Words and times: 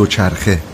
دوچرخه. 0.00 0.69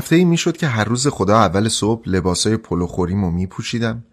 هفته 0.00 0.16
ای 0.16 0.24
می‌شد 0.24 0.56
که 0.56 0.66
هر 0.66 0.84
روز 0.84 1.08
خدا 1.08 1.38
اول 1.38 1.68
صبح 1.68 2.02
لباسای 2.06 2.56
پلوخوریمو 2.56 3.30
میپوشیدم. 3.30 4.04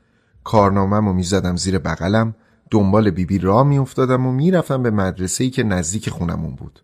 کارنامهمو 0.44 1.14
می‌زدم 1.14 1.56
زیر 1.56 1.80
بغلم 1.80 2.36
دنبال 2.72 3.10
بیبی 3.10 3.40
را 3.40 3.64
میافتادم 3.64 4.26
و 4.26 4.32
می‌رفتم 4.32 4.84
به 4.84 4.92
مدرسه 4.92 5.44
ای 5.44 5.50
که 5.50 5.64
نزدیک 5.64 6.10
خونمون 6.10 6.56
بود. 6.56 6.84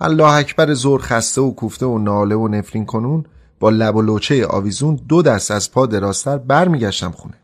الله 0.00 0.32
اکبر 0.32 0.74
زور 0.74 1.00
خسته 1.00 1.40
و 1.40 1.50
کوفته 1.50 1.86
و 1.86 1.98
ناله 1.98 2.34
و 2.34 2.48
نفرین 2.48 2.86
کنون 2.86 3.24
با 3.60 3.70
لب 3.70 3.96
و 3.96 4.02
لوچه 4.02 4.46
آویزون 4.46 5.00
دو 5.08 5.22
دست 5.22 5.50
از 5.50 5.72
پا 5.72 5.86
دراستر 5.86 6.38
برمیگشتم 6.38 7.10
خونه. 7.10 7.34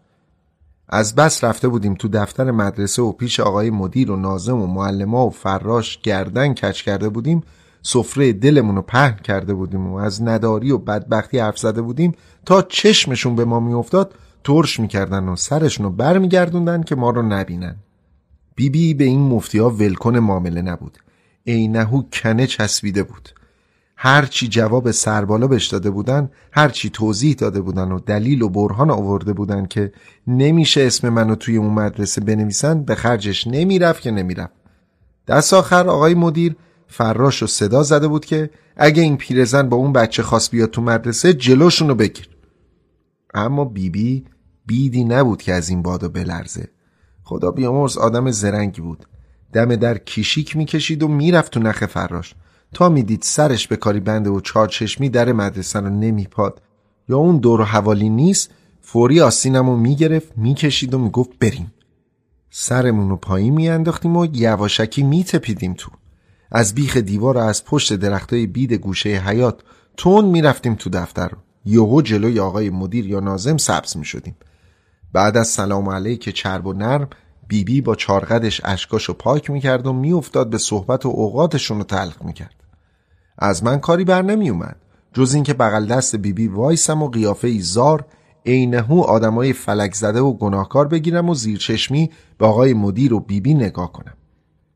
از 0.89 1.15
بس 1.15 1.45
رفته 1.45 1.69
بودیم 1.69 1.95
تو 1.95 2.09
دفتر 2.09 2.51
مدرسه 2.51 3.03
و 3.03 3.13
پیش 3.13 3.41
آقای 3.41 3.71
مدیر 3.71 4.11
و 4.11 4.17
نازم 4.17 4.61
و 4.61 4.67
معلما 4.67 5.27
و 5.27 5.31
فراش 5.31 5.99
گردن 6.01 6.55
کچ 6.55 6.83
کرده 6.83 7.09
بودیم 7.09 7.43
سفره 7.83 8.33
دلمون 8.33 8.77
رو 8.77 8.83
پهن 8.83 9.17
کرده 9.17 9.55
بودیم 9.55 9.87
و 9.87 9.95
از 9.95 10.23
نداری 10.23 10.71
و 10.71 10.79
بدبختی 10.79 11.39
حرف 11.39 11.59
زده 11.59 11.83
بودیم 11.83 12.13
تا 12.47 12.63
چشمشون 12.63 13.37
به 13.37 13.45
ما 13.45 13.61
میافتاد 13.61 14.15
ترش 14.45 14.81
می‌کردن 14.81 15.29
و 15.29 15.37
سرشون 15.37 15.87
رو 15.87 15.93
برمیگردوندن 15.93 16.83
که 16.83 16.95
ما 16.95 17.11
رو 17.11 17.23
نبینن. 17.23 17.77
بیبی 18.55 18.79
بی 18.79 18.95
به 18.95 19.05
این 19.05 19.21
مفتی 19.21 19.59
ها 19.59 19.71
ولکن 19.71 20.19
معامله 20.19 20.63
نبود. 20.63 20.99
عینهو 21.47 22.03
کنه 22.13 22.47
چسبیده 22.47 23.03
بود. 23.03 23.29
هرچی 23.97 24.49
جواب 24.49 24.91
سربالا 24.91 25.47
بهش 25.47 25.67
داده 25.67 25.91
بودن 25.91 26.31
هرچی 26.53 26.91
توضیح 26.91 27.35
داده 27.35 27.61
بودن 27.61 27.93
و 27.93 27.99
دلیل 27.99 28.43
و 28.43 28.49
برهان 28.49 28.91
آورده 28.91 29.33
بودن 29.33 29.67
که 29.67 29.93
نمیشه 30.27 30.83
اسم 30.83 31.09
منو 31.09 31.35
توی 31.35 31.57
اون 31.57 31.75
مدرسه 31.75 32.21
بنویسن 32.21 32.83
به 32.83 32.95
خرجش 32.95 33.47
نمی‌رفت 33.47 34.03
که 34.03 34.11
نمی‌رفت. 34.11 34.53
دست 35.29 35.55
آخر 35.55 35.89
آقای 35.89 36.15
مدیر 36.15 36.57
فراش 36.93 37.43
و 37.43 37.47
صدا 37.47 37.83
زده 37.83 38.09
بود 38.09 38.25
که 38.25 38.51
اگه 38.77 39.03
این 39.03 39.17
پیرزن 39.17 39.69
با 39.69 39.77
اون 39.77 39.93
بچه 39.93 40.23
خواست 40.23 40.51
بیاد 40.51 40.71
تو 40.71 40.83
مدرسه 40.83 41.35
جلوشونو 41.35 41.95
بگیر 41.95 42.29
اما 43.35 43.65
بیبی 43.65 44.21
بی 44.21 44.25
بیدی 44.67 45.05
نبود 45.05 45.43
که 45.43 45.53
از 45.53 45.69
این 45.69 45.83
بادو 45.83 46.09
بلرزه. 46.09 46.69
خدا 47.23 47.51
بیامرز 47.51 47.99
آدم 47.99 48.31
زرنگی 48.31 48.81
بود. 48.81 49.07
دم 49.53 49.77
در 49.77 49.99
کیشیک 49.99 50.57
می‌کشید 50.57 51.03
و 51.03 51.09
می‌رفت 51.09 51.53
تو 51.53 51.61
نخ 51.61 51.87
فراش. 51.87 52.35
تا 52.75 52.89
می‌دید 52.89 53.23
سرش 53.23 53.69
به 53.69 53.77
کاری 53.77 54.01
بنده 54.01 54.31
و 54.31 54.41
چهار 54.41 54.69
چشمی 54.69 55.09
در 55.09 55.33
مدرسه 55.33 55.81
رو 55.81 55.91
نمیپاد. 55.91 56.63
یا 57.09 57.17
اون 57.17 57.39
دور 57.39 57.61
و 57.61 57.65
حوالی 57.65 58.09
نیست 58.09 58.51
فوری 58.81 59.21
آستینم 59.21 59.71
رو 59.71 59.77
می‌گرفت 59.77 60.33
می‌کشید 60.37 60.95
و 60.95 60.99
می‌گفت 60.99 61.31
بریم. 61.41 61.73
سرمون 62.51 63.11
رو 63.11 63.17
پایین 63.17 63.55
میانداختیم 63.55 64.17
و 64.17 64.27
یواشکی 64.33 65.03
میتپیدیم 65.03 65.75
تو. 65.79 65.91
از 66.55 66.75
بیخ 66.75 66.97
دیوار 66.97 67.37
و 67.37 67.41
از 67.41 67.65
پشت 67.65 67.93
درختای 67.93 68.47
بید 68.47 68.73
گوشه 68.73 69.09
حیات 69.09 69.61
تون 69.97 70.25
می‌رفتیم 70.25 70.75
تو 70.75 70.91
دفتر. 70.91 71.31
یهو 71.65 72.03
جلوی 72.03 72.41
آقای 72.41 72.71
مدیر 72.71 73.07
یا 73.07 73.21
نازم 73.21 73.57
سبز 73.57 73.97
می 73.97 74.05
شدیم. 74.05 74.37
بعد 75.13 75.37
از 75.37 75.49
سلام 75.49 75.89
علیک 75.89 76.29
چرب 76.29 76.67
و 76.67 76.73
نرم 76.73 77.09
بیبی 77.49 77.75
بی 77.75 77.81
با 77.81 77.95
چارقدش 77.95 78.61
اشکاشو 78.65 79.13
پاک 79.13 79.51
می‌کرد 79.51 79.87
و 79.87 79.93
میافتاد 79.93 80.51
به 80.51 80.59
صحبت 80.59 81.07
و 81.07 81.09
اوقاتشون 81.09 81.79
رو 81.79 81.85
تلخ 81.85 82.23
می‌کرد. 82.23 82.55
از 83.39 83.65
من 83.65 83.79
کاری 83.79 84.05
بر 84.05 84.23
نمی 84.23 84.51
اومد 84.51 84.77
جز 85.13 85.35
اینکه 85.35 85.55
بغل 85.55 85.87
دست 85.87 86.17
بیبی 86.17 86.49
بی 86.49 86.55
وایسم 86.55 87.03
و 87.03 87.09
قیافه 87.09 87.49
ای 87.49 87.61
زار 87.61 88.05
عینهو 88.47 89.01
آدمای 89.01 89.53
فلک 89.53 89.95
زده 89.95 90.21
و 90.21 90.33
گناهکار 90.33 90.89
بگیرم 90.89 91.29
و 91.29 91.35
زیر 91.35 91.59
چشمی 91.59 92.11
به 92.39 92.47
آقای 92.47 92.75
مدیر 92.75 93.15
و 93.15 93.21
بیبی 93.21 93.41
بی 93.41 93.55
نگاه 93.55 93.93
کنم. 93.93 94.15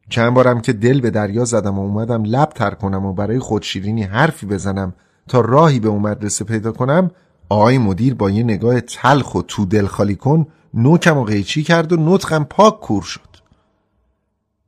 چند 0.09 0.34
بارم 0.34 0.61
که 0.61 0.72
دل 0.72 1.00
به 1.00 1.11
دریا 1.11 1.44
زدم 1.44 1.78
و 1.78 1.83
اومدم 1.83 2.25
لب 2.25 2.49
تر 2.49 2.71
کنم 2.71 3.06
و 3.06 3.12
برای 3.12 3.39
خودشیرینی 3.39 4.03
حرفی 4.03 4.47
بزنم 4.47 4.94
تا 5.28 5.41
راهی 5.41 5.81
به 5.81 5.89
اون 5.89 6.03
مدرسه 6.03 6.44
پیدا 6.44 6.72
کنم 6.72 7.11
آقای 7.49 7.78
مدیر 7.78 8.15
با 8.15 8.31
یه 8.31 8.43
نگاه 8.43 8.81
تلخ 8.81 9.34
و 9.34 9.43
تو 9.43 9.65
دل 9.65 9.87
خالی 9.87 10.15
کن 10.15 10.47
نوکم 10.75 11.19
و 11.19 11.25
قیچی 11.25 11.62
کرد 11.62 11.93
و 11.93 11.97
نطقم 12.15 12.44
پاک 12.44 12.81
کور 12.81 13.03
شد 13.03 13.21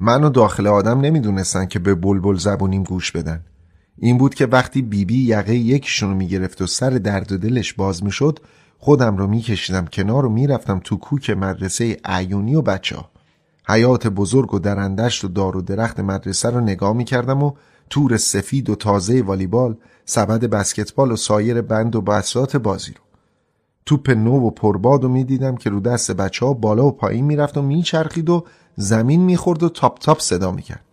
منو 0.01 0.31
داخل 0.31 0.67
آدم 0.67 1.01
نمی‌دونستن 1.01 1.67
که 1.67 1.79
به 1.79 1.95
بلبل 1.95 2.37
زبونیم 2.37 2.83
گوش 2.83 3.13
بدن 3.13 3.45
این 3.99 4.19
بود 4.19 4.35
که 4.35 4.47
وقتی 4.47 4.83
بیبی 4.83 5.05
بی 5.05 5.25
یقه 5.25 5.55
یکیشونو 5.55 6.15
می‌گرفت 6.15 6.63
و 6.63 6.67
سر 6.67 6.91
درد 6.91 7.33
و 7.33 7.39
دلش 7.39 7.73
باز 7.73 8.05
می‌شد 8.05 8.39
خودم 8.79 9.17
رو 9.17 9.27
میکشیدم 9.27 9.87
کنار 9.87 10.27
و 10.27 10.29
می‌رفتم 10.29 10.81
تو 10.85 10.97
کوک 10.97 11.31
مدرسه 11.31 11.97
عیونی 12.05 12.55
و 12.55 12.63
بچه 12.63 12.97
ها. 12.97 13.11
حیات 13.69 14.07
بزرگ 14.07 14.55
و 14.55 14.59
درندشت 14.59 15.25
و 15.25 15.29
دار 15.29 15.57
و 15.57 15.63
درخت 15.63 16.01
مدرسه 16.01 16.51
رو 16.51 16.61
نگاه 16.61 16.93
می‌کردم 16.93 17.43
و 17.43 17.53
تور 17.91 18.17
سفید 18.17 18.71
و 18.71 18.75
تازه 18.75 19.23
والیبال 19.23 19.77
سبد 20.05 20.45
بسکتبال 20.45 21.13
و 21.13 21.17
سایر 21.17 21.63
بند 21.63 21.97
و 21.97 22.01
بسات 22.01 22.57
بازی 22.57 22.93
رو. 22.93 23.01
توپ 23.87 24.11
نو 24.11 24.47
و 24.47 24.51
پرباد 24.51 25.05
و 25.05 25.09
می‌دیدم 25.09 25.57
که 25.57 25.71
رو 25.71 25.81
دست 25.81 26.11
بچه 26.11 26.47
ها 26.47 26.53
بالا 26.53 26.87
و 26.87 26.93
پایین 26.93 27.25
می‌رفت 27.25 27.59
و 27.59 27.63
میچرخید 27.63 28.31
و 28.31 28.45
زمین 28.77 29.21
می‌خورد 29.21 29.63
و 29.63 29.69
تاپ 29.69 29.99
تاپ 29.99 30.21
صدا 30.21 30.53
می‌کرد. 30.53 30.85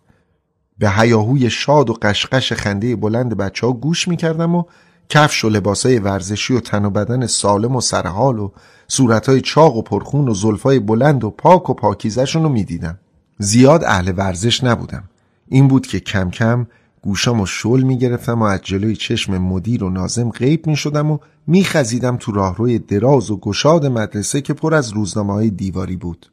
به 0.78 0.90
هیاهوی 0.90 1.50
شاد 1.50 1.90
و 1.90 1.92
قشقش 2.02 2.52
خنده 2.52 2.96
بلند 2.96 3.36
بچه 3.36 3.66
ها 3.66 3.72
گوش 3.72 4.08
می‌کردم 4.08 4.54
و 4.54 4.64
کفش 5.08 5.44
و 5.44 5.48
لباسای 5.48 5.98
ورزشی 5.98 6.54
و 6.54 6.60
تن 6.60 6.84
و 6.84 6.90
بدن 6.90 7.26
سالم 7.26 7.76
و 7.76 7.80
سرحال 7.80 8.38
و 8.38 8.50
صورتهای 8.88 9.40
چاق 9.40 9.76
و 9.76 9.82
پرخون 9.82 10.28
و 10.28 10.34
زلفای 10.34 10.78
بلند 10.78 11.24
و 11.24 11.30
پاک 11.30 11.70
و 11.70 11.74
پاکیزشون 11.74 12.42
رو 12.42 12.48
می‌دیدم. 12.48 12.98
زیاد 13.38 13.84
اهل 13.84 14.12
ورزش 14.16 14.64
نبودم. 14.64 15.04
این 15.48 15.68
بود 15.68 15.86
که 15.86 16.00
کم 16.00 16.30
کم 16.30 16.66
گوشام 17.02 17.40
و 17.40 17.46
شل 17.46 17.82
می‌گرفتم 17.82 18.42
و 18.42 18.44
از 18.44 18.60
جلوی 18.62 18.96
چشم 18.96 19.38
مدیر 19.38 19.84
و 19.84 19.90
نازم 19.90 20.30
غیب 20.30 20.66
می‌شدم 20.66 21.10
و 21.10 21.18
میخزیدم 21.46 22.16
تو 22.16 22.32
راهروی 22.32 22.78
دراز 22.78 23.30
و 23.30 23.36
گشاد 23.36 23.86
مدرسه 23.86 24.40
که 24.40 24.54
پر 24.54 24.74
از 24.74 24.92
روزنامه 24.92 25.32
های 25.32 25.50
دیواری 25.50 25.96
بود. 25.96 26.30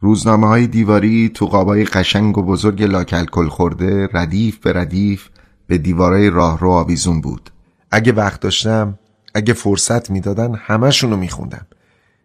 روزنامه 0.00 0.46
های 0.46 0.66
دیواری 0.66 1.28
تو 1.28 1.46
قابای 1.46 1.84
قشنگ 1.84 2.38
و 2.38 2.42
بزرگ 2.42 2.82
لاکلکل 2.82 3.48
خورده 3.48 4.08
ردیف 4.12 4.58
به 4.58 4.72
ردیف 4.72 5.28
به 5.66 5.78
دیوارای 5.78 6.30
راهرو 6.30 6.70
آویزون 6.70 7.20
بود. 7.20 7.51
اگه 7.92 8.12
وقت 8.12 8.40
داشتم 8.40 8.98
اگه 9.34 9.54
فرصت 9.54 10.10
می‌دادن 10.10 10.54
همشونو 10.54 11.16
میخوندم. 11.16 11.66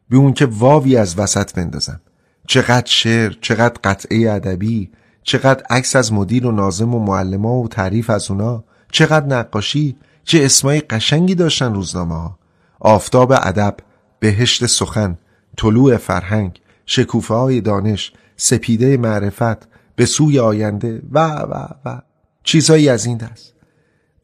بی 0.10 0.18
اون 0.18 0.34
که 0.34 0.46
واوی 0.46 0.98
از 0.98 1.20
وسط 1.20 1.54
بندازم. 1.54 2.02
چقدر 2.48 2.86
شعر 2.86 3.34
چقدر 3.42 3.76
قطعه 3.84 4.32
ادبی 4.32 4.92
چقدر 5.24 5.64
عکس 5.70 5.96
از 5.96 6.14
مدیر 6.14 6.46
و 6.46 6.52
نازم 6.52 6.96
و 6.96 7.00
معلما 7.00 7.54
و 7.54 7.68
تعریف 7.68 8.10
از 8.10 8.32
اونا 8.32 8.64
چقدر 8.92 9.26
نقاشی 9.26 9.96
چه 10.24 10.46
اسمای 10.46 10.80
قشنگی 10.80 11.36
داشتن 11.36 11.74
روزنامه 11.74 12.16
ها 12.16 12.40
آفتاب 12.80 13.32
ادب 13.32 13.78
بهشت 14.20 14.66
سخن 14.66 15.18
طلوع 15.58 15.98
فرهنگ 15.98 16.62
شکوفه 16.86 17.34
های 17.34 17.62
دانش 17.62 18.14
سپیده 18.36 18.98
معرفت 18.98 19.68
به 19.96 20.06
سوی 20.06 20.40
آینده 20.40 21.02
و 21.12 21.20
و 21.30 21.68
و. 21.86 22.02
چیزهایی 22.44 22.90
از 22.90 23.06
این 23.06 23.18
دست. 23.18 23.57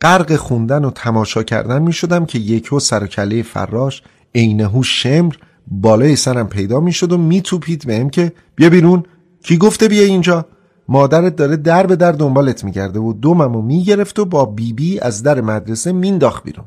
غرق 0.03 0.35
خوندن 0.35 0.85
و 0.85 0.91
تماشا 0.91 1.43
کردن 1.43 1.81
می 1.81 1.93
شدم 1.93 2.25
که 2.25 2.39
یکو 2.39 2.79
سر 2.79 3.07
کله 3.07 3.43
فراش 3.43 4.03
عینهو 4.35 4.83
شمر 4.83 5.35
بالای 5.67 6.15
سرم 6.15 6.47
پیدا 6.49 6.79
می 6.79 6.93
شد 6.93 7.11
و 7.11 7.17
می 7.17 7.41
توپید 7.41 7.87
بهم 7.87 8.09
که 8.09 8.31
بیا 8.55 8.69
بیرون. 8.69 9.03
کی 9.43 9.57
گفته 9.57 9.87
بیا 9.87 10.03
اینجا؟ 10.03 10.45
مادرت 10.87 11.35
داره 11.35 11.55
در 11.55 11.87
به 11.87 11.95
در 11.95 12.11
دنبالت 12.11 12.63
میگرده 12.63 12.99
و 12.99 13.13
دوممو 13.13 13.61
می‌گرفت 13.61 14.19
و 14.19 14.25
با 14.25 14.45
بیبی 14.45 14.73
بی 14.73 14.99
از 14.99 15.23
در 15.23 15.41
مدرسه 15.41 15.91
مینداخت 15.91 16.43
بیرون. 16.43 16.65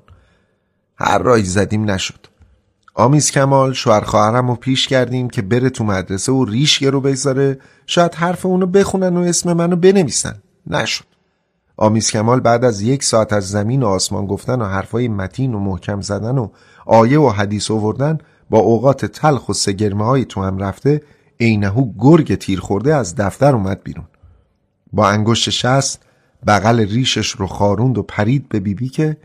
هر 0.96 1.18
رای 1.18 1.42
زدیم 1.42 1.90
نشد. 1.90 2.26
آمیز 2.94 3.30
کمال 3.30 3.72
شوهر 3.72 4.00
خواهرم 4.00 4.48
رو 4.48 4.54
پیش 4.54 4.88
کردیم 4.88 5.30
که 5.30 5.42
بره 5.42 5.70
تو 5.70 5.84
مدرسه 5.84 6.32
و 6.32 6.44
ریشگه 6.44 6.90
رو 6.90 7.00
بگذاره. 7.00 7.58
شاید 7.86 8.14
حرف 8.14 8.46
اونو 8.46 8.66
بخونن 8.66 9.16
و 9.16 9.20
اسم 9.20 9.52
منو 9.52 9.76
بنویسن. 9.76 10.34
نشد. 10.66 11.15
آمیز 11.76 12.10
کمال 12.10 12.40
بعد 12.40 12.64
از 12.64 12.80
یک 12.80 13.04
ساعت 13.04 13.32
از 13.32 13.50
زمین 13.50 13.82
و 13.82 13.86
آسمان 13.86 14.26
گفتن 14.26 14.62
و 14.62 14.64
حرفای 14.64 15.08
متین 15.08 15.54
و 15.54 15.58
محکم 15.58 16.00
زدن 16.00 16.38
و 16.38 16.48
آیه 16.86 17.20
و 17.20 17.28
حدیث 17.28 17.70
آوردن 17.70 18.18
با 18.50 18.58
اوقات 18.58 19.06
تلخ 19.06 19.48
و 19.48 19.52
سگرمه 19.52 20.04
های 20.04 20.24
تو 20.24 20.42
هم 20.42 20.58
رفته 20.58 21.02
عینهو 21.40 21.92
گرگ 21.98 22.34
تیر 22.34 22.60
خورده 22.60 22.94
از 22.94 23.14
دفتر 23.14 23.54
اومد 23.54 23.82
بیرون. 23.82 24.06
با 24.92 25.08
انگشت 25.08 25.50
شست 25.50 26.02
بغل 26.46 26.80
ریشش 26.80 27.30
رو 27.30 27.46
خاروند 27.46 27.98
و 27.98 28.02
پرید 28.02 28.48
به 28.48 28.60
بیبی 28.60 28.88
که 28.88 29.16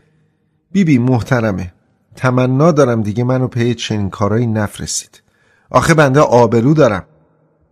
بیبی 0.72 0.98
محترمه 0.98 1.72
تمنا 2.16 2.72
دارم 2.72 3.02
دیگه 3.02 3.24
منو 3.24 3.48
پی 3.48 3.74
چنین 3.74 4.10
کارایی 4.10 4.46
نفرستید. 4.46 5.22
آخه 5.70 5.94
بنده 5.94 6.20
آبرو 6.20 6.74
دارم. 6.74 7.04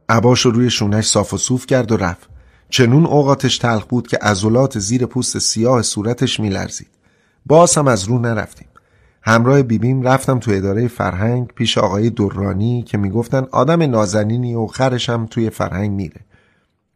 عباش 0.08 0.40
رو 0.40 0.50
روی 0.50 0.70
شونش 0.70 1.06
صاف 1.06 1.34
و 1.34 1.38
صوف 1.38 1.66
کرد 1.66 1.92
و 1.92 1.96
رفت. 1.96 2.29
چنون 2.70 3.06
اوقاتش 3.06 3.58
تلخ 3.58 3.84
بود 3.84 4.06
که 4.06 4.18
عضلات 4.22 4.78
زیر 4.78 5.06
پوست 5.06 5.38
سیاه 5.38 5.82
صورتش 5.82 6.40
میلرزید. 6.40 6.88
باز 7.46 7.78
هم 7.78 7.88
از 7.88 8.04
رو 8.04 8.18
نرفتیم. 8.18 8.68
همراه 9.22 9.62
بیبیم 9.62 10.02
رفتم 10.02 10.38
تو 10.38 10.50
اداره 10.50 10.88
فرهنگ 10.88 11.46
پیش 11.46 11.78
آقای 11.78 12.10
دورانی 12.10 12.82
که 12.82 12.98
می‌گفتن 12.98 13.46
آدم 13.52 13.82
نازنینی 13.82 14.54
و 14.54 14.66
خرش 14.66 15.08
هم 15.08 15.26
توی 15.26 15.50
فرهنگ 15.50 15.90
میره. 15.90 16.20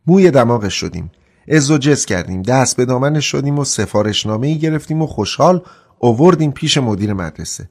موی 0.06 0.30
دماغش 0.30 0.74
شدیم. 0.74 1.10
از 1.48 1.70
و 1.70 1.78
کردیم. 1.78 2.42
دست 2.42 2.76
به 2.76 2.84
دامنش 2.84 3.26
شدیم 3.26 3.58
و 3.58 3.64
سفارشنامه 3.64 4.46
ای 4.46 4.58
گرفتیم 4.58 5.02
و 5.02 5.06
خوشحال 5.06 5.62
اووردیم 5.98 6.52
پیش 6.52 6.78
مدیر 6.78 7.12
مدرسه. 7.12 7.68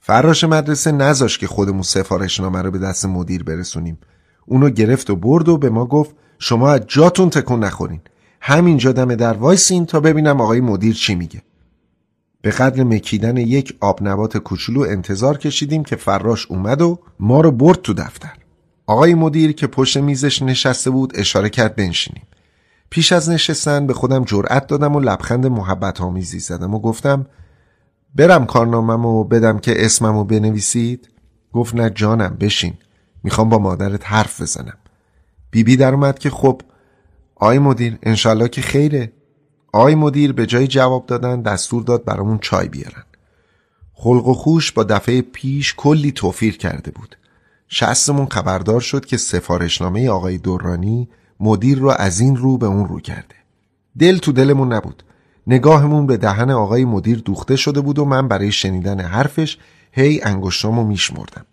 فراش 0.00 0.44
مدرسه 0.44 0.92
نذاش 0.92 1.38
که 1.38 1.46
خودمون 1.46 1.82
سفارشنامه 1.82 2.62
رو 2.62 2.70
به 2.70 2.78
دست 2.78 3.04
مدیر 3.04 3.42
برسونیم. 3.42 3.98
اونو 4.46 4.70
گرفت 4.70 5.10
و 5.10 5.16
برد 5.16 5.48
و 5.48 5.58
به 5.58 5.70
ما 5.70 5.86
گفت 5.86 6.14
شما 6.38 6.70
از 6.70 6.80
جاتون 6.86 7.30
تکون 7.30 7.64
نخورین. 7.64 8.00
همینجا 8.40 8.92
دم 8.92 9.14
در 9.14 9.32
وایسین 9.32 9.86
تا 9.86 10.00
ببینم 10.00 10.40
آقای 10.40 10.60
مدیر 10.60 10.94
چی 10.94 11.14
میگه. 11.14 11.42
به 12.42 12.50
قدر 12.50 12.84
مکیدن 12.84 13.36
یک 13.36 13.76
آب 13.80 13.98
نبات 14.02 14.38
کوچولو 14.38 14.80
انتظار 14.80 15.38
کشیدیم 15.38 15.84
که 15.84 15.96
فراش 15.96 16.46
اومد 16.46 16.82
و 16.82 16.98
ما 17.20 17.40
رو 17.40 17.50
برد 17.50 17.82
تو 17.82 17.94
دفتر. 17.94 18.32
آقای 18.86 19.14
مدیر 19.14 19.52
که 19.52 19.66
پشت 19.66 19.96
میزش 19.96 20.42
نشسته 20.42 20.90
بود 20.90 21.12
اشاره 21.14 21.50
کرد 21.50 21.76
بنشینیم. 21.76 22.22
پیش 22.90 23.12
از 23.12 23.30
نشستن 23.30 23.86
به 23.86 23.94
خودم 23.94 24.24
جرأت 24.24 24.66
دادم 24.66 24.96
و 24.96 25.00
لبخند 25.00 25.46
محبت 25.46 26.00
آمیزی 26.00 26.38
زدم 26.38 26.74
و 26.74 26.78
گفتم 26.78 27.26
برم 28.14 28.46
کارنامم 28.46 29.28
بدم 29.28 29.58
که 29.58 29.84
اسممو 29.84 30.24
بنویسید. 30.24 31.08
گفت 31.52 31.74
نه 31.74 31.90
جانم 31.90 32.36
بشین. 32.40 32.74
می‌خوام 33.22 33.48
با 33.48 33.58
مادرت 33.58 34.06
حرف 34.06 34.40
بزنم. 34.40 34.78
بیبی 35.50 35.76
در 35.76 35.94
اومد 35.94 36.18
که 36.18 36.30
خب 36.30 36.62
آی 37.36 37.58
مدیر 37.58 37.98
انشالله 38.02 38.48
که 38.48 38.62
خیره. 38.62 39.12
آی 39.72 39.94
مدیر 39.94 40.32
به 40.32 40.46
جای 40.46 40.66
جواب 40.66 41.06
دادن 41.06 41.42
دستور 41.42 41.82
داد 41.82 42.04
برامون 42.04 42.38
چای 42.38 42.68
بیارن. 42.68 43.04
خلق 43.92 44.28
و 44.28 44.34
خوش 44.34 44.72
با 44.72 44.84
دفعه 44.84 45.22
پیش 45.22 45.74
کلی 45.76 46.12
توفیر 46.12 46.56
کرده 46.56 46.90
بود. 46.90 47.16
شستمون 47.68 48.26
خبردار 48.26 48.80
شد 48.80 49.06
که 49.06 49.16
سفارشنامه 49.16 50.10
آقای 50.10 50.38
دورانی 50.38 51.08
مدیر 51.40 51.78
رو 51.78 51.88
از 51.88 52.20
این 52.20 52.36
رو 52.36 52.58
به 52.58 52.66
اون 52.66 52.88
رو 52.88 53.00
کرده. 53.00 53.34
دل 53.98 54.18
تو 54.18 54.32
دلمون 54.32 54.72
نبود. 54.72 55.02
نگاهمون 55.46 56.06
به 56.06 56.16
دهن 56.16 56.50
آقای 56.50 56.84
مدیر 56.84 57.18
دوخته 57.18 57.56
شده 57.56 57.80
بود 57.80 57.98
و 57.98 58.04
من 58.04 58.28
برای 58.28 58.52
شنیدن 58.52 59.00
حرفش 59.00 59.58
هی 59.92 60.20
انگشتامو 60.22 60.84
میشمردم. 60.84 61.46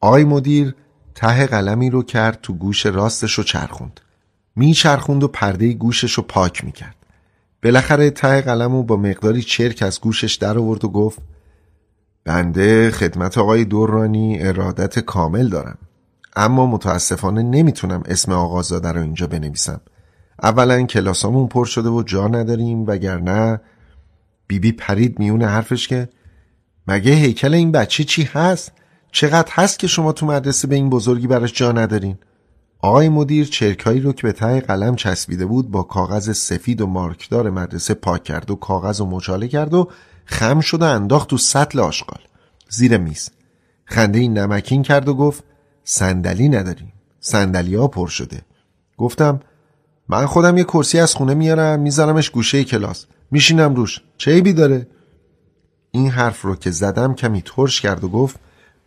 آقای 0.00 0.24
مدیر 0.24 0.74
ته 1.18 1.46
قلمی 1.46 1.90
رو 1.90 2.02
کرد 2.02 2.38
تو 2.42 2.52
گوش 2.52 2.86
راستش 2.86 3.32
رو 3.32 3.44
چرخوند. 3.44 4.00
میچرخوند 4.56 5.24
و 5.24 5.28
پرده 5.28 5.72
گوشش 5.72 6.12
رو 6.12 6.22
پاک 6.22 6.64
می‌کرد. 6.64 6.96
بالاخره 7.62 8.10
ته 8.10 8.40
قلم 8.40 8.72
رو 8.72 8.82
با 8.82 8.96
مقداری 8.96 9.42
چرک 9.42 9.82
از 9.82 10.00
گوشش 10.00 10.34
در 10.34 10.58
آورد 10.58 10.84
و 10.84 10.88
گفت 10.88 11.18
بنده 12.24 12.90
خدمت 12.90 13.38
آقای 13.38 13.64
دورانی 13.64 14.38
ارادت 14.40 14.98
کامل 14.98 15.48
دارم. 15.48 15.78
اما 16.36 16.66
متاسفانه 16.66 17.42
نمی‌تونم 17.42 18.02
اسم 18.06 18.32
آقازاده 18.32 18.92
رو 18.92 19.00
اینجا 19.00 19.26
بنویسم. 19.26 19.80
اولا 20.42 20.82
کلاسامون 20.82 21.48
پر 21.48 21.64
شده 21.64 21.88
و 21.88 22.02
جا 22.02 22.28
نداریم 22.28 22.86
وگرنه 22.86 23.60
بیبی 24.46 24.72
پرید 24.72 25.18
میونه 25.18 25.46
حرفش 25.46 25.88
که 25.88 26.08
مگه 26.88 27.12
هیکل 27.12 27.54
این 27.54 27.72
بچه 27.72 28.04
چی 28.04 28.22
هست؟ 28.22 28.72
چقدر 29.12 29.52
هست 29.52 29.78
که 29.78 29.86
شما 29.86 30.12
تو 30.12 30.26
مدرسه 30.26 30.68
به 30.68 30.74
این 30.74 30.90
بزرگی 30.90 31.26
براش 31.26 31.52
جا 31.52 31.72
ندارین؟ 31.72 32.18
آقای 32.80 33.08
مدیر 33.08 33.46
چرکایی 33.46 34.00
رو 34.00 34.12
که 34.12 34.22
به 34.22 34.32
ته 34.32 34.60
قلم 34.60 34.96
چسبیده 34.96 35.46
بود 35.46 35.70
با 35.70 35.82
کاغذ 35.82 36.36
سفید 36.36 36.80
و 36.80 36.86
مارکدار 36.86 37.50
مدرسه 37.50 37.94
پاک 37.94 38.24
کرد 38.24 38.50
و 38.50 38.54
کاغذ 38.54 39.00
و 39.00 39.06
مچاله 39.06 39.48
کرد 39.48 39.74
و 39.74 39.88
خم 40.24 40.60
شد 40.60 40.82
و 40.82 40.84
انداخت 40.84 41.28
تو 41.28 41.38
سطل 41.38 41.80
آشغال 41.80 42.20
زیر 42.68 42.96
میز. 42.98 43.30
خنده 43.84 44.18
این 44.18 44.38
نمکین 44.38 44.82
کرد 44.82 45.08
و 45.08 45.14
گفت 45.14 45.44
صندلی 45.84 46.48
نداریم 46.48 46.92
صندلی 47.20 47.74
ها 47.74 47.88
پر 47.88 48.08
شده. 48.08 48.42
گفتم 48.98 49.40
من 50.08 50.26
خودم 50.26 50.56
یه 50.56 50.64
کرسی 50.64 50.98
از 50.98 51.14
خونه 51.14 51.34
میارم 51.34 51.80
میذارمش 51.80 52.30
گوشه 52.30 52.64
کلاس. 52.64 53.06
میشینم 53.30 53.74
روش. 53.74 54.00
چه 54.18 54.30
عیبی 54.30 54.52
داره؟ 54.52 54.86
این 55.90 56.10
حرف 56.10 56.42
رو 56.42 56.56
که 56.56 56.70
زدم 56.70 57.14
کمی 57.14 57.42
ترش 57.42 57.80
کرد 57.80 58.04
و 58.04 58.08
گفت 58.08 58.40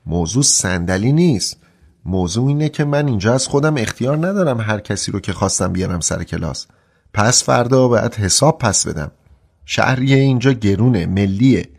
موضوع 0.05 0.43
صندلی 0.43 1.11
نیست. 1.11 1.57
موضوع 2.05 2.47
اینه 2.47 2.69
که 2.69 2.83
من 2.83 3.07
اینجا 3.07 3.33
از 3.33 3.47
خودم 3.47 3.77
اختیار 3.77 4.27
ندارم 4.27 4.61
هر 4.61 4.79
کسی 4.79 5.11
رو 5.11 5.19
که 5.19 5.33
خواستم 5.33 5.73
بیارم 5.73 5.99
سر 5.99 6.23
کلاس. 6.23 6.67
پس 7.13 7.43
فردا 7.43 7.87
باید 7.87 8.15
حساب 8.15 8.57
پس 8.57 8.87
بدم. 8.87 9.11
شهریه 9.65 10.17
اینجا 10.17 10.51
گرونه 10.51 11.05
ملیه. 11.05 11.69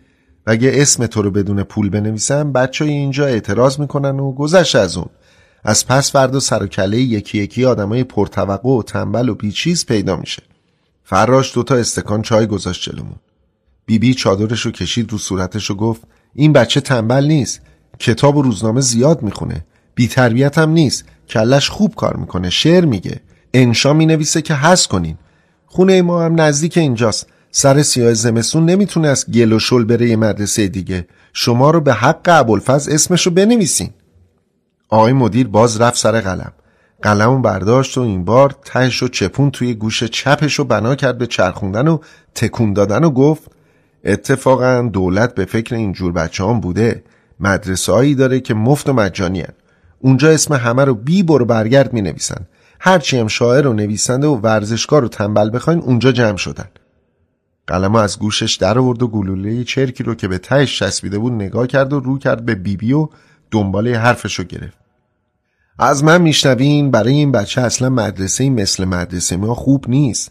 و 0.47 0.51
اگه 0.51 0.73
اسم 0.75 1.07
تو 1.07 1.23
رو 1.23 1.31
بدون 1.31 1.63
پول 1.63 1.89
بنویسم 1.89 2.53
بچه 2.53 2.85
اینجا 2.85 3.27
اعتراض 3.27 3.81
می‌کنن 3.81 4.21
و 4.21 4.33
گذشت 4.33 4.77
از 4.77 4.97
اون. 4.97 5.09
از 5.65 5.87
پس 5.87 6.13
فردا 6.13 6.41
سر 6.41 6.63
و 6.63 6.67
کله 6.67 6.99
یکی 6.99 7.39
یکی 7.39 7.65
آدمای 7.65 8.05
پرتوقع 8.05 8.69
و 8.69 8.83
تنبل 8.83 9.29
و 9.29 9.35
بیچیز 9.35 9.87
پیدا 9.87 10.17
میشه. 10.17 10.43
فراش 11.05 11.55
دوتا 11.55 11.75
استکان 11.75 12.23
چای 12.23 12.47
گذاشت 12.47 12.91
جلومون. 12.91 13.17
بیبی 13.87 14.09
بی 14.09 14.15
چادرش 14.15 14.61
رو 14.61 14.71
کشید 14.71 15.13
رو 15.13 15.19
صورتش 15.19 15.71
و 15.71 15.75
گفت 15.75 16.03
این 16.35 16.53
بچه 16.53 16.81
تنبل 16.81 17.25
نیست. 17.25 17.61
کتاب 17.99 18.37
و 18.37 18.43
روزنامه 18.43 18.81
زیاد 18.81 19.23
می‌خونه. 19.23 19.65
بی 19.95 20.09
تربیت 20.09 20.59
هم 20.59 20.71
نیست. 20.71 21.05
کلش 21.29 21.71
خوب 21.71 21.95
کار 21.95 22.17
می‌کنه. 22.17 22.51
شعر 22.51 22.85
میگه. 22.85 23.21
انشا 23.55 23.93
می‌نویسه 23.93 24.43
که 24.43 24.55
حس 24.55 24.87
کنین. 24.87 25.19
خونه 25.67 26.03
ما 26.03 26.23
هم 26.23 26.41
نزدیک 26.41 26.79
اینجاست. 26.79 27.27
سر 27.51 27.83
سیاه 27.83 28.15
زمستون 28.15 28.67
نمی‌تونه 28.67 29.09
از 29.09 29.31
گل 29.31 29.53
و 29.53 29.59
شل 29.59 29.85
بره 29.85 30.09
یه 30.09 30.17
مدرسه 30.17 30.69
دیگه. 30.69 31.07
شما 31.33 31.71
رو 31.71 31.81
به 31.81 31.93
حق 31.93 32.21
ابوالفضل 32.27 32.93
اسمشو 32.93 33.31
بنویسین. 33.31 33.91
آقای 34.89 35.13
مدیر 35.13 35.49
باز 35.49 35.81
رفت 35.81 35.99
سر 35.99 36.21
قلم. 36.21 36.53
قلمو 37.03 37.39
برداشت 37.39 37.99
و 37.99 38.01
این 38.01 38.25
بار 38.25 38.57
تهش 38.65 39.03
و 39.03 39.09
چپون 39.09 39.51
توی 39.51 39.75
گوش 39.75 40.05
چپش 40.05 40.55
رو 40.55 40.65
بنا 40.65 40.95
کرد 40.95 41.19
به 41.19 41.27
چرخوندن 41.27 41.89
و 41.89 41.99
تکون 42.35 42.73
دادن 42.73 43.05
و 43.05 43.11
گفت 43.11 43.43
اتفاقا 44.05 44.91
دولت 44.93 45.35
به 45.35 45.45
فکر 45.45 45.75
اینجور 45.75 46.13
بچه 46.13 46.45
هم 46.45 46.61
بوده. 46.61 47.03
مدرسه 47.43 47.93
هایی 47.93 48.15
داره 48.15 48.41
که 48.41 48.55
مفت 48.55 48.89
و 48.89 48.93
مجانی 48.93 49.41
هن. 49.41 49.53
اونجا 49.99 50.31
اسم 50.31 50.55
همه 50.55 50.85
رو 50.85 50.95
بی 50.95 51.23
برو 51.23 51.45
برگرد 51.45 51.93
می 51.93 52.03
نویسن 52.03 52.47
هرچی 52.81 53.19
هم 53.19 53.29
شاعر 53.29 53.67
و 53.67 53.73
نویسنده 53.73 54.27
و 54.27 54.35
ورزشکار 54.35 55.03
رو 55.03 55.09
تنبل 55.09 55.51
بخواین 55.51 55.81
اونجا 55.81 56.13
جمع 56.13 56.37
شدن. 56.37 56.69
قلمو 57.67 57.99
از 57.99 58.19
گوشش 58.19 58.55
در 58.55 58.79
آورد 58.79 59.03
و 59.03 59.09
گلوله 59.09 59.65
چرکی 59.65 60.03
رو 60.03 60.15
که 60.15 60.29
به 60.29 60.39
تهش 60.39 60.79
چسبیده 60.79 61.19
بود 61.19 61.33
نگاه 61.33 61.67
کرد 61.67 61.93
و 61.93 62.01
رو 62.01 62.19
کرد 62.19 62.45
به 62.45 62.55
بیبی 62.55 62.87
بی 62.87 62.93
و 62.93 63.09
دنباله 63.51 63.99
حرفش 63.99 64.39
رو 64.39 64.45
گرفت. 64.45 64.79
از 65.79 66.05
من 66.05 66.23
میشنوین 66.23 66.91
برای 66.91 67.13
این 67.13 67.33
بچه 67.33 67.61
اصلا 67.61 67.89
مدرسه 67.89 68.51
مثل 68.51 68.85
مدرسه 68.85 69.37
ما 69.37 69.55
خوب 69.55 69.85
نیست. 69.89 70.31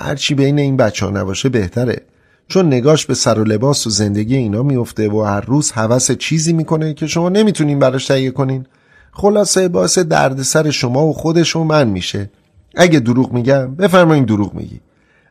هرچی 0.00 0.34
بین 0.34 0.58
این 0.58 0.76
بچه 0.76 1.06
ها 1.06 1.12
نباشه 1.12 1.48
بهتره. 1.48 2.02
چون 2.50 2.66
نگاش 2.66 3.06
به 3.06 3.14
سر 3.14 3.38
و 3.38 3.44
لباس 3.44 3.86
و 3.86 3.90
زندگی 3.90 4.36
اینا 4.36 4.62
میفته 4.62 5.08
و 5.08 5.22
هر 5.22 5.40
روز 5.40 5.72
حوس 5.72 6.10
چیزی 6.10 6.52
می‌کنه 6.52 6.94
که 6.94 7.06
شما 7.06 7.28
نمی‌تونین 7.28 7.78
براش 7.78 8.06
تهیه 8.06 8.30
کنین. 8.30 8.66
خلاصه 9.12 9.68
باعث 9.68 9.98
دردسر 9.98 10.70
شما 10.70 11.06
و 11.06 11.12
خودش 11.12 11.56
و 11.56 11.64
من 11.64 11.88
میشه. 11.88 12.30
اگه 12.74 13.00
دروغ 13.00 13.32
میگم 13.32 13.74
بفرمایین 13.74 14.24
دروغ 14.24 14.54
میگی. 14.54 14.80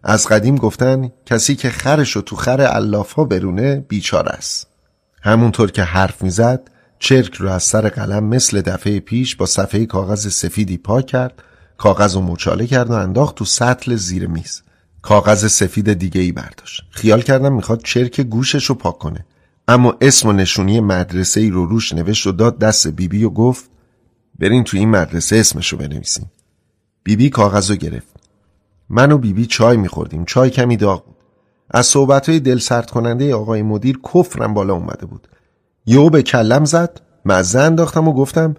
از 0.03 0.27
قدیم 0.27 0.55
گفتن 0.55 1.11
کسی 1.25 1.55
که 1.55 1.69
خرش 1.69 2.11
رو 2.11 2.21
تو 2.21 2.35
خر 2.35 2.61
ها 3.15 3.23
برونه 3.23 3.85
بیچار 3.87 4.29
است. 4.29 4.67
همونطور 5.21 5.71
که 5.71 5.83
حرف 5.83 6.21
می‌زد 6.21 6.61
چرک 6.99 7.33
رو 7.33 7.49
از 7.49 7.63
سر 7.63 7.89
قلم 7.89 8.23
مثل 8.23 8.61
دفعه 8.61 8.99
پیش 8.99 9.35
با 9.35 9.45
صفحه 9.45 9.85
کاغذ 9.85 10.27
سفیدی 10.27 10.77
پاک 10.77 11.07
کرد 11.07 11.43
کاغذ 11.77 12.15
و 12.15 12.21
مچاله 12.21 12.67
کرد 12.67 12.89
و 12.89 12.93
انداخت 12.93 13.35
تو 13.35 13.45
سطل 13.45 13.95
زیر 13.95 14.27
میز. 14.27 14.61
کاغذ 15.01 15.47
سفید 15.47 15.93
دیگه 15.93 16.21
ای 16.21 16.31
برداشت. 16.31 16.83
خیال 16.89 17.21
کردم 17.21 17.53
می‌خواد 17.53 17.83
چرک 17.83 18.21
گوشش 18.21 18.65
رو 18.65 18.75
پاک 18.75 18.97
کنه. 18.97 19.25
اما 19.67 19.97
اسم 20.01 20.29
و 20.29 20.33
نشونی 20.33 20.79
مدرسه 20.79 21.39
ای 21.39 21.49
رو 21.49 21.65
روش 21.65 21.93
نوشت 21.93 22.27
و 22.27 22.31
داد 22.31 22.59
دست 22.59 22.87
بیبی 22.87 23.07
بی 23.07 23.23
و 23.23 23.29
گفت 23.29 23.69
برین 24.39 24.63
تو 24.63 24.77
این 24.77 24.89
مدرسه 24.89 25.35
اسمشو 25.35 25.77
بنویسین. 25.77 26.25
بیبی 27.03 27.23
بی 27.23 27.29
کاغذ 27.29 27.69
رو 27.69 27.75
گرفت. 27.75 28.15
من 28.89 29.11
و 29.11 29.17
بیبی 29.17 29.41
بی 29.41 29.45
چای 29.45 29.77
میخوردیم. 29.77 30.25
چای 30.25 30.49
کمی 30.49 30.77
داغ 30.77 31.05
بود. 31.05 31.15
از 31.71 31.85
صحبت 31.85 32.29
های 32.29 32.39
دل 32.39 32.57
سرد 32.57 32.91
کننده 32.91 33.35
آقای 33.35 33.61
مدیر 33.61 33.99
کفرم 34.13 34.53
بالا 34.53 34.73
اومده 34.73 35.05
بود. 35.05 35.27
یهو 35.85 36.09
به 36.09 36.23
کلم 36.23 36.65
زد 36.65 37.01
مزه 37.25 37.59
انداختم 37.59 38.07
و 38.07 38.13
گفتم 38.13 38.55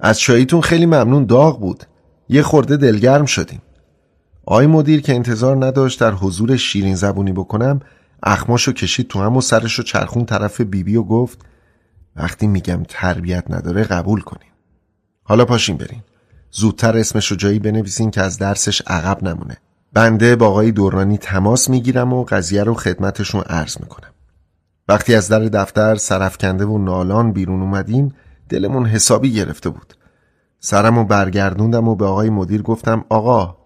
از 0.00 0.20
چاییتون 0.20 0.60
خیلی 0.60 0.86
ممنون 0.86 1.26
داغ 1.26 1.60
بود. 1.60 1.84
یه 2.28 2.42
خورده 2.42 2.76
دلگرم 2.76 3.26
شدیم. 3.26 3.62
آقای 4.46 4.66
مدیر 4.66 5.00
که 5.00 5.14
انتظار 5.14 5.66
نداشت 5.66 6.00
در 6.00 6.12
حضور 6.12 6.56
شیرین 6.56 6.94
زبونی 6.94 7.32
بکنم 7.32 7.80
اخماشو 8.22 8.72
کشید 8.72 9.08
تو 9.08 9.22
هم 9.22 9.36
و 9.36 9.40
سرشو 9.40 9.82
چرخون 9.82 10.24
طرف 10.24 10.60
بیبی 10.60 10.82
بی 10.82 10.96
و 10.96 11.02
گفت 11.02 11.38
وقتی 12.16 12.46
میگم 12.46 12.82
تربیت 12.88 13.44
نداره 13.50 13.82
قبول 13.82 14.20
کنیم 14.20 14.52
حالا 15.24 15.44
پاشین 15.44 15.76
برین. 15.76 16.02
زودتر 16.50 16.98
اسمش 16.98 17.30
رو 17.30 17.36
جایی 17.36 17.58
بنویسین 17.58 18.10
که 18.10 18.20
از 18.20 18.38
درسش 18.38 18.82
عقب 18.86 19.22
نمونه. 19.22 19.56
بنده 19.92 20.36
با 20.36 20.46
آقای 20.46 20.72
دورانی 20.72 21.18
تماس 21.18 21.70
می‌گیرم 21.70 22.12
و 22.12 22.24
قضیه 22.24 22.64
رو 22.64 22.74
خدمتشون 22.74 23.40
عرض 23.40 23.80
می‌کنم. 23.80 24.10
وقتی 24.88 25.14
از 25.14 25.28
در 25.28 25.38
دفتر 25.38 25.96
سرفکنده 25.96 26.64
و 26.64 26.78
نالان 26.78 27.32
بیرون 27.32 27.62
اومدیم 27.62 28.14
دلمون 28.48 28.86
حسابی 28.86 29.32
گرفته 29.32 29.70
بود. 29.70 29.94
سرم 30.60 30.98
و 30.98 31.04
برگردوندم 31.04 31.88
و 31.88 31.94
به 31.94 32.06
آقای 32.06 32.30
مدیر 32.30 32.62
گفتم 32.62 33.04
آقا 33.08 33.61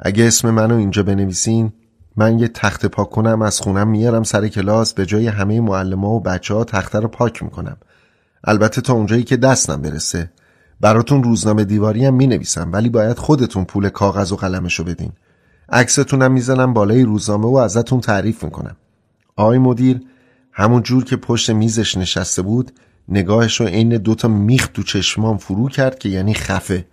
اگه 0.00 0.24
اسم 0.24 0.50
منو 0.50 0.76
اینجا 0.76 1.02
بنویسین 1.02 1.72
من 2.16 2.38
یه 2.38 2.48
تخت 2.48 2.86
پاک 2.86 3.10
کنم 3.10 3.42
از 3.42 3.60
خونم 3.60 3.88
میارم 3.88 4.22
سر 4.22 4.48
کلاس 4.48 4.94
به 4.94 5.06
جای 5.06 5.26
همه 5.26 5.60
معلم 5.60 6.04
و 6.04 6.20
بچه 6.20 6.54
ها 6.54 6.64
تخته 6.64 7.00
رو 7.00 7.08
پاک 7.08 7.42
می‌کنم. 7.42 7.76
البته 8.44 8.80
تا 8.80 8.92
اونجایی 8.92 9.22
که 9.22 9.36
دستم 9.36 9.82
برسه. 9.82 10.30
براتون 10.80 11.22
روزنامه 11.22 11.64
دیواری 11.64 12.04
هم 12.04 12.14
می 12.14 12.26
نویسم 12.26 12.72
ولی 12.72 12.88
باید 12.88 13.18
خودتون 13.18 13.64
پول 13.64 13.88
کاغذ 13.88 14.32
و 14.32 14.36
قلمشو 14.36 14.84
بدین. 14.84 15.12
عکستونم 15.68 16.32
می‌زنم 16.32 16.72
بالای 16.72 17.02
روزنامه 17.02 17.46
و 17.46 17.54
ازتون 17.54 18.00
تعریف 18.00 18.44
می‌کنم. 18.44 18.76
آقای 19.36 19.58
مدیر 19.58 20.00
همون 20.52 20.82
جور 20.82 21.04
که 21.04 21.16
پشت 21.16 21.50
میزش 21.50 21.96
نشسته 21.96 22.42
بود 22.42 22.72
نگاهش 23.08 23.60
رو 23.60 23.66
عین 23.66 23.88
دوتا 23.88 24.28
میخ 24.28 24.68
تو 24.68 24.82
چشمام 24.82 25.36
فرو 25.36 25.68
کرد 25.68 25.98
که 25.98 26.08
یعنی 26.08 26.34
خفه. 26.34 26.86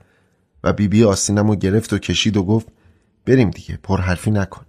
و 0.63 0.73
بیبی 0.73 0.97
بی 0.97 1.03
آستینم 1.03 1.47
رو 1.47 1.55
گرفت 1.55 1.93
و 1.93 1.97
کشید 1.97 2.37
و 2.37 2.43
گفت 2.43 2.67
بریم 3.25 3.49
دیگه 3.49 3.79
پرحرفی 3.83 4.31
نکن. 4.31 4.65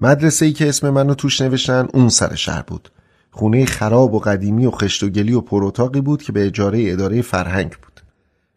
مدرسه 0.00 0.46
ای 0.46 0.52
که 0.52 0.68
اسم 0.68 0.90
منو 0.90 1.14
توش 1.14 1.40
نوشتن 1.40 1.88
اون 1.94 2.08
سر 2.08 2.34
شهر 2.34 2.62
بود. 2.62 2.88
خونه 3.30 3.66
خراب 3.66 4.14
و 4.14 4.18
قدیمی 4.18 4.66
و 4.66 4.70
خشت 4.70 5.02
و 5.02 5.08
گلی 5.08 5.32
و 5.32 5.40
پروتاقی 5.40 6.00
بود 6.00 6.22
که 6.22 6.32
به 6.32 6.46
اجاره 6.46 6.92
اداره 6.92 7.22
فرهنگ 7.22 7.70
بود. 7.70 8.00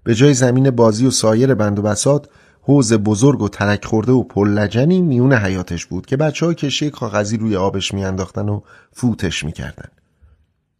به 0.03 0.15
جای 0.15 0.33
زمین 0.33 0.69
بازی 0.69 1.05
و 1.05 1.11
سایر 1.11 1.53
بند 1.53 1.79
و 1.79 1.81
بسات 1.81 2.27
حوز 2.67 2.93
بزرگ 2.93 3.41
و 3.41 3.49
ترک 3.49 3.85
خورده 3.85 4.11
و 4.11 4.23
پلجنی 4.23 5.01
میون 5.01 5.33
حیاتش 5.33 5.85
بود 5.85 6.05
که 6.05 6.17
بچه 6.17 6.45
ها 6.45 6.53
کشی 6.53 6.89
کاغذی 6.89 7.37
روی 7.37 7.55
آبش 7.55 7.93
میانداختن 7.93 8.49
و 8.49 8.61
فوتش 8.93 9.43
می‌کردن. 9.43 9.89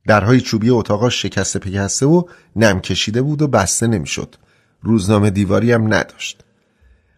درهای 0.08 0.42
چوبی 0.42 0.70
اتاقا 0.70 1.10
شکسته 1.10 1.60
پکسته 1.60 2.06
و 2.06 2.24
نم 2.56 2.80
کشیده 2.80 3.22
بود 3.22 3.42
و 3.42 3.48
بسته 3.48 3.88
نمی‌شد. 3.88 4.36
روزنامه 4.82 5.30
دیواری 5.30 5.72
هم 5.72 5.94
نداشت. 5.94 6.44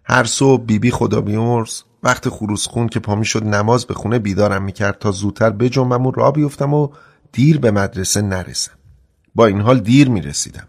هر 0.03 0.23
صبح 0.23 0.61
بیبی 0.61 0.79
بی 0.79 0.91
خدا 0.91 1.21
بیامرز 1.21 1.81
وقت 2.03 2.29
خروس 2.29 2.67
خون 2.67 2.87
که 2.87 2.99
پا 2.99 3.23
شد 3.23 3.43
نماز 3.43 3.85
به 3.85 3.93
خونه 3.93 4.19
بیدارم 4.19 4.63
می‌کرد 4.63 4.99
تا 4.99 5.11
زودتر 5.11 5.49
بجنبم 5.49 6.05
و 6.05 6.11
را 6.11 6.31
بیفتم 6.31 6.73
و 6.73 6.89
دیر 7.31 7.59
به 7.59 7.71
مدرسه 7.71 8.21
نرسم. 8.21 8.71
با 9.35 9.45
این 9.45 9.61
حال 9.61 9.79
دیر 9.79 10.09
می‌رسیدم. 10.09 10.67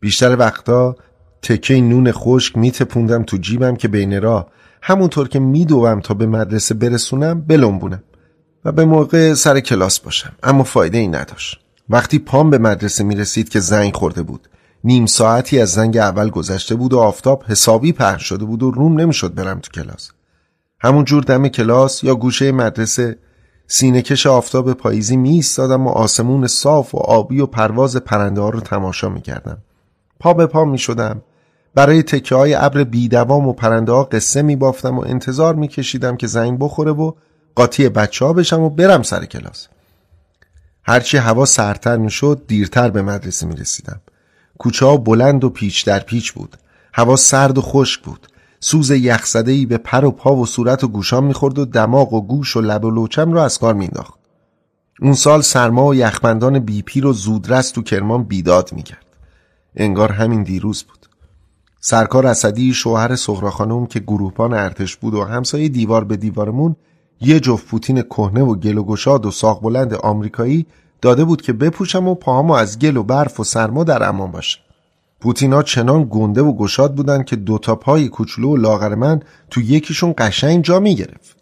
بیشتر 0.00 0.36
وقتا 0.36 0.96
تکه 1.42 1.80
نون 1.80 2.12
خشک 2.12 2.56
میتپوندم 2.56 3.22
تو 3.22 3.36
جیبم 3.36 3.76
که 3.76 3.88
بین 3.88 4.22
راه. 4.22 4.46
همونطور 4.82 5.28
که 5.28 5.38
میدوم 5.38 6.00
تا 6.00 6.14
به 6.14 6.26
مدرسه 6.26 6.74
برسونم 6.74 7.40
بلنبونم 7.40 8.02
و 8.64 8.72
به 8.72 8.84
موقع 8.84 9.34
سر 9.34 9.60
کلاس 9.60 10.00
باشم. 10.00 10.32
اما 10.42 10.62
فایده 10.62 10.98
ای 10.98 11.08
نداشت. 11.08 11.60
وقتی 11.88 12.18
پام 12.18 12.50
به 12.50 12.58
مدرسه 12.58 13.04
می‌رسید 13.04 13.48
که 13.48 13.60
زنگ 13.60 13.94
خورده 13.94 14.22
بود. 14.22 14.48
نیم 14.84 15.06
ساعتی 15.06 15.60
از 15.60 15.68
زنگ 15.68 15.96
اول 15.96 16.30
گذشته 16.30 16.74
بود 16.74 16.92
و 16.92 16.98
آفتاب 16.98 17.44
حسابی 17.48 17.92
پهن 17.92 18.18
شده 18.18 18.44
بود 18.44 18.62
و 18.62 18.70
روم 18.70 19.00
نمی‌شد 19.00 19.34
برم 19.34 19.60
تو 19.60 19.70
کلاس. 19.82 20.10
همون 20.80 21.04
جور 21.04 21.22
دم 21.22 21.48
کلاس 21.48 22.04
یا 22.04 22.14
گوشه 22.14 22.52
مدرسه 22.52 23.18
سینهکش 23.66 24.26
آفتاب 24.26 24.72
پاییزی 24.72 25.16
می 25.16 25.30
ایستادم 25.30 25.86
و 25.86 25.90
آسمون 25.90 26.46
صاف 26.46 26.94
و 26.94 26.98
آبی 26.98 27.40
و 27.40 27.46
پرواز 27.46 27.96
پرنده 27.96 28.40
ها 28.40 28.50
رو 28.50 28.60
تماشا 28.60 29.08
می 29.08 29.20
کردم. 29.20 29.58
پا 30.20 30.34
به 30.34 30.46
پا 30.46 30.64
می 30.64 30.78
شدم. 30.78 31.22
برای 31.74 32.02
تکه 32.02 32.34
های 32.34 32.54
ابر 32.54 32.84
بیدوام 32.84 33.48
و 33.48 33.52
پرنده 33.52 33.92
ها 33.92 34.04
قصه 34.04 34.42
می 34.42 34.56
بافتم 34.56 34.98
و 34.98 35.04
انتظار 35.06 35.54
می 35.54 35.68
کشیدم 35.68 36.16
که 36.16 36.26
زنگ 36.26 36.58
بخوره 36.58 36.92
و 36.92 37.12
قاطی 37.54 37.88
بچه 37.88 38.24
ها 38.24 38.32
بشم 38.32 38.60
و 38.60 38.70
برم 38.70 39.02
سر 39.02 39.24
کلاس. 39.24 39.68
هرچی 40.82 41.16
هوا 41.16 41.44
سرتر 41.44 41.96
می 41.96 42.10
شد 42.10 42.42
دیرتر 42.46 42.90
به 42.90 43.02
مدرسه 43.02 43.46
می 43.46 43.56
رسیدم. 43.56 44.00
کوچه 44.58 44.86
ها 44.86 44.96
بلند 44.96 45.44
و 45.44 45.50
پیچ 45.50 45.86
در 45.86 46.00
پیچ 46.00 46.32
بود. 46.32 46.56
هوا 46.94 47.16
سرد 47.16 47.58
و 47.58 47.62
خشک 47.62 48.02
بود. 48.02 48.26
سوز 48.60 48.90
ای 48.90 49.66
به 49.66 49.78
پر 49.78 50.04
و 50.04 50.10
پا 50.10 50.36
و 50.36 50.46
صورت 50.46 50.84
و 50.84 50.88
گوشام 50.88 51.24
می‌خورد 51.24 51.58
و 51.58 51.64
دماغ 51.64 52.12
و 52.12 52.26
گوش 52.26 52.56
و 52.56 52.60
لب 52.60 52.84
و 52.84 52.90
لوچم 52.90 53.32
رو 53.32 53.38
از 53.38 53.58
کار 53.58 53.74
مینداخت 53.74 54.14
اون 55.00 55.12
سال 55.12 55.42
سرما 55.42 55.86
و 55.86 55.94
یخبندان 55.94 56.58
بیپی 56.58 57.00
رو 57.00 57.12
زودرس 57.12 57.70
تو 57.70 57.82
کرمان 57.82 58.24
بیداد 58.24 58.72
می‌کرد 58.72 59.06
انگار 59.76 60.12
همین 60.12 60.42
دیروز 60.42 60.82
بود 60.82 60.99
سرکار 61.82 62.26
اسدی 62.26 62.74
شوهر 62.74 63.16
سخرا 63.16 63.50
خانم 63.50 63.86
که 63.86 64.00
گروهبان 64.00 64.54
ارتش 64.54 64.96
بود 64.96 65.14
و 65.14 65.24
همسایه 65.24 65.68
دیوار 65.68 66.04
به 66.04 66.16
دیوارمون 66.16 66.76
یه 67.20 67.40
جفت 67.40 67.66
پوتین 67.66 68.02
کهنه 68.02 68.42
و 68.42 68.54
گل 68.54 68.78
و 68.78 68.84
گشاد 68.84 69.26
و 69.26 69.30
ساق 69.30 69.62
بلند 69.62 69.94
آمریکایی 69.94 70.66
داده 71.02 71.24
بود 71.24 71.42
که 71.42 71.52
بپوشم 71.52 72.08
و 72.08 72.14
پاهامو 72.14 72.52
از 72.52 72.78
گل 72.78 72.96
و 72.96 73.02
برف 73.02 73.40
و 73.40 73.44
سرما 73.44 73.84
در 73.84 74.08
امان 74.08 74.30
باشه. 74.30 74.58
پوتینا 75.20 75.62
چنان 75.62 76.06
گنده 76.10 76.42
و 76.42 76.52
گشاد 76.56 76.94
بودن 76.94 77.22
که 77.22 77.36
دوتا 77.36 77.74
پای 77.74 78.08
کوچولو 78.08 78.52
و 78.52 78.56
لاغر 78.56 78.94
من 78.94 79.20
تو 79.50 79.60
یکیشون 79.60 80.14
قشنگ 80.18 80.64
جا 80.64 80.80
می‌گرفت. 80.80 81.36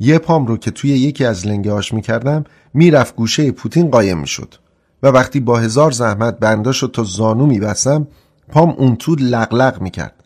یه 0.00 0.18
پام 0.18 0.46
رو 0.46 0.56
که 0.56 0.70
توی 0.70 0.90
یکی 0.90 1.24
از 1.24 1.46
لنگه 1.46 1.72
هاش 1.72 1.94
می‌کردم 1.94 2.44
می‌رفت 2.74 3.16
گوشه 3.16 3.52
پوتین 3.52 3.90
قایم 3.90 4.18
می‌شد. 4.18 4.54
و 5.02 5.06
وقتی 5.08 5.40
با 5.40 5.58
هزار 5.58 5.90
زحمت 5.90 6.38
بنداشو 6.38 6.86
تا 6.86 7.04
زانو 7.04 7.46
میبستم 7.46 8.06
پام 8.52 8.70
اون 8.70 8.96
تو 8.96 9.16
لغلق 9.18 9.80
می‌کرد. 9.80 10.24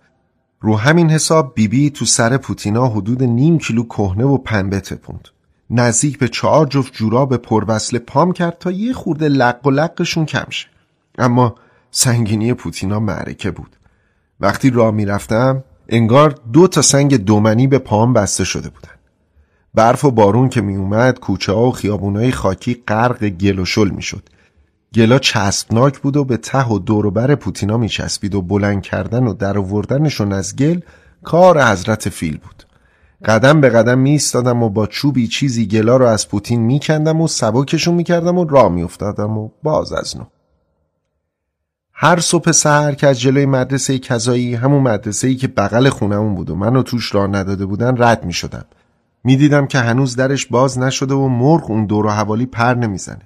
رو 0.61 0.77
همین 0.77 1.11
حساب 1.11 1.55
بیبی 1.55 1.81
بی 1.81 1.91
تو 1.91 2.05
سر 2.05 2.37
پوتینا 2.37 2.89
حدود 2.89 3.23
نیم 3.23 3.59
کیلو 3.59 3.85
کهنه 3.85 4.25
و 4.25 4.39
پنبه 4.39 4.81
تپوند. 4.81 5.29
نزدیک 5.71 6.19
به 6.19 6.29
چهار 6.29 6.67
جفت 6.67 6.93
جوراب 6.93 7.37
پروصل 7.37 7.99
پام 7.99 8.33
کرد 8.33 8.59
تا 8.59 8.71
یه 8.71 8.93
خورده 8.93 9.29
لق 9.29 9.67
و 9.67 9.71
لقشون 9.71 10.27
کم 10.27 10.47
شه. 10.51 10.69
اما 11.19 11.55
سنگینی 11.91 12.55
پوتینا 12.55 13.01
معرکه 13.01 13.51
بود. 13.51 13.77
وقتی 14.41 14.71
راه 14.71 14.91
می‌رفتم 14.91 15.65
انگار 15.89 16.35
دو 16.53 16.69
تا 16.69 16.83
سنگ 16.83 17.17
دومنی 17.17 17.67
به 17.67 17.79
پام 17.79 18.13
بسته 18.13 18.45
شده 18.45 18.69
بودن. 18.69 18.95
برف 19.75 20.05
و 20.05 20.11
بارون 20.11 20.49
که 20.49 20.61
میومد 20.61 21.21
کوچه 21.21 21.53
ها 21.53 21.69
و 21.69 21.73
خیابونای 21.73 22.33
خاکی 22.33 22.83
غرق 22.89 23.29
گل 23.29 23.59
و 23.59 23.65
شل 23.65 23.91
می‌شد. 23.91 24.29
گلا 24.95 25.19
چسبناک 25.19 25.99
بود 25.99 26.17
و 26.17 26.25
به 26.25 26.37
ته 26.37 26.67
و 26.67 26.79
دوروبر 26.79 27.35
پوتینا 27.35 27.77
میچسبید 27.77 28.35
و 28.35 28.43
بلند 28.43 28.83
کردن 28.83 29.27
و 29.27 29.35
در 29.35 29.59
آوردنشون 29.59 30.33
از 30.33 30.57
گل 30.57 30.81
کار 31.25 31.63
حضرت 31.63 32.09
فیل 32.09 32.39
بود. 32.39 32.63
قدم 33.25 33.61
به 33.61 33.69
قدم 33.69 33.99
می 33.99 34.21
و 34.35 34.69
با 34.69 34.87
چوبی 34.87 35.29
چیزی 35.29 35.67
گلا 35.67 35.97
رو 35.97 36.07
از 36.07 36.29
پوتین 36.29 36.61
میکندم 36.61 37.21
و 37.21 37.29
سبکشون 37.29 37.95
می‌کردم 37.95 38.39
و 38.39 38.45
راه 38.45 38.69
میافتادم 38.69 39.39
و 39.39 39.49
باز 39.63 39.93
از 39.93 40.17
نو. 40.17 40.25
هر 41.93 42.21
صبح 42.21 42.53
سهر 42.53 42.95
که 42.95 43.07
از 43.07 43.21
جلوی 43.21 43.47
مدرسه 43.47 43.99
کذایی 43.99 44.55
همون 44.55 44.83
مدرسه 44.83 45.29
ای 45.29 45.37
که 45.37 45.49
بغل 45.49 45.89
خونمون 45.89 46.35
بود 46.35 46.51
و 46.51 46.57
منو 46.57 46.83
توش 46.83 47.15
راه 47.15 47.27
نداده 47.27 47.67
بودن 47.67 48.03
رد 48.03 48.25
می 48.25 48.33
شدم 48.33 48.65
می 49.25 49.37
دیدم 49.37 49.67
که 49.67 49.79
هنوز 49.79 50.17
درش 50.17 50.47
باز 50.47 50.79
نشده 50.79 51.15
و 51.15 51.29
مرغ 51.29 51.71
اون 51.71 51.87
دور 51.87 52.07
و 52.07 52.11
حوالی 52.11 52.47
پر 52.47 52.75
نمی‌زنه. 52.75 53.23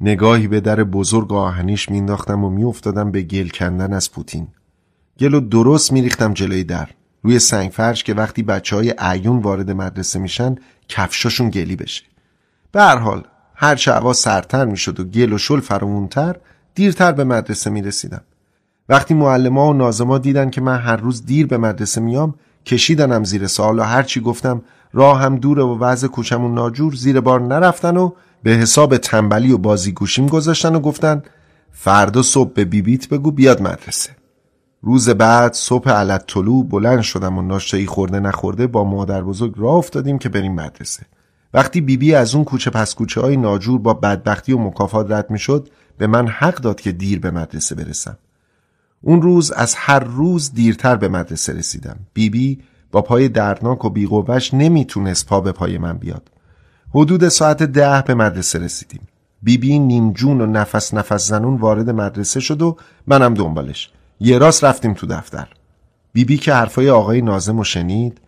نگاهی 0.00 0.48
به 0.48 0.60
در 0.60 0.84
بزرگ 0.84 1.32
آهنیش 1.32 1.88
مینداختم 1.88 2.44
و 2.44 2.50
میافتادم 2.50 3.10
به 3.10 3.22
گل 3.22 3.48
کندن 3.48 3.92
از 3.92 4.12
پوتین. 4.12 4.48
گل 5.18 5.34
و 5.34 5.40
درست 5.40 5.92
میریختم 5.92 6.34
جلوی 6.34 6.64
در. 6.64 6.88
روی 7.22 7.38
سنگ 7.38 7.70
فرش 7.70 8.04
که 8.04 8.14
وقتی 8.14 8.42
بچه 8.42 8.76
های 8.76 8.94
عیون 8.98 9.38
وارد 9.38 9.70
مدرسه 9.70 10.18
میشن 10.18 10.56
کفشاشون 10.88 11.50
گلی 11.50 11.76
بشه. 11.76 12.04
به 12.72 12.82
هر 12.82 12.96
حال 12.96 13.24
هر 13.54 13.90
هوا 13.90 14.12
سرتر 14.12 14.64
می‌شد 14.64 15.00
و 15.00 15.04
گل 15.04 15.32
و 15.32 15.38
شل 15.38 15.60
فرامونتر 15.60 16.36
دیرتر 16.74 17.12
به 17.12 17.24
مدرسه 17.24 17.70
می 17.70 17.82
رسیدم. 17.82 18.22
وقتی 18.88 19.14
معلما 19.14 19.68
و 19.68 19.72
نازما 19.72 20.18
دیدن 20.18 20.50
که 20.50 20.60
من 20.60 20.78
هر 20.78 20.96
روز 20.96 21.26
دیر 21.26 21.46
به 21.46 21.58
مدرسه 21.58 22.00
میام 22.00 22.34
کشیدنم 22.66 23.24
زیر 23.24 23.46
سوال 23.46 23.78
و 23.78 23.82
هرچی 23.82 24.20
گفتم 24.20 24.62
راه 24.92 25.20
هم 25.20 25.36
دوره 25.36 25.62
و 25.62 25.78
وضع 25.78 26.08
کوچمون 26.08 26.54
ناجور 26.54 26.94
زیر 26.94 27.20
بار 27.20 27.40
نرفتن 27.40 27.96
و 27.96 28.10
به 28.42 28.50
حساب 28.50 28.96
تنبلی 28.96 29.52
و 29.52 29.58
بازیگوشیم 29.58 30.26
گذاشتن 30.26 30.74
و 30.74 30.80
گفتن 30.80 31.22
فردا 31.72 32.22
صبح 32.22 32.52
به 32.52 32.64
بیبیت 32.64 33.08
بگو 33.08 33.30
بیاد 33.30 33.62
مدرسه. 33.62 34.10
روز 34.82 35.08
بعد 35.08 35.52
صبح 35.52 35.90
علت 35.90 36.26
طلوع 36.26 36.68
بلند 36.68 37.00
شدم 37.00 37.38
و 37.38 37.42
ناشتایی 37.42 37.86
خورده 37.86 38.20
نخورده 38.20 38.66
با 38.66 38.84
مادر 38.84 39.22
بزرگ 39.22 39.54
راه 39.56 39.74
افتادیم 39.74 40.18
که 40.18 40.28
بریم 40.28 40.54
مدرسه. 40.54 41.06
وقتی 41.54 41.80
بیبی 41.80 42.06
بی 42.06 42.14
از 42.14 42.34
اون 42.34 42.44
کوچه 42.44 42.70
پس 42.70 42.94
کوچه 42.94 43.20
های 43.20 43.36
ناجور 43.36 43.78
با 43.78 43.94
بدبختی 43.94 44.52
و 44.52 44.58
مکافات 44.58 45.10
رد 45.10 45.30
می 45.30 45.38
شد 45.38 45.68
به 45.98 46.06
من 46.06 46.28
حق 46.28 46.54
داد 46.54 46.80
که 46.80 46.92
دیر 46.92 47.20
به 47.20 47.30
مدرسه 47.30 47.74
برسم. 47.74 48.18
اون 49.00 49.22
روز 49.22 49.52
از 49.52 49.74
هر 49.74 49.98
روز 49.98 50.54
دیرتر 50.54 50.96
به 50.96 51.08
مدرسه 51.08 51.52
رسیدم. 51.52 51.96
بیبی 52.12 52.56
بی 52.56 52.62
با 52.92 53.02
پای 53.02 53.28
دردناک 53.28 53.84
و 53.84 53.90
بیقوش 53.90 54.54
نمی‌تونست 54.54 55.26
پا 55.26 55.40
به 55.40 55.52
پای 55.52 55.78
من 55.78 55.98
بیاد. 55.98 56.30
حدود 56.94 57.28
ساعت 57.28 57.62
ده 57.62 58.02
به 58.06 58.14
مدرسه 58.14 58.58
رسیدیم. 58.58 59.00
بیبی 59.42 59.68
بی 59.68 59.78
نیمجون 59.78 60.40
و 60.40 60.46
نفس 60.46 60.94
نفس 60.94 61.28
زنون 61.28 61.56
وارد 61.56 61.90
مدرسه 61.90 62.40
شد 62.40 62.62
و 62.62 62.76
منم 63.06 63.34
دنبالش. 63.34 63.90
یه 64.20 64.38
راست 64.38 64.64
رفتیم 64.64 64.94
تو 64.94 65.06
دفتر. 65.06 65.48
بیبی 66.12 66.34
بی 66.34 66.38
که 66.38 66.52
حرفای 66.52 66.90
آقای 66.90 67.22
نازم 67.22 67.58
و 67.58 67.64
شنید 67.64 68.20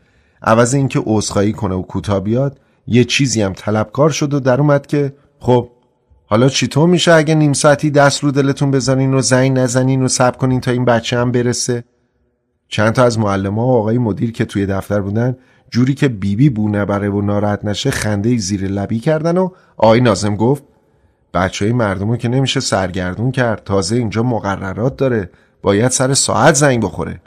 عوض 0.42 0.74
اینکه 0.74 1.02
عذرخواهی 1.06 1.52
کنه 1.52 1.74
و 1.74 1.82
کوتا 1.82 2.20
بیاد 2.20 2.60
یه 2.86 3.04
چیزی 3.04 3.42
هم 3.42 3.52
طلبکار 3.52 4.10
شد 4.10 4.34
و 4.34 4.40
در 4.40 4.60
اومد 4.60 4.86
که 4.86 5.12
خب 5.38 5.68
حالا 6.26 6.48
چطور 6.48 6.88
میشه 6.88 7.12
اگه 7.12 7.34
نیم 7.34 7.52
ساعتی 7.52 7.90
دست 7.90 8.24
رو 8.24 8.30
دلتون 8.30 8.70
بذارین 8.70 9.14
و 9.14 9.20
زنگ 9.20 9.58
نزنین 9.58 10.02
و 10.02 10.08
صبر 10.08 10.36
کنین 10.36 10.60
تا 10.60 10.70
این 10.70 10.84
بچه 10.84 11.18
هم 11.18 11.32
برسه؟ 11.32 11.84
چند 12.68 12.92
تا 12.92 13.04
از 13.04 13.18
معلم 13.18 13.58
ها 13.58 13.66
و 13.66 13.78
آقای 13.78 13.98
مدیر 13.98 14.32
که 14.32 14.44
توی 14.44 14.66
دفتر 14.66 15.00
بودن 15.00 15.36
جوری 15.72 15.94
که 15.94 16.08
بیبی 16.08 16.36
بی 16.36 16.50
بو 16.50 16.68
نبره 16.68 17.08
و 17.08 17.20
ناراحت 17.20 17.64
نشه 17.64 17.90
خنده 17.90 18.36
زیر 18.36 18.68
لبی 18.68 18.98
کردن 18.98 19.38
و 19.38 19.48
آقای 19.76 20.00
ناظم 20.00 20.36
گفت 20.36 20.62
بچه 21.34 21.64
های 21.64 21.74
مردم 21.74 22.16
که 22.16 22.28
نمیشه 22.28 22.60
سرگردون 22.60 23.30
کرد 23.30 23.64
تازه 23.64 23.96
اینجا 23.96 24.22
مقررات 24.22 24.96
داره 24.96 25.30
باید 25.62 25.90
سر 25.90 26.14
ساعت 26.14 26.54
زنگ 26.54 26.82
بخوره. 26.82 27.20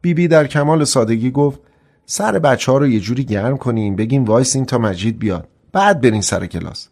بیبی 0.00 0.22
بی 0.22 0.28
در 0.28 0.46
کمال 0.46 0.84
سادگی 0.84 1.30
گفت 1.30 1.60
سر 2.06 2.38
بچه 2.38 2.72
ها 2.72 2.78
رو 2.78 2.86
یه 2.86 3.00
جوری 3.00 3.24
گرم 3.24 3.56
کنین 3.56 3.96
بگین 3.96 4.24
وایسین 4.24 4.64
تا 4.64 4.78
مجید 4.78 5.18
بیاد. 5.18 5.48
بعد 5.72 6.00
برین 6.00 6.20
سر 6.20 6.46
کلاس. 6.46 6.88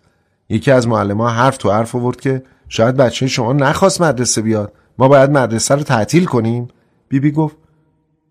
یکی 0.49 0.71
از 0.71 0.89
معلم 0.89 1.21
ها 1.21 1.29
حرف 1.29 1.57
تو 1.57 1.71
حرف 1.71 1.95
آورد 1.95 2.21
که 2.21 2.43
شاید 2.69 2.97
بچه 2.97 3.27
شما 3.27 3.53
نخواست 3.53 4.01
مدرسه 4.01 4.43
بیاد 4.43 4.73
ما 4.99 5.09
باید 5.09 5.31
مدرسه 5.31 5.75
رو 5.75 5.83
تعطیل 5.83 6.25
کنیم. 6.25 6.69
بیبی 7.09 7.31
بی 7.31 7.37
گفت 7.37 7.57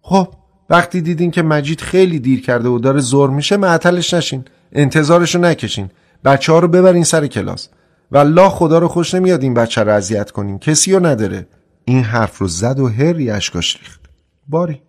خب 0.02 0.28
وقتی 0.70 1.02
دیدین 1.02 1.32
که 1.32 1.42
مجید 1.42 1.82
خیلی 1.82 2.20
دیر 2.20 2.42
کرده 2.42 2.70
و 2.70 2.80
داره 2.80 3.00
زور 3.00 3.30
میشه 3.30 3.58
معطلش 3.58 4.14
نشین. 4.14 4.46
انتظارشو 4.72 5.40
نکشین. 5.40 5.90
بچه 6.26 6.54
ها 6.54 6.60
رو 6.60 6.68
ببرین 6.68 7.04
سر 7.04 7.28
کلاس. 7.28 7.70
والله 8.12 8.50
خدا 8.50 8.80
رو 8.80 8.88
خوش 8.88 9.14
نمیاد 9.14 9.44
این 9.44 9.54
بچه 9.54 9.84
رو 9.84 9.92
اذیت 9.92 10.32
کنین 10.32 10.60
کسی 10.60 10.94
رو 10.94 11.06
نداره. 11.06 11.48
این 11.86 12.04
حرف 12.04 12.38
رو 12.38 12.48
زد 12.48 12.80
و 12.80 12.88
هری 12.88 13.30
اشکاش 13.30 13.78
ریخت. 13.78 14.02
باری. 14.48 14.82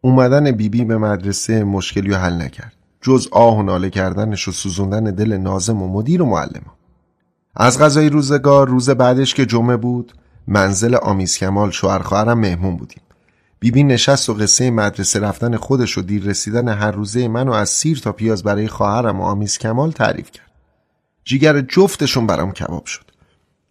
اومدن 0.00 0.44
بیبی 0.44 0.68
بی 0.68 0.84
به 0.84 0.98
مدرسه 0.98 1.64
مشکلی 1.64 2.10
رو 2.10 2.16
حل 2.16 2.42
نکرد. 2.42 2.72
جز 3.06 3.28
آه 3.32 3.58
و 3.58 3.62
ناله 3.62 3.90
کردنش 3.90 4.48
و 4.48 4.52
سوزوندن 4.52 5.04
دل 5.04 5.36
نازم 5.36 5.82
و 5.82 5.88
مدیر 5.88 6.22
و 6.22 6.26
معلم 6.26 6.62
از 7.56 7.78
غذای 7.78 8.10
روزگار 8.10 8.68
روز 8.68 8.90
بعدش 8.90 9.34
که 9.34 9.46
جمعه 9.46 9.76
بود 9.76 10.12
منزل 10.48 10.94
آمیز 10.94 11.38
کمال 11.38 11.70
شوهر 11.70 11.98
خواهرم 11.98 12.38
مهمون 12.38 12.76
بودیم. 12.76 13.00
بیبی 13.66 13.84
نشست 13.84 14.30
و 14.30 14.34
قصه 14.34 14.70
مدرسه 14.70 15.20
رفتن 15.20 15.56
خودش 15.56 15.98
و 15.98 16.02
دیر 16.02 16.24
رسیدن 16.24 16.68
هر 16.68 16.90
روزه 16.90 17.28
منو 17.28 17.52
از 17.52 17.68
سیر 17.68 17.98
تا 17.98 18.12
پیاز 18.12 18.42
برای 18.42 18.68
خواهرم 18.68 19.20
و 19.20 19.24
آمیز 19.24 19.58
کمال 19.58 19.90
تعریف 19.90 20.30
کرد. 20.30 20.50
جیگر 21.24 21.60
جفتشون 21.60 22.26
برام 22.26 22.52
کباب 22.52 22.84
شد. 22.84 23.04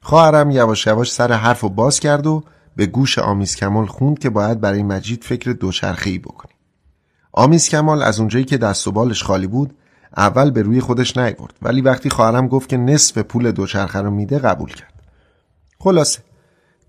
خواهرم 0.02 0.52
یواش 0.52 0.88
یواش 0.88 1.14
سر 1.14 1.32
حرف 1.32 1.64
و 1.64 1.70
باز 1.70 2.00
کرد 2.00 2.28
و 2.28 2.44
به 2.76 2.86
گوش 2.86 3.20
آمیز 3.20 3.56
کمال 3.56 3.86
خوند 3.86 4.20
که 4.20 4.30
باید 4.30 4.62
برای 4.62 4.84
مجید 4.84 5.24
فکر 5.24 5.52
دوچرخه‌ای 5.52 6.20
بکنیم 6.20 6.56
آمیز 7.34 7.70
کمال 7.70 8.04
از 8.04 8.20
اونجایی 8.20 8.46
که 8.46 8.58
دست 8.58 8.88
و 8.88 8.92
بالش 8.92 9.24
خالی 9.24 9.48
بود 9.48 9.76
اول 10.18 10.52
به 10.52 10.62
روی 10.62 10.82
خودش 10.82 11.18
نیورد 11.18 11.54
ولی 11.62 11.82
وقتی 11.82 12.10
خواهرم 12.10 12.48
گفت 12.48 12.70
که 12.70 12.78
نصف 12.78 13.18
پول 13.18 13.52
دوچرخه 13.52 14.00
رو 14.00 14.12
میده 14.12 14.40
قبول 14.40 14.70
کرد. 14.70 14.94
خلاصه. 15.80 16.20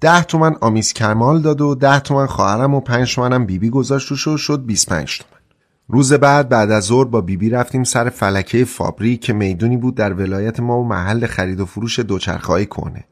ده 0.00 0.22
تومن 0.22 0.56
آمیز 0.61 0.92
کمال 0.92 1.40
داد 1.40 1.61
و 1.61 1.74
ده 1.74 2.00
تومن 2.00 2.26
خواهرم 2.26 2.74
و 2.74 2.80
پنج 2.80 3.14
تومنم 3.14 3.46
بیبی 3.46 3.70
گذاشت 3.70 4.12
و 4.12 4.37
شد 4.37 4.64
25 4.64 5.18
تومن. 5.18 5.40
روز 5.88 6.12
بعد 6.12 6.48
بعد 6.48 6.70
از 6.70 6.85
ظهر 6.85 7.04
با 7.04 7.20
بیبی 7.20 7.50
رفتیم 7.50 7.85
سر 7.85 8.09
فلکه 8.09 8.64
فابری 8.64 9.16
که 9.16 9.32
می‌دونی 9.32 9.76
بود 9.76 9.94
در 9.94 10.12
ولایت 10.12 10.61
ما 10.61 10.80
و 10.80 10.88
محل 10.88 11.26
خرید 11.26 11.61
و 11.61 11.66
فروش 11.66 11.98
دوچرخه‌های 11.98 12.66
کنه 12.66 13.04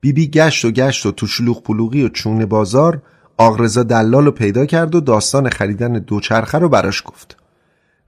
بیبی 0.00 0.28
گشت 0.28 0.64
و 0.64 0.70
گشت 0.70 1.06
و 1.06 1.12
تو 1.12 1.26
شلوغ 1.26 1.62
پلوغی 1.62 2.02
و 2.02 2.08
چون 2.08 2.46
بازار 2.46 3.02
آقرزا 3.36 3.82
دلال 3.82 4.24
رو 4.24 4.30
پیدا 4.30 4.66
کرد 4.66 4.94
و 4.94 5.00
داستان 5.00 5.48
خریدن 5.48 5.92
دوچرخه 5.92 6.58
رو 6.58 6.68
براش 6.68 7.02
گفت. 7.06 7.36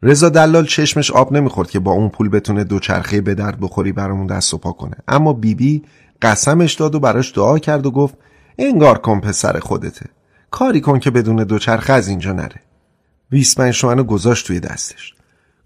رضا 0.03 0.29
دلال 0.29 0.67
چشمش 0.67 1.11
آب 1.11 1.33
نمی‌خورد 1.33 1.71
که 1.71 1.79
با 1.79 1.93
اون 1.93 2.09
پول 2.09 2.29
بتونه 2.29 2.65
دوچرخه 2.65 3.21
به 3.21 3.35
درد 3.35 3.61
بخوری 3.61 3.93
برامون 3.93 4.27
دست 4.27 4.55
و 4.55 4.59
پا 4.59 4.73
کنه. 4.73 4.97
اما 5.09 5.33
بیبی 5.33 5.79
بی 5.79 5.83
قسمش 6.23 6.75
داد 6.75 6.95
و 6.95 7.01
براش 7.01 7.35
دعا 7.35 7.59
کرد 7.59 7.87
و 7.87 7.91
گفت 7.91 8.15
انگار 8.59 8.99
کن 8.99 9.21
پسر 9.21 9.59
خودته. 9.59 10.07
کاری 10.51 10.81
کن 10.81 10.99
که 10.99 11.11
بدون 11.11 11.45
دوچرخه 11.45 11.93
از 11.93 12.09
اینجا 12.09 12.33
نره. 12.33 12.61
25 13.31 13.81
تومن 13.81 14.03
گذاشت 14.03 14.47
توی 14.47 14.61
دستش. 14.61 15.15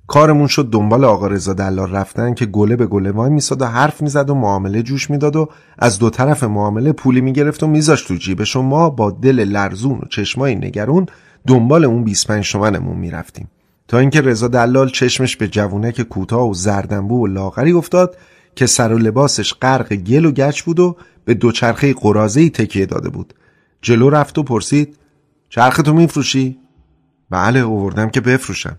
کارمون 0.07 0.47
شد 0.47 0.71
دنبال 0.71 1.05
آقا 1.05 1.27
رضا 1.27 1.53
دلال 1.53 1.91
رفتن 1.91 2.35
که 2.35 2.47
گله 2.47 2.77
به 2.77 2.87
گله 2.87 3.11
وای 3.11 3.31
میساد 3.31 3.63
و 3.63 3.67
حرف 3.67 4.03
می‌زد 4.03 4.31
و 4.31 4.35
معامله 4.35 4.83
جوش 4.83 5.11
می‌داد 5.11 5.37
و 5.37 5.49
از 5.79 5.99
دو 5.99 6.11
طرف 6.11 6.45
معامله 6.45 6.93
پولی 6.93 7.21
می‌گرفت 7.21 7.63
و 7.63 7.67
میذاشت 7.67 8.09
تو 8.09 8.15
جیبش 8.15 8.57
و 8.57 8.63
ما 8.63 8.91
با 8.91 9.11
دل 9.11 9.45
لرزون 9.45 9.99
و 9.99 10.09
چشمای 10.11 10.55
نگرون 10.55 11.07
دنبال 11.47 11.85
اون 11.85 12.05
25 12.05 12.53
تومنمون 12.53 12.97
می‌رفتیم. 12.97 13.51
تا 13.89 13.99
اینکه 13.99 14.21
رضا 14.21 14.49
دلال 14.49 14.89
چشمش 14.89 15.37
به 15.37 15.49
جوونک 15.49 16.03
کوتاه 16.03 16.49
و 16.49 16.55
زردنبو 16.55 17.23
و 17.23 17.27
لاغری 17.27 17.73
افتاد 17.73 18.17
که 18.55 18.67
سر 18.67 18.93
و 18.93 18.99
لباسش 18.99 19.55
غرق 19.55 19.95
گل 19.95 20.25
و 20.25 20.33
گچ 20.33 20.63
بود 20.63 20.81
و 20.81 20.97
به 21.25 21.35
دوچرخه 21.35 21.95
قرازه‌ای 21.95 22.51
تکیه 22.51 22.87
داده 22.87 23.09
بود. 23.09 23.35
جلو 23.83 24.11
رفت 24.11 24.39
و 24.39 24.43
پرسید 24.43 24.97
چرخ 25.49 25.77
تو 25.77 25.93
میفروشی؟ 25.93 26.59
بله 27.31 27.61
اووردم 27.61 28.11
که 28.11 28.21
بفروشم. 28.21 28.79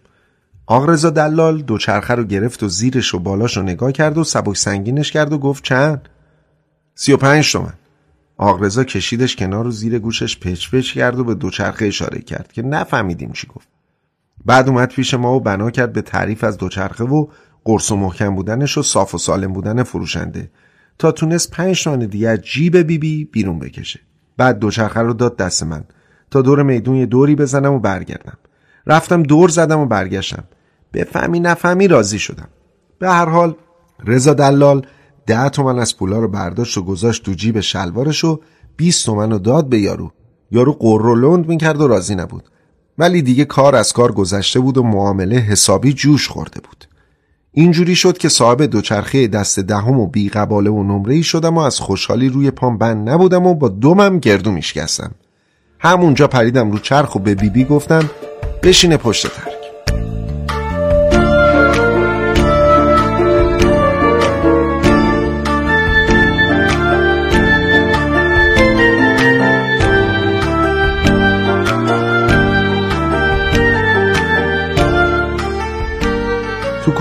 آق 0.65 0.89
رضا 0.89 1.09
دلال 1.09 1.61
دوچرخه 1.61 2.15
رو 2.15 2.23
گرفت 2.23 2.63
و 2.63 2.67
زیرش 2.67 3.13
و 3.13 3.19
بالاش 3.19 3.57
رو 3.57 3.63
نگاه 3.63 3.91
کرد 3.91 4.17
و 4.17 4.23
سبک 4.23 4.57
سنگینش 4.57 5.11
کرد 5.11 5.33
و 5.33 5.37
گفت 5.37 5.63
چند؟ 5.63 6.09
سی 6.95 7.13
و 7.13 7.17
پنج 7.17 7.51
تومن. 7.51 7.73
آق 8.37 8.63
رضا 8.63 8.83
کشیدش 8.83 9.35
کنار 9.35 9.67
و 9.67 9.71
زیر 9.71 9.99
گوشش 9.99 10.39
پچ 10.39 10.69
پچ 10.69 10.93
کرد 10.93 11.19
و 11.19 11.23
به 11.23 11.35
دوچرخه 11.35 11.85
اشاره 11.85 12.21
کرد 12.21 12.51
که 12.51 12.61
نفهمیدیم 12.61 13.31
چی 13.31 13.47
گفت. 13.47 13.67
بعد 14.45 14.69
اومد 14.69 14.89
پیش 14.89 15.13
ما 15.13 15.35
و 15.35 15.39
بنا 15.39 15.71
کرد 15.71 15.93
به 15.93 16.01
تعریف 16.01 16.43
از 16.43 16.57
دوچرخه 16.57 17.03
و 17.03 17.27
قرص 17.63 17.91
و 17.91 17.95
محکم 17.95 18.35
بودنش 18.35 18.77
و 18.77 18.83
صاف 18.83 19.15
و 19.15 19.17
سالم 19.17 19.53
بودن 19.53 19.83
فروشنده. 19.83 20.51
تا 20.99 21.11
تونست 21.11 21.51
پنج 21.51 21.83
تومن 21.83 21.99
دیگه 21.99 22.37
جیب 22.37 22.77
بیبی 22.77 22.97
بی 22.97 23.25
بیرون 23.25 23.59
بکشه. 23.59 23.99
بعد 24.37 24.59
دوچرخه 24.59 24.99
رو 24.99 25.13
داد 25.13 25.37
دست 25.37 25.63
من. 25.63 25.83
تا 26.31 26.41
دور 26.41 26.63
میدون 26.63 26.95
یه 26.95 27.05
دوری 27.05 27.35
بزنم 27.35 27.73
و 27.73 27.79
برگردم. 27.79 28.37
رفتم 28.87 29.23
دور 29.23 29.49
زدم 29.49 29.79
و 29.79 29.85
برگشتم. 29.85 30.43
بفهمی 30.93 31.39
نفهمی 31.39 31.87
راضی 31.87 32.19
شدم. 32.19 32.47
به 32.99 33.09
هر 33.09 33.25
حال 33.25 33.55
رضا 34.05 34.33
دلال 34.33 34.85
ده 35.25 35.49
تومن 35.49 35.79
از 35.79 35.97
پولا 35.97 36.19
رو 36.19 36.27
برداشت 36.27 36.77
و 36.77 36.83
گذاشت 36.83 37.25
تو 37.25 37.33
جیب 37.33 37.59
شلوارش 37.59 38.23
و 38.23 38.41
20 38.77 39.05
تومن 39.05 39.31
رو 39.31 39.39
داد 39.39 39.69
به 39.69 39.79
یارو. 39.79 40.11
یارو 40.51 40.73
قر 40.73 41.15
لند 41.15 41.47
می‌کرد 41.47 41.81
و 41.81 41.87
راضی 41.87 42.15
نبود. 42.15 42.49
ولی 42.97 43.21
دیگه 43.21 43.45
کار 43.45 43.75
از 43.75 43.93
کار 43.93 44.11
گذشته 44.11 44.59
بود 44.59 44.77
و 44.77 44.83
معامله 44.83 45.35
حسابی 45.35 45.93
جوش 45.93 46.27
خورده 46.27 46.59
بود. 46.59 46.85
اینجوری 47.53 47.95
شد 47.95 48.17
که 48.17 48.29
صاحب 48.29 48.61
دوچرخه 48.61 49.27
دست 49.27 49.59
دهم 49.59 49.99
و 49.99 50.07
بیقباله 50.07 50.69
و 50.69 50.83
نمره 50.83 51.21
شدم 51.21 51.57
و 51.57 51.59
از 51.59 51.79
خوشحالی 51.79 52.29
روی 52.29 52.51
پام 52.51 52.77
بند 52.77 53.09
نبودم 53.09 53.45
و 53.45 53.55
با 53.55 53.67
دومم 53.67 54.19
گردو 54.19 54.51
میشکستم. 54.51 55.11
همونجا 55.79 56.27
پریدم 56.27 56.71
رو 56.71 56.79
چرخ 56.79 57.15
و 57.15 57.19
به 57.19 57.35
بیبی 57.35 57.49
بی 57.49 57.65
گفتم 57.65 58.09
بشینه 58.63 58.97
پشت 58.97 59.27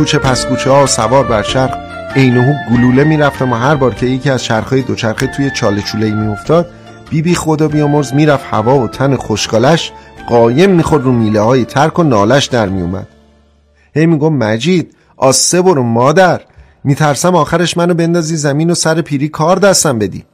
کوچه 0.01 0.19
پس 0.19 0.47
کوچه 0.47 0.71
ها 0.71 0.87
سوار 0.87 1.27
بر 1.27 1.43
چرخ 1.43 1.71
عینهو 2.17 2.53
گلوله 2.71 3.05
می‌رفتم 3.05 3.53
و 3.53 3.55
هر 3.55 3.75
بار 3.75 3.95
که 3.95 4.07
یکی 4.07 4.31
از 4.31 4.43
چرخهای 4.43 4.83
دوچرخه 4.83 5.27
توی 5.27 5.51
چاله 5.51 5.83
چوله 5.83 6.07
ای 6.07 6.13
میافتاد 6.13 6.71
بیبی 7.11 7.35
خدا 7.35 7.69
بیامرز 7.69 8.15
می‌رفت 8.15 8.45
هوا 8.51 8.79
و 8.79 8.89
تن 8.89 9.17
خوشگالش 9.17 9.93
قایم 10.29 10.71
می‌خورد 10.71 11.05
رو 11.05 11.13
میله 11.13 11.41
های 11.41 11.65
ترک 11.65 11.99
و 11.99 12.03
نالش 12.03 12.47
در 12.47 12.69
میومد 12.69 13.09
هی 13.95 14.07
میگم 14.07 14.33
مجید 14.33 14.97
آسه 15.17 15.63
برو 15.63 15.83
مادر. 15.83 16.41
میترسم 16.85 17.35
آخرش 17.35 17.77
منو 17.77 17.95
بندازی 17.95 18.37
زمین 18.37 18.71
و 18.71 18.75
سر 18.75 19.01
پیری 19.01 19.29
کار 19.29 19.57
دستم 19.57 19.99
بدی. 19.99 20.25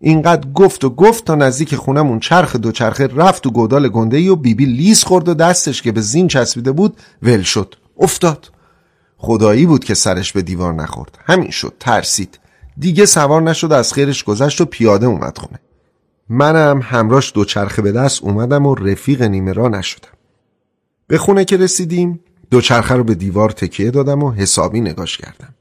اینقدر 0.00 0.48
گفت 0.50 0.84
و 0.84 0.90
گفت 0.90 1.24
تا 1.24 1.34
نزدیک 1.34 1.74
خونمون 1.74 2.20
چرخ 2.20 2.56
دوچرخه 2.56 3.06
رفت 3.16 3.46
و 3.46 3.50
گودال 3.50 3.88
گنده 3.88 4.16
ای 4.16 4.28
و 4.28 4.36
بیبی 4.36 4.66
لیز 4.66 5.04
خورد 5.04 5.28
و 5.28 5.34
دستش 5.34 5.82
که 5.82 5.92
به 5.92 6.00
زین 6.00 6.28
چسبیده 6.28 6.72
بود 6.72 6.96
ول 7.22 7.42
شد. 7.42 7.74
افتاد. 7.98 8.50
خدایی 9.22 9.66
بود 9.66 9.84
که 9.84 9.94
سرش 9.94 10.32
به 10.32 10.42
دیوار 10.42 10.74
نخورد. 10.74 11.18
همین 11.26 11.50
شد 11.50 11.74
ترسید. 11.80 12.38
دیگه 12.78 13.06
سوار 13.06 13.42
نشد 13.42 13.72
از 13.72 13.92
خیرش 13.92 14.24
گذشت 14.24 14.60
و 14.60 14.64
پیاده 14.64 15.06
اومد 15.06 15.38
خونه. 15.38 15.58
منم 16.28 16.80
همراش 16.82 17.32
دوچرخه 17.34 17.82
به 17.82 17.92
دست 17.92 18.22
اومدم 18.22 18.66
و 18.66 18.74
رفیق 18.74 19.22
نیمه 19.22 19.52
را 19.52 19.68
نشدم. 19.68 20.08
به 21.06 21.18
خونه 21.18 21.44
که 21.44 21.56
رسیدیم 21.56 22.20
دوچرخه 22.50 22.94
رو 22.94 23.04
به 23.04 23.14
دیوار 23.14 23.50
تکیه 23.50 23.90
دادم 23.90 24.22
و 24.22 24.30
حسابی 24.30 24.80
نگاش 24.80 25.18
کردم. 25.18 25.54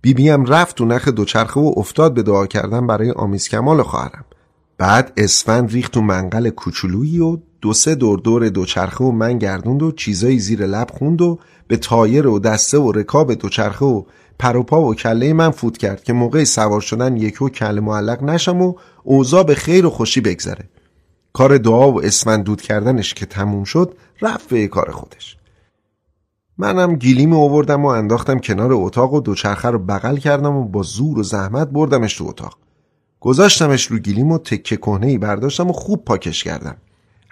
بیبیم 0.00 0.44
رفت 0.44 0.76
تو 0.76 0.84
نخ 0.84 1.08
دوچرخه 1.08 1.60
و 1.60 1.72
افتاد 1.76 2.14
به 2.14 2.22
دعا 2.22 2.46
کردن 2.46 2.86
برای 2.86 3.10
آمیز 3.10 3.48
کمال 3.48 3.82
خواهرم. 3.82 4.24
بعد 4.78 5.12
اسفند 5.16 5.70
ریخت 5.70 5.92
تو 5.92 6.00
منقل 6.00 6.50
کوچولویی 6.50 7.20
و 7.20 7.38
دو 7.60 7.72
سه 7.72 7.94
دور 7.94 8.18
دور 8.18 8.48
دوچرخه 8.48 9.04
و 9.04 9.10
من 9.10 9.38
گردوند 9.38 9.82
و 9.82 9.92
چیزایی 9.92 10.38
زیر 10.38 10.66
لب 10.66 10.90
خوند 10.90 11.22
و 11.22 11.38
به 11.68 11.76
تایر 11.76 12.26
و 12.26 12.38
دسته 12.38 12.78
و 12.78 12.92
رکاب 12.92 13.34
دوچرخه 13.34 13.84
و 13.84 14.02
پروپا 14.38 14.82
و 14.82 14.94
کله 14.94 15.32
من 15.32 15.50
فوت 15.50 15.78
کرد 15.78 16.04
که 16.04 16.12
موقع 16.12 16.44
سوار 16.44 16.80
شدن 16.80 17.16
یکهو 17.16 17.48
کله 17.48 17.80
معلق 17.80 18.22
نشم 18.22 18.62
و 18.62 18.74
اوضاع 19.02 19.42
به 19.42 19.54
خیر 19.54 19.86
و 19.86 19.90
خوشی 19.90 20.20
بگذره. 20.20 20.68
کار 21.32 21.58
دعا 21.58 21.92
و 21.92 22.04
اسفند 22.04 22.44
دود 22.44 22.62
کردنش 22.62 23.14
که 23.14 23.26
تموم 23.26 23.64
شد 23.64 23.94
رفت 24.22 24.48
به 24.48 24.68
کار 24.68 24.90
خودش. 24.90 25.36
منم 26.58 26.96
گیلیمو 26.96 27.44
آوردم 27.44 27.84
و 27.84 27.88
انداختم 27.88 28.38
کنار 28.38 28.72
اتاق 28.72 29.14
و 29.14 29.20
دوچرخه 29.20 29.68
رو 29.68 29.78
بغل 29.78 30.16
کردم 30.16 30.56
و 30.56 30.64
با 30.64 30.82
زور 30.82 31.18
و 31.18 31.22
زحمت 31.22 31.68
بردمش 31.68 32.16
تو 32.16 32.24
اتاق. 32.28 32.58
گذاشتمش 33.20 33.86
رو 33.86 33.98
گیلیم 33.98 34.32
و 34.32 34.38
تکه 34.38 34.76
کهنه 34.76 35.06
ای 35.06 35.18
برداشتم 35.18 35.70
و 35.70 35.72
خوب 35.72 36.04
پاکش 36.04 36.44
کردم. 36.44 36.76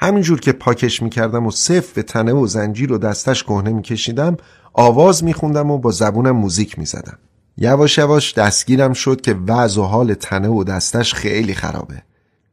همینجور 0.00 0.40
که 0.40 0.52
پاکش 0.52 1.02
می‌کردم 1.02 1.46
و 1.46 1.50
صف 1.50 1.92
به 1.92 2.02
تنه 2.02 2.32
و 2.32 2.46
زنجیر 2.46 2.92
و 2.92 2.98
دستش 2.98 3.44
کهنه 3.44 3.72
میکشیدم 3.72 4.36
آواز 4.72 5.24
میخوندم 5.24 5.70
و 5.70 5.78
با 5.78 5.90
زبونم 5.90 6.36
موزیک 6.36 6.78
می‌زدم. 6.78 7.18
یواش 7.56 7.98
یواش 7.98 8.34
دستگیرم 8.34 8.92
شد 8.92 9.20
که 9.20 9.36
وضع 9.46 9.80
و 9.80 9.84
حال 9.84 10.14
تنه 10.14 10.48
و 10.48 10.64
دستش 10.64 11.14
خیلی 11.14 11.54
خرابه. 11.54 12.02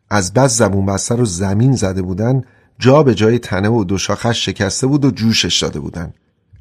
از 0.10 0.34
بس 0.34 0.58
زبون 0.58 0.86
بسته 0.86 1.15
رو 1.15 1.25
زمین 1.25 1.75
زده 1.75 2.01
بودن 2.01 2.41
جا 2.79 3.03
به 3.03 3.15
جای 3.15 3.39
تنه 3.39 3.69
و 3.69 3.84
دو 3.84 3.97
شاخش 3.97 4.45
شکسته 4.45 4.88
بود 4.88 5.05
و 5.05 5.12
جوشش 5.12 5.63
داده 5.63 5.79
بودن. 5.79 6.13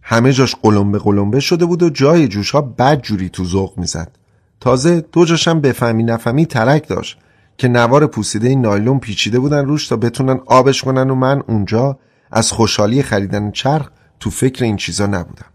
همه 0.03 0.33
جاش 0.33 0.55
قلمبه 0.63 0.99
قلمبه 0.99 1.41
شده 1.41 1.65
بود 1.65 1.83
و 1.83 1.91
جای 1.91 2.29
جوش 2.29 2.51
ها 2.51 2.61
بد 2.61 3.03
جوری 3.03 3.29
تو 3.29 3.45
ذوق 3.45 3.79
می‌زد. 3.79 4.19
تازه 4.61 5.05
دو 5.13 5.25
جاشم 5.25 5.61
بفهمی 5.61 6.03
نفهمی 6.03 6.47
ترک 6.47 6.89
داشت. 6.89 7.19
که 7.57 7.69
نوار 7.69 8.07
پوسیده 8.07 8.55
نایلون 8.55 8.99
پیچیده 8.99 9.39
بودن 9.39 9.67
روش 9.67 9.89
تا 9.89 9.97
بتونن 9.97 10.41
آبش 10.47 10.83
کنن 10.83 11.11
و 11.11 11.15
من 11.15 11.43
اونجا 11.49 11.99
از 12.31 12.53
خوشحالی 12.53 13.03
خریدن 13.03 13.51
چرخ 13.51 13.91
تو 14.21 14.31
فکر 14.31 14.65
این 14.65 14.77
چیزا 14.77 15.07
نبودم. 15.07 15.47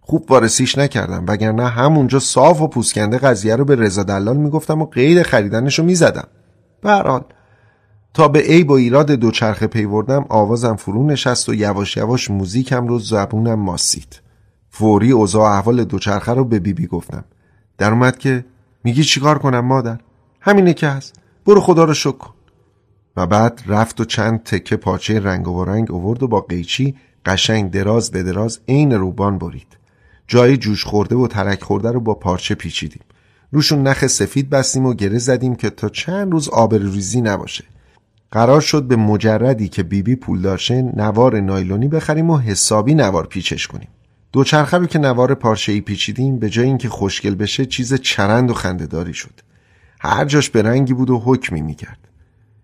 خوب 0.00 0.30
وارسیش 0.30 0.78
نکردم 0.78 1.24
وگرنه 1.28 1.68
همونجا 1.68 2.18
صاف 2.18 2.60
و 2.60 2.68
پوسکنده 2.68 3.18
قضیه 3.18 3.56
رو 3.56 3.64
به 3.64 3.76
رضا 3.76 4.02
دلال 4.02 4.36
می‌گفتم 4.36 4.82
و 4.82 4.86
قید 4.86 5.22
خریدنش 5.22 5.78
رو 5.78 5.84
می‌زدم. 5.84 6.28
به 6.82 7.20
تا 8.14 8.28
به 8.28 8.52
ای 8.52 8.64
با 8.64 8.76
ایراد 8.76 9.10
دوچرخه 9.10 9.66
پیوردم 9.66 10.24
آوازم 10.28 10.76
فرو 10.76 11.06
نشست 11.06 11.48
و 11.48 11.54
یواش 11.54 11.96
یواش 11.96 12.30
موزیکم 12.30 12.86
رو 12.86 12.98
زبونم 12.98 13.54
ماسید. 13.54 14.20
فوری 14.70 15.10
اوضاع 15.10 15.50
احوال 15.50 15.84
دوچرخه 15.84 16.32
رو 16.32 16.44
به 16.44 16.58
بیبی 16.58 16.82
بی 16.82 16.86
گفتم. 16.86 17.24
در 17.78 17.90
اومد 17.90 18.18
که 18.18 18.44
میگی 18.84 19.04
چیکار 19.04 19.38
کنم 19.38 19.60
مادر؟ 19.60 19.98
همینه 20.40 20.74
که 20.74 20.88
هست. 20.88 21.14
برو 21.48 21.60
خدا 21.60 21.84
رو 21.84 21.94
شکر. 21.94 22.28
و 23.16 23.26
بعد 23.26 23.62
رفت 23.66 24.00
و 24.00 24.04
چند 24.04 24.42
تکه 24.42 24.76
پاچه 24.76 25.20
رنگ 25.20 25.48
و 25.48 25.64
رنگ 25.64 25.92
اوورد 25.92 26.22
و 26.22 26.28
با 26.28 26.40
قیچی 26.40 26.94
قشنگ 27.26 27.70
دراز 27.70 28.10
به 28.10 28.22
دراز 28.22 28.60
عین 28.68 28.92
روبان 28.92 29.38
برید. 29.38 29.76
جای 30.26 30.56
جوش 30.56 30.84
خورده 30.84 31.16
و 31.16 31.26
ترک 31.26 31.62
خورده 31.62 31.90
رو 31.90 32.00
با 32.00 32.14
پارچه 32.14 32.54
پیچیدیم. 32.54 33.02
روشون 33.52 33.82
نخ 33.82 34.06
سفید 34.06 34.50
بستیم 34.50 34.86
و 34.86 34.94
گره 34.94 35.18
زدیم 35.18 35.54
که 35.54 35.70
تا 35.70 35.88
چند 35.88 36.32
روز 36.32 36.48
آبروریزی 36.48 37.20
نباشه. 37.20 37.64
قرار 38.30 38.60
شد 38.60 38.82
به 38.82 38.96
مجردی 38.96 39.68
که 39.68 39.82
بیبی 39.82 40.14
بی 40.14 40.20
پول 40.20 40.40
داشته 40.40 40.82
نوار 40.82 41.40
نایلونی 41.40 41.88
بخریم 41.88 42.30
و 42.30 42.38
حسابی 42.38 42.94
نوار 42.94 43.26
پیچش 43.26 43.66
کنیم. 43.66 43.88
دوچرخه 44.32 44.86
که 44.86 44.98
نوار 44.98 45.34
پارچه 45.34 45.72
ای 45.72 45.80
پیچیدیم 45.80 46.38
به 46.38 46.50
جای 46.50 46.66
اینکه 46.66 46.88
خوشگل 46.88 47.34
بشه 47.34 47.66
چیز 47.66 47.94
چرند 47.94 48.50
و 48.50 48.54
خندهداری 48.54 49.14
شد. 49.14 49.47
هر 50.00 50.24
جاش 50.24 50.50
به 50.50 50.62
رنگی 50.62 50.92
بود 50.92 51.10
و 51.10 51.18
حکمی 51.18 51.62
می‌کرد. 51.62 51.98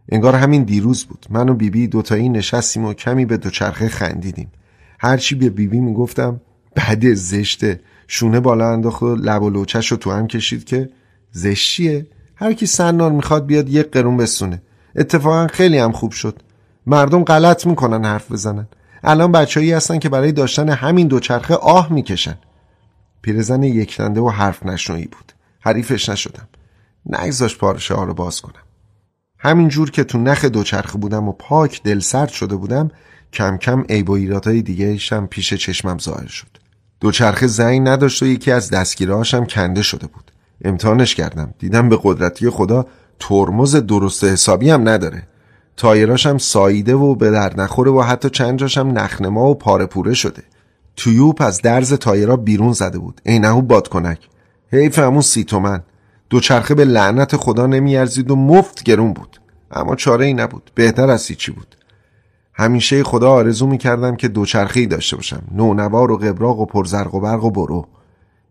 انگار 0.09 0.35
همین 0.35 0.62
دیروز 0.62 1.05
بود. 1.05 1.27
من 1.31 1.49
و 1.49 1.55
بیبی 1.55 1.87
دوتایی 1.87 2.29
نشستیم 2.29 2.85
و 2.85 2.94
کمی 2.94 3.25
به 3.25 3.37
دوچرخه 3.37 3.88
خندیدیم. 3.88 4.53
هرچی 4.99 5.35
به 5.35 5.51
بیبی 5.51 5.81
می‌گفتم 5.81 6.40
بده 6.77 7.14
زشته 7.14 7.81
شونه 8.09 8.40
بالا 8.40 8.73
انداخت 8.73 9.03
و 9.03 9.16
لب 9.16 9.42
و 9.42 9.51
لوچش 9.51 9.92
رو 9.92 9.97
تو 9.97 10.11
هم 10.11 10.27
کشید 10.27 10.64
که 10.64 10.90
زشتیه 11.33 12.07
هر 12.37 12.53
کی 12.53 12.66
سنار 12.66 13.12
می‌خواد 13.12 13.47
بیاد 13.47 13.68
یک 13.68 13.90
قرون 13.90 14.16
بسونه. 14.16 14.62
اتفاقا 14.97 15.47
خیلی 15.47 15.79
هم 15.79 15.92
خوب 15.92 16.12
شد. 16.12 16.42
مردم 16.87 17.25
غلط 17.25 17.66
می‌کنن 17.66 18.05
حرف 18.05 18.33
بزنن. 18.33 18.66
الان 19.05 19.33
بچههایی 19.33 19.73
هستن 19.73 19.99
که 19.99 20.09
برای 20.09 20.33
داشتن 20.33 20.68
همین 20.68 21.07
دوچرخه 21.07 21.55
آه 21.55 21.92
می‌کشن. 21.92 22.38
پیرزن 23.23 23.62
یکنده 23.62 24.20
و 24.20 24.29
حرف 24.29 24.66
نشنویی 24.66 25.07
بود. 25.07 25.33
حریفش 25.61 26.09
نشدم. 26.09 26.49
نگذاش 27.06 27.58
پارشه 27.58 27.94
ها 27.94 28.04
رو 28.04 28.14
باز 28.14 28.40
کنم. 28.40 28.62
همین 29.38 29.68
جور 29.68 29.90
که 29.90 30.04
تو 30.04 30.18
نخ 30.18 30.44
دوچرخه 30.44 30.98
بودم 30.98 31.28
و 31.28 31.32
پاک 31.32 31.82
دل 31.82 31.98
سرد 31.98 32.28
شده 32.28 32.56
بودم 32.56 32.90
کم 33.32 33.56
کم 33.56 33.82
عیب 33.88 34.10
و 34.10 34.12
ایرادهای 34.12 34.62
دیگه 34.62 34.98
هم 35.10 35.26
پیش 35.26 35.54
چشمم 35.54 35.98
ظاهر 35.98 36.26
شد. 36.26 36.58
دوچرخه 37.00 37.46
زنگ 37.46 37.88
نداشت 37.88 38.22
و 38.22 38.26
یکی 38.26 38.50
از 38.50 38.70
دستگیرهاشم 38.70 39.44
کنده 39.44 39.82
شده 39.82 40.06
بود. 40.06 40.32
امتحانش 40.64 41.14
کردم. 41.14 41.54
دیدم 41.58 41.88
به 41.88 41.98
قدرتی 42.02 42.50
خدا 42.50 42.86
ترمز 43.20 43.76
درست 43.76 44.24
حسابی 44.24 44.70
هم 44.70 44.88
نداره. 44.88 45.22
تایراش 45.76 46.26
هم 46.26 46.38
ساییده 46.38 46.94
و 46.94 47.14
به 47.14 47.30
در 47.30 47.56
نخوره 47.56 47.90
و 47.90 48.00
حتی 48.00 48.30
چند 48.30 48.58
جاشم 48.58 48.92
نخنما 48.94 49.50
و 49.50 49.54
پاره 49.54 49.86
پوره 49.86 50.14
شده. 50.14 50.42
تویوپ 50.96 51.42
از 51.42 51.62
درز 51.62 51.92
تایرا 51.92 52.36
بیرون 52.36 52.72
زده 52.72 52.98
بود. 52.98 53.20
عینهو 53.26 53.62
بادکنک. 53.62 54.18
حیف 54.72 54.98
همون 54.98 55.20
سی 55.20 55.44
تومن. 55.44 55.82
دوچرخه 56.35 56.75
به 56.75 56.85
لعنت 56.85 57.37
خدا 57.37 57.66
نمیارزید 57.66 58.31
و 58.31 58.37
مفت 58.37 58.83
گرون 58.83 59.12
بود. 59.12 59.40
اما 59.70 59.97
چاره 59.97 60.25
ای 60.25 60.35
نبود. 60.35 60.70
بهتر 60.75 61.11
از 61.11 61.27
هیچی 61.27 61.53
بود. 61.53 61.77
همیشه 62.55 63.05
خدا 63.05 63.31
آرزو 63.31 63.66
می‌کردم 63.66 64.16
که 64.16 64.29
دوچرخه 64.29 64.81
ای 64.81 64.87
داشته 64.87 65.16
باشم. 65.16 65.42
نونوار 65.53 66.11
و 66.11 66.16
قبراق 66.16 66.61
و 66.61 66.66
پرزرق 66.66 67.14
و 67.14 67.20
برق 67.20 67.44
و 67.44 67.51
برو. 67.51 67.87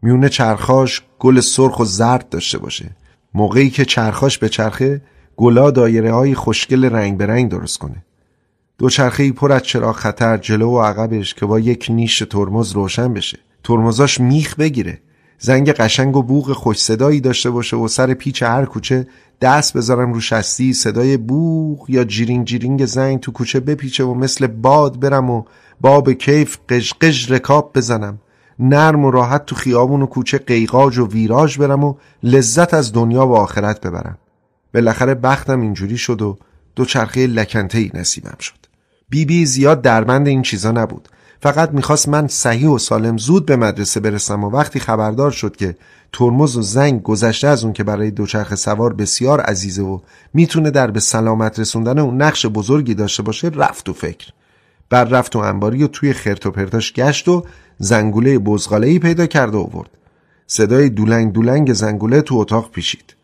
میون 0.01 0.29
چرخاش 0.29 1.01
گل 1.19 1.39
سرخ 1.39 1.79
و 1.79 1.85
زرد 1.85 2.29
داشته 2.29 2.57
باشه. 2.57 2.89
موقعی 3.33 3.69
که 3.69 3.85
چرخاش 3.85 4.37
بچرخه 4.37 5.01
گلا 5.37 5.71
دایره 5.71 6.13
های 6.13 6.35
خوشگل 6.35 6.85
رنگ 6.85 7.17
به 7.17 7.25
رنگ 7.25 7.51
درست 7.51 7.77
کنه. 7.77 8.05
دوچرخه 8.77 9.23
ای 9.23 9.31
پر 9.31 9.51
از 9.51 9.63
چراغ 9.63 9.95
خطر 9.95 10.37
جلو 10.37 10.69
و 10.69 10.81
عقبش 10.81 11.33
که 11.33 11.45
با 11.45 11.59
یک 11.59 11.87
نیش 11.89 12.23
ترمز 12.29 12.71
روشن 12.71 13.13
بشه. 13.13 13.39
ترمزاش 13.63 14.19
میخ 14.19 14.55
بگیره. 14.55 15.01
زنگ 15.39 15.71
قشنگ 15.71 16.15
و 16.15 16.23
بوق 16.23 16.53
خوش 16.53 16.77
صدایی 16.77 17.21
داشته 17.21 17.49
باشه 17.49 17.77
و 17.77 17.87
سر 17.87 18.13
پیچ 18.13 18.43
هر 18.43 18.65
کوچه 18.65 19.07
دست 19.41 19.77
بذارم 19.77 20.13
رو 20.13 20.21
شستی 20.21 20.73
صدای 20.73 21.17
بوق 21.17 21.89
یا 21.89 22.03
جیرینگ 22.03 22.45
جیرینگ 22.45 22.85
زنگ 22.85 23.19
تو 23.19 23.31
کوچه 23.31 23.59
بپیچه 23.59 24.03
و 24.03 24.13
مثل 24.13 24.47
باد 24.47 24.99
برم 24.99 25.29
و 25.29 25.43
باب 25.81 26.11
کیف 26.11 26.57
قژ 27.01 27.31
رکاب 27.31 27.71
بزنم. 27.75 28.19
نرم 28.59 29.05
و 29.05 29.11
راحت 29.11 29.45
تو 29.45 29.55
خیابون 29.55 30.01
و 30.01 30.05
کوچه 30.05 30.37
قیقاج 30.37 30.97
و 30.97 31.07
ویراج 31.07 31.57
برم 31.57 31.83
و 31.83 31.95
لذت 32.23 32.73
از 32.73 32.93
دنیا 32.93 33.27
و 33.27 33.35
آخرت 33.35 33.81
ببرم. 33.81 34.17
بالاخره 34.73 35.15
بختم 35.15 35.61
اینجوری 35.61 35.97
شد 35.97 36.21
و 36.21 36.37
دوچرخه 36.75 37.27
لکنته 37.27 37.77
ای 37.77 37.91
نصیبم 37.93 38.37
شد. 38.39 38.63
بیبی 39.09 39.39
بی 39.39 39.45
زیاد 39.45 39.81
دربند 39.81 40.27
این 40.27 40.41
چیزا 40.41 40.71
نبود. 40.71 41.09
فقط 41.43 41.71
می‌خواست 41.71 42.09
من 42.09 42.27
صحیح 42.27 42.69
و 42.69 42.77
سالم 42.77 43.17
زود 43.17 43.45
به 43.45 43.55
مدرسه 43.55 43.99
برسم 43.99 44.43
و 44.43 44.49
وقتی 44.49 44.79
خبردار 44.79 45.31
شد 45.31 45.55
که 45.55 45.75
ترمز 46.13 46.57
و 46.57 46.61
زنگ 46.61 47.03
گذشته 47.03 47.47
از 47.47 47.63
اون 47.63 47.73
که 47.73 47.83
برای 47.83 48.11
دوچرخه 48.11 48.55
سوار 48.55 48.93
بسیار 48.93 49.41
عزیزه 49.41 49.81
و 49.81 49.99
می‌تونه 50.33 50.71
در 50.71 50.91
به 50.91 50.99
سلامت 50.99 51.59
رسوندن 51.59 51.99
اون 51.99 52.21
نقش 52.21 52.45
بزرگی 52.45 52.93
داشته 52.93 53.23
باشه 53.23 53.51
رفت 53.55 53.89
و 53.89 53.93
فکر. 53.93 54.27
بر 54.89 55.03
رفت 55.03 55.35
و 55.35 55.39
انباری 55.39 55.83
و 55.83 55.87
توی 55.87 56.13
خرت 56.13 56.45
و 56.45 56.51
پرتاش 56.51 56.93
گشت 56.93 57.27
و 57.27 57.45
زنگوله 57.77 58.39
بزغاله 58.39 58.87
ای 58.87 58.99
پیدا 58.99 59.25
کرده 59.25 59.57
و 59.57 59.61
آورد. 59.61 59.89
صدای 60.47 60.89
دولنگ 60.89 61.33
دولنگ 61.33 61.73
زنگوله 61.73 62.21
تو 62.21 62.35
اتاق 62.35 62.71
پیشید. 62.71 63.15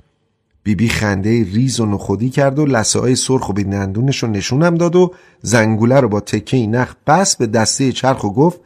بیبی 0.69 0.83
بی 0.83 0.89
خنده 0.89 1.43
ریز 1.43 1.79
و 1.79 1.85
نخودی 1.85 2.29
کرد 2.29 2.59
و 2.59 2.65
لسه 2.65 2.99
های 2.99 3.15
سرخ 3.15 3.49
و 3.49 3.53
بیدندونش 3.53 4.23
رو 4.23 4.29
نشونم 4.29 4.75
داد 4.75 4.95
و 4.95 5.13
زنگوله 5.41 5.99
رو 5.99 6.09
با 6.09 6.19
تکه 6.19 6.67
نخ 6.67 6.93
بس 7.07 7.35
به 7.35 7.47
دسته 7.47 7.91
چرخ 7.91 8.23
و 8.23 8.29
گفت 8.29 8.59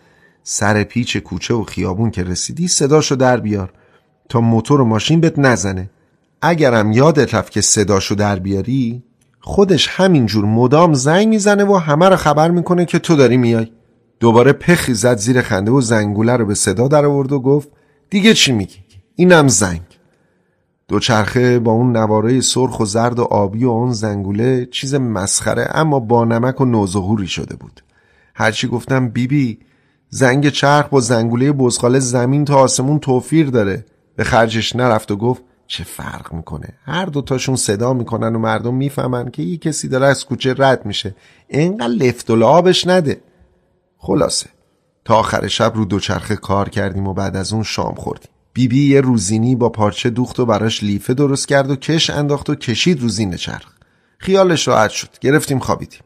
سر 0.44 0.84
پیچ 0.84 1.18
کوچه 1.18 1.54
و 1.54 1.64
خیابون 1.64 2.12
که 2.12 2.24
رسیدی 2.24 2.68
صداشو 2.68 3.16
در 3.16 3.40
بیار. 3.40 3.74
تا 4.30 4.42
موتور 4.42 4.82
و 4.82 4.86
ماشین 4.86 5.20
بهت 5.20 5.40
نزنه. 5.40 5.90
اگرم 6.42 6.92
یادت 6.92 7.36
رفت 7.36 7.52
که 7.52 7.62
صداشو 7.62 8.16
در 8.16 8.40
بیاری 8.40 9.04
خودش 9.40 9.88
همینجور 9.92 10.46
مدام 10.46 10.94
زنگ 10.94 11.28
می‌زنه 11.28 11.64
و 11.64 11.76
همه 11.76 12.10
رو 12.10 12.16
خبر 12.16 12.52
می‌کنه 12.52 12.86
که 12.86 13.00
تو 13.00 13.16
داری 13.16 13.38
میای. 13.38 13.68
دوباره 14.20 14.54
پخی 14.54 14.94
زد 14.94 15.18
زیر 15.18 15.42
خنده 15.42 15.72
و 15.72 15.82
زنگوله 15.82 16.34
رو 16.38 16.46
به 16.46 16.56
صدا 16.56 16.88
در 16.88 17.06
آورد 17.06 17.32
و 17.32 17.40
گفت 17.40 17.70
دیگه 18.10 18.34
چی 18.34 18.52
میگی؟ 18.52 18.78
اینم 19.16 19.48
زنگ. 19.48 19.82
دوچرخه 20.94 21.60
با 21.60 21.72
اون 21.72 21.98
نواره 21.98 22.42
سرخ 22.42 22.80
و 22.80 22.86
زرد 22.86 23.20
و 23.20 23.24
آبی 23.24 23.66
و 23.66 23.70
اون 23.70 23.94
زنگوله 23.94 24.66
چیز 24.66 24.96
مسخره 24.96 25.68
اما 25.74 26.00
با 26.00 26.26
نمک 26.26 26.62
و 26.62 26.66
نوظهوری 26.66 27.28
شده 27.28 27.56
بود. 27.56 27.84
هرچی 28.36 28.68
گفتم 28.68 29.10
بیبی 29.10 29.46
بی 29.46 29.60
زنگ 30.10 30.50
چرخ 30.50 30.88
با 30.88 31.00
زنگوله 31.00 31.52
بزخاله 31.52 32.00
زمین 32.00 32.46
تا 32.46 32.56
آسمون 32.56 33.00
توفیر 33.00 33.50
داره. 33.50 33.86
به 34.16 34.24
خرجش 34.24 34.76
نرفت 34.76 35.12
و 35.12 35.16
گفت 35.16 35.44
چه 35.68 35.84
فرق 35.84 36.34
می‌کنه؟ 36.34 36.68
هر 36.86 37.06
دوتاشون 37.06 37.56
صدا 37.56 37.94
می‌کنن 37.94 38.36
و 38.36 38.40
مردم 38.40 38.74
می‌فهمن 38.74 39.32
که 39.32 39.44
یه 39.44 39.58
کسی 39.58 39.88
داره 39.88 40.08
از 40.08 40.26
کوچه 40.26 40.56
رد 40.58 40.86
میشه. 40.86 41.16
اینقدر 41.48 41.88
لفت 41.88 42.30
و 42.30 42.36
لعابش 42.36 42.88
نده. 42.88 43.22
خلاصه. 43.98 44.50
تا 45.06 45.16
آخر 45.16 45.48
شب 45.48 45.72
رو 45.76 45.86
دوچرخه 45.86 46.36
کار 46.36 46.70
کردیم 46.70 47.08
و 47.08 47.14
بعد 47.14 47.36
از 47.36 47.54
اون 47.54 47.64
شام 47.64 47.96
خوردیم. 47.96 48.33
بیبی 48.54 48.80
بی 48.80 48.90
یه 48.90 49.02
روزینی 49.02 49.56
با 49.56 49.70
پارچه 49.70 50.10
دوخت 50.10 50.40
و 50.40 50.46
براش 50.46 50.84
لیفه 50.84 51.14
درست 51.14 51.48
کرد 51.48 51.70
و 51.70 51.76
کش 51.76 52.10
انداخت 52.10 52.50
و 52.50 52.56
کشید 52.56 53.02
روزین 53.02 53.36
چرخ. 53.36 53.74
خیالش 54.18 54.68
راحت 54.68 54.90
شد. 54.90 55.20
گرفتیم 55.22 55.60
خوابیدیم. 55.60 56.00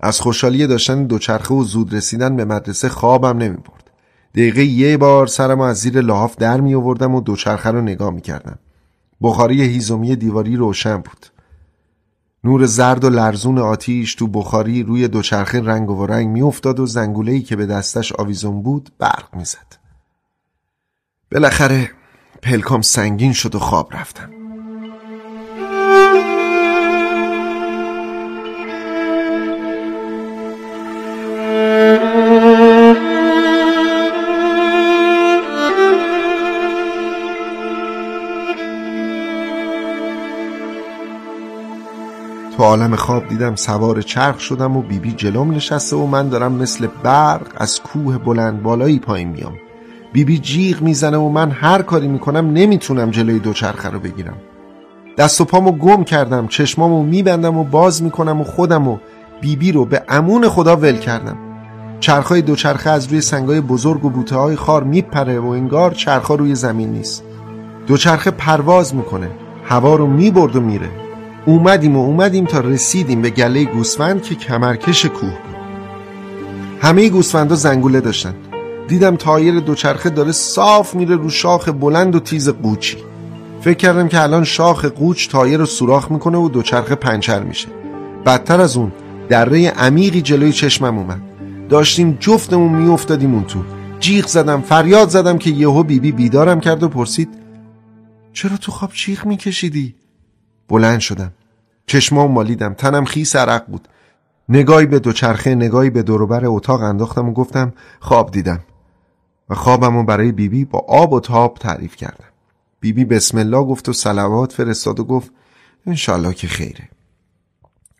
از 0.00 0.20
خوشحالی 0.20 0.66
داشتن 0.66 1.04
دوچرخه 1.04 1.54
و 1.54 1.64
زود 1.64 1.94
رسیدن 1.94 2.36
به 2.36 2.44
مدرسه 2.44 2.88
خوابم 2.88 3.38
نمی 3.38 3.56
برد 3.56 3.90
دقیقه 4.34 4.64
یه 4.64 4.96
بار 4.96 5.26
سرم 5.26 5.60
از 5.60 5.76
زیر 5.76 6.00
لحاف 6.00 6.36
در 6.36 6.60
می 6.60 6.74
آوردم 6.74 7.14
و 7.14 7.20
دوچرخه 7.20 7.70
رو 7.70 7.80
نگاه 7.80 8.10
می 8.10 8.20
کردم 8.20 8.58
بخاری 9.22 9.62
هیزومی 9.62 10.16
دیواری 10.16 10.56
روشن 10.56 10.96
بود. 10.96 11.26
نور 12.44 12.66
زرد 12.66 13.04
و 13.04 13.10
لرزون 13.10 13.58
آتیش 13.58 14.14
تو 14.14 14.26
بخاری 14.26 14.82
روی 14.82 15.08
دوچرخه 15.08 15.60
رنگ 15.60 15.90
و 15.90 16.06
رنگ 16.06 16.28
میافتاد 16.28 16.80
و 16.80 16.86
زنگوله‌ای 16.86 17.42
که 17.42 17.56
به 17.56 17.66
دستش 17.66 18.12
آویزون 18.12 18.62
بود 18.62 18.90
برق 18.98 19.28
می‌زد. 19.36 19.83
بالاخره 21.34 21.90
پلکام 22.42 22.82
سنگین 22.82 23.32
شد 23.32 23.54
و 23.54 23.58
خواب 23.58 23.94
رفتم. 23.96 24.30
تو 42.56 42.62
عالم 42.62 42.96
خواب 42.96 43.28
دیدم 43.28 43.56
سوار 43.56 44.02
چرخ 44.02 44.40
شدم 44.40 44.76
و 44.76 44.82
بیبی 44.82 44.98
بی 44.98 45.12
جلوم 45.12 45.50
نشسته 45.50 45.96
و 45.96 46.06
من 46.06 46.28
دارم 46.28 46.52
مثل 46.52 46.86
برق 46.86 47.46
از 47.56 47.80
کوه 47.80 48.18
بلند 48.18 48.62
بالایی 48.62 48.98
پایین 48.98 49.28
میام 49.28 49.63
بیبی 50.14 50.32
بی 50.32 50.38
جیغ 50.38 50.82
می‌زنه 50.82 51.16
و 51.16 51.28
من 51.28 51.50
هر 51.50 51.82
کاری 51.82 52.08
می‌کنم 52.08 52.52
نمی‌تونم 52.52 53.10
جلوی 53.10 53.38
دوچرخه 53.38 53.90
رو 53.90 53.98
بگیرم. 53.98 54.36
دست 55.18 55.40
و 55.40 55.44
پامو 55.44 55.72
گم 55.72 56.04
کردم 56.04 56.46
چشمامو 56.46 57.02
میبندم 57.02 57.58
و 57.58 57.64
باز 57.64 58.02
می‌کنم 58.02 58.40
و 58.40 58.44
خودم 58.44 58.88
و 58.88 58.98
بیبی 59.40 59.56
بی 59.56 59.72
رو 59.72 59.84
به 59.84 60.02
امون 60.08 60.48
خدا 60.48 60.76
ول 60.76 60.96
کردم. 60.96 61.36
چرخهای 62.00 62.42
دوچرخه 62.42 62.90
از 62.90 63.06
روی 63.06 63.20
سنگای 63.20 63.60
بزرگ 63.60 64.04
و 64.04 64.10
بوته 64.10 64.36
های 64.36 64.56
خار 64.56 64.84
میپره 64.84 65.38
و 65.38 65.46
انگار 65.46 65.90
چرخها 65.90 66.34
روی 66.34 66.54
زمین 66.54 66.92
نیست. 66.92 67.24
دوچرخه 67.86 68.30
پرواز 68.30 68.94
می‌کنه 68.94 69.30
هوا 69.64 69.94
رو 69.94 70.06
می‌بره 70.06 70.56
و 70.56 70.60
میره. 70.60 70.88
اومدیم 71.46 71.96
و 71.96 72.04
اومدیم 72.04 72.44
تا 72.44 72.60
رسیدیم 72.60 73.22
به 73.22 73.30
گله 73.30 73.64
گوسفند 73.64 74.22
که 74.22 74.34
کمرکش 74.34 75.06
کوه 75.06 75.30
بود. 75.30 75.56
همه 76.80 77.08
گوسفندا 77.08 77.54
زنگوله 77.54 78.00
داشتن 78.00 78.34
دیدم 78.88 79.16
تایر 79.16 79.60
دوچرخه 79.60 80.10
داره 80.10 80.32
صاف 80.32 80.94
میره 80.94 81.16
رو 81.16 81.30
شاخ 81.30 81.68
بلند 81.68 82.14
و 82.14 82.20
تیز 82.20 82.48
قوچی. 82.48 82.96
فکر 83.60 83.76
کردم 83.76 84.08
که 84.08 84.22
الان 84.22 84.44
شاخ 84.44 84.84
قوچ 84.84 85.28
تایر 85.28 85.58
رو 85.58 85.66
سوراخ 85.66 86.10
می‌کنه 86.10 86.38
و 86.38 86.48
دوچرخه 86.48 86.94
پنچر 86.94 87.42
میشه. 87.42 87.68
بدتر 88.26 88.60
از 88.60 88.76
اون 88.76 88.92
دره 89.28 89.68
عمیقی 89.68 90.22
جلوی 90.22 90.52
چشمم 90.52 90.98
اومد. 90.98 91.20
داشتیم 91.68 92.16
جفتمون 92.20 92.72
میافتادیم 92.72 93.34
اون 93.34 93.44
تو. 93.44 93.58
جیغ 94.00 94.26
زدم 94.26 94.60
فریاد 94.60 95.08
زدم 95.08 95.38
که 95.38 95.50
یهو 95.50 95.82
بیبی 95.82 96.12
بیدارم 96.12 96.60
کرد 96.60 96.82
و 96.82 96.88
پرسید 96.88 97.28
چرا 98.32 98.56
تو 98.56 98.72
خواب 98.72 98.92
چیخ 98.92 99.26
میکشیدی؟ 99.26 99.94
بلند 100.68 101.00
شدم. 101.00 101.32
چشمام 101.86 102.32
مالیدم 102.32 102.74
تنم 102.74 103.04
خیس 103.04 103.36
عرق 103.36 103.66
بود. 103.66 103.88
نگاهی 104.48 104.86
به 104.86 104.98
دوچرخه 104.98 105.54
نگاهی 105.54 105.90
به 105.90 106.02
دوروبر 106.02 106.46
اتاق 106.46 106.82
انداختم 106.82 107.28
و 107.28 107.32
گفتم 107.32 107.72
خواب 108.00 108.30
دیدم. 108.30 108.60
و 109.50 109.54
خوابم 109.54 109.96
رو 109.96 110.04
برای 110.04 110.32
بیبی 110.32 110.58
بی 110.58 110.64
با 110.64 110.78
آب 110.78 111.12
و 111.12 111.20
تاب 111.20 111.58
تعریف 111.58 111.96
کردم. 111.96 112.28
بیبی 112.80 113.04
بی 113.04 113.14
بسم 113.16 113.38
الله 113.38 113.64
گفت 113.64 113.88
و 113.88 113.92
سلوات 113.92 114.52
فرستاد 114.52 115.00
و 115.00 115.04
گفت 115.04 115.30
انشالله 115.86 116.34
که 116.34 116.46
خیره. 116.46 116.88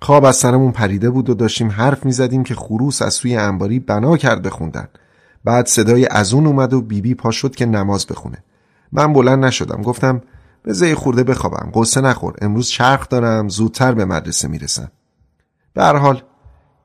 خواب 0.03 0.25
از 0.25 0.37
سرمون 0.37 0.73
پریده 0.73 1.11
بود 1.11 1.31
و 1.31 1.35
داشتیم 1.35 1.71
حرف 1.71 2.05
می‌زدیم 2.05 2.45
که 2.45 2.55
خروس 2.55 3.03
از 3.03 3.15
سوی 3.15 3.37
انباری 3.37 3.79
بنا 3.79 4.17
کرد 4.17 4.43
بخوندن 4.43 4.89
بعد 5.45 5.67
صدای 5.67 6.07
ازون 6.07 6.47
اومد 6.47 6.73
و 6.73 6.81
بیبی 6.81 7.01
بی 7.01 7.15
پا 7.15 7.31
شد 7.31 7.55
که 7.55 7.67
نماز 7.67 8.07
بخونه. 8.07 8.45
من 8.93 9.13
بلند 9.13 9.45
نشدم 9.45 9.83
گفتم 9.83 10.23
بذار 10.65 10.95
خورده 10.95 11.23
بخوابم 11.23 11.71
قصه 11.75 12.01
نخور 12.01 12.35
امروز 12.43 12.69
چرخ 12.69 13.09
دارم 13.09 13.49
زودتر 13.49 13.93
به 13.93 14.05
مدرسه 14.05 14.49
می‌رسم. 14.49 14.91
به 15.75 15.83
هر 15.83 15.97
حال 15.97 16.23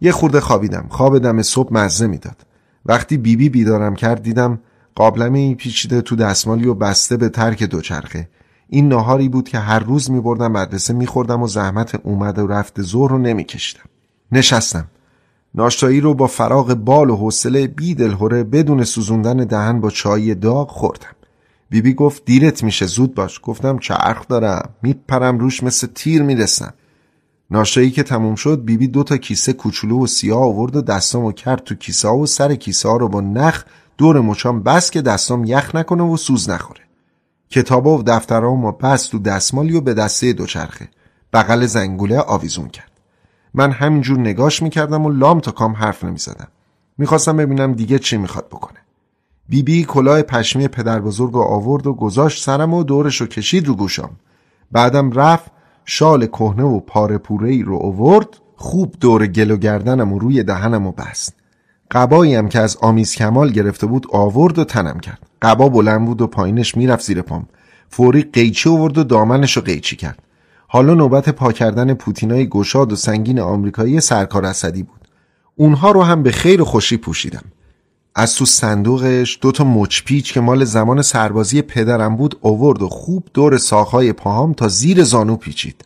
یه 0.01 0.11
خورده 0.11 0.39
خوابیدم 0.39 0.85
خواب 0.89 1.19
دم 1.19 1.41
صبح 1.41 1.73
مزه 1.73 2.07
می‌داد. 2.07 2.45
وقتی 2.85 3.17
بیبی 3.17 3.35
بی 3.35 3.49
بیدارم 3.49 3.95
کرد 3.95 4.23
دیدم 4.23 4.59
قابلمه 4.95 5.55
پیچیده 5.55 6.01
تو 6.01 6.15
دستمالی 6.15 6.67
و 6.67 6.73
بسته 6.73 7.17
به 7.17 7.29
ترک 7.29 7.63
دوچرخه. 7.63 8.29
این 8.69 8.87
ناهاری 8.87 9.29
بود 9.29 9.49
که 9.49 9.59
هر 9.59 9.79
روز 9.79 10.11
میبردم 10.11 10.51
مدرسه 10.51 10.93
میخوردم 10.93 11.41
و 11.41 11.47
زحمت 11.47 11.99
اومد 12.03 12.39
و 12.39 12.47
رفت 12.47 12.81
ظهر 12.81 13.11
رو 13.11 13.17
نمیکشیدم. 13.17 13.83
نشستم. 14.31 14.87
ناشتایی 15.55 16.01
رو 16.01 16.13
با 16.13 16.27
فراغ 16.27 16.73
بال 16.73 17.09
و 17.09 17.15
حوصله 17.15 17.67
بی 17.67 17.95
دلهوره 17.95 18.43
بدون 18.43 18.83
سوزوندن 18.83 19.37
دهن 19.37 19.79
با 19.79 19.89
چای 19.89 20.35
داغ 20.35 20.69
خوردم. 20.69 21.15
بیبی 21.69 21.93
گفت 21.93 22.25
دیرت 22.25 22.63
میشه 22.63 22.85
زود 22.85 23.15
باش. 23.15 23.39
گفتم 23.43 23.79
چرخ 23.79 24.27
دارم. 24.27 24.69
میپرم 24.81 25.39
روش 25.39 25.63
مثل 25.63 25.87
تیر 25.95 26.23
می‌رسم. 26.23 26.73
ناشایی 27.51 27.91
که 27.91 28.03
تموم 28.03 28.35
شد 28.35 28.65
بیبی 28.65 28.87
دو 28.87 29.03
تا 29.03 29.17
کیسه 29.17 29.53
کوچولو 29.53 30.03
و 30.03 30.07
سیاه 30.07 30.41
آورد 30.41 30.75
و 30.75 30.81
دستامو 30.81 31.31
کرد 31.31 31.63
تو 31.63 31.75
کیسه 31.75 32.07
و 32.07 32.25
سر 32.25 32.55
کیسه 32.55 32.89
ها 32.89 32.97
رو 32.97 33.07
با 33.07 33.21
نخ 33.21 33.63
دور 33.97 34.21
مچام 34.21 34.63
بس 34.63 34.91
که 34.91 35.01
دستام 35.01 35.43
یخ 35.45 35.75
نکنه 35.75 36.03
و 36.03 36.17
سوز 36.17 36.49
نخوره. 36.49 36.81
کتابا 37.49 37.97
و 37.97 38.03
دفترامو 38.03 38.71
بس 38.71 39.07
تو 39.07 39.19
دستمالی 39.19 39.77
و 39.77 39.81
به 39.81 39.93
دسته 39.93 40.33
دوچرخه. 40.33 40.89
بغل 41.33 41.65
زنگوله 41.65 42.19
آویزون 42.19 42.69
کرد. 42.69 42.91
من 43.53 43.71
همینجور 43.71 44.19
نگاش 44.19 44.63
می‌کردم 44.63 45.05
و 45.05 45.09
لام 45.09 45.39
تا 45.39 45.51
کام 45.51 45.73
حرف 45.73 46.03
نمی‌زدم. 46.03 46.47
می‌خواستم 46.97 47.37
ببینم 47.37 47.73
دیگه 47.73 47.99
چی 47.99 48.17
می‌خواد 48.17 48.47
بکنه. 48.47 48.79
بیبی 49.49 49.77
بی 49.77 49.83
کلاه 49.83 50.21
پشمی 50.21 50.67
پدر 50.67 50.99
بزرگ 50.99 51.35
آورد 51.35 51.87
و 51.87 51.93
گذاشت 51.93 52.43
سرم 52.43 52.73
و 52.73 52.83
دورش 52.83 53.21
رو 53.21 53.27
کشید 53.27 53.67
رو 53.67 53.75
گوشم 53.75 54.09
بعدم 54.71 55.11
رفت 55.11 55.51
شال 55.91 56.27
کهنه 56.27 56.63
و 56.63 56.79
پاره 56.79 57.17
پوره 57.17 57.49
ای 57.49 57.63
رو 57.63 57.77
آورد 57.77 58.27
خوب 58.55 58.95
دور 58.99 59.27
گل 59.27 59.51
و 59.51 59.57
گردنم 59.57 60.13
و 60.13 60.19
روی 60.19 60.43
دهنم 60.43 60.87
و 60.87 60.91
بست. 60.91 61.35
قبایی 61.91 62.35
هم 62.35 62.49
که 62.49 62.59
از 62.59 62.77
آمیز 62.81 63.15
کمال 63.15 63.51
گرفته 63.51 63.87
بود 63.87 64.07
آورد 64.11 64.59
و 64.59 64.63
تنم 64.63 64.99
کرد. 64.99 65.19
قبا 65.41 65.69
بلند 65.69 66.05
بود 66.05 66.21
و 66.21 66.27
پایینش 66.27 66.77
می‌رفت 66.77 67.05
زیر 67.05 67.21
پام. 67.21 67.47
فوری 67.89 68.21
قیچی 68.21 68.69
آورد 68.69 68.97
و 68.97 69.03
دامنش 69.03 69.57
رو 69.57 69.63
قیچی 69.63 69.95
کرد. 69.95 70.19
حالا 70.67 70.93
نوبت 70.93 71.29
پا 71.29 71.51
کردن 71.51 71.93
پوتینای 71.93 72.49
گشاد 72.49 72.93
و 72.93 72.95
سنگین 72.95 73.39
آمریکایی 73.39 74.01
سرکار 74.01 74.45
اسدی 74.45 74.83
بود. 74.83 75.07
اونها 75.55 75.91
رو 75.91 76.03
هم 76.03 76.23
به 76.23 76.31
خیر 76.31 76.61
و 76.61 76.65
خوشی 76.65 76.97
پوشیدم. 76.97 77.43
از 78.15 78.35
تو 78.35 78.45
صندوقش 78.45 79.37
دو 79.41 79.51
تا 79.51 79.63
مچپیچ 79.63 80.33
که 80.33 80.39
مال 80.39 80.65
زمان 80.65 81.01
سربازی 81.01 81.61
پدرم 81.61 82.15
بود 82.15 82.37
اوورد 82.41 82.81
و 82.81 82.89
خوب 82.89 83.23
دور 83.33 83.57
ساقهای 83.57 84.13
پاهام 84.13 84.53
تا 84.53 84.67
زیر 84.67 85.03
زانو 85.03 85.35
پیچید. 85.35 85.85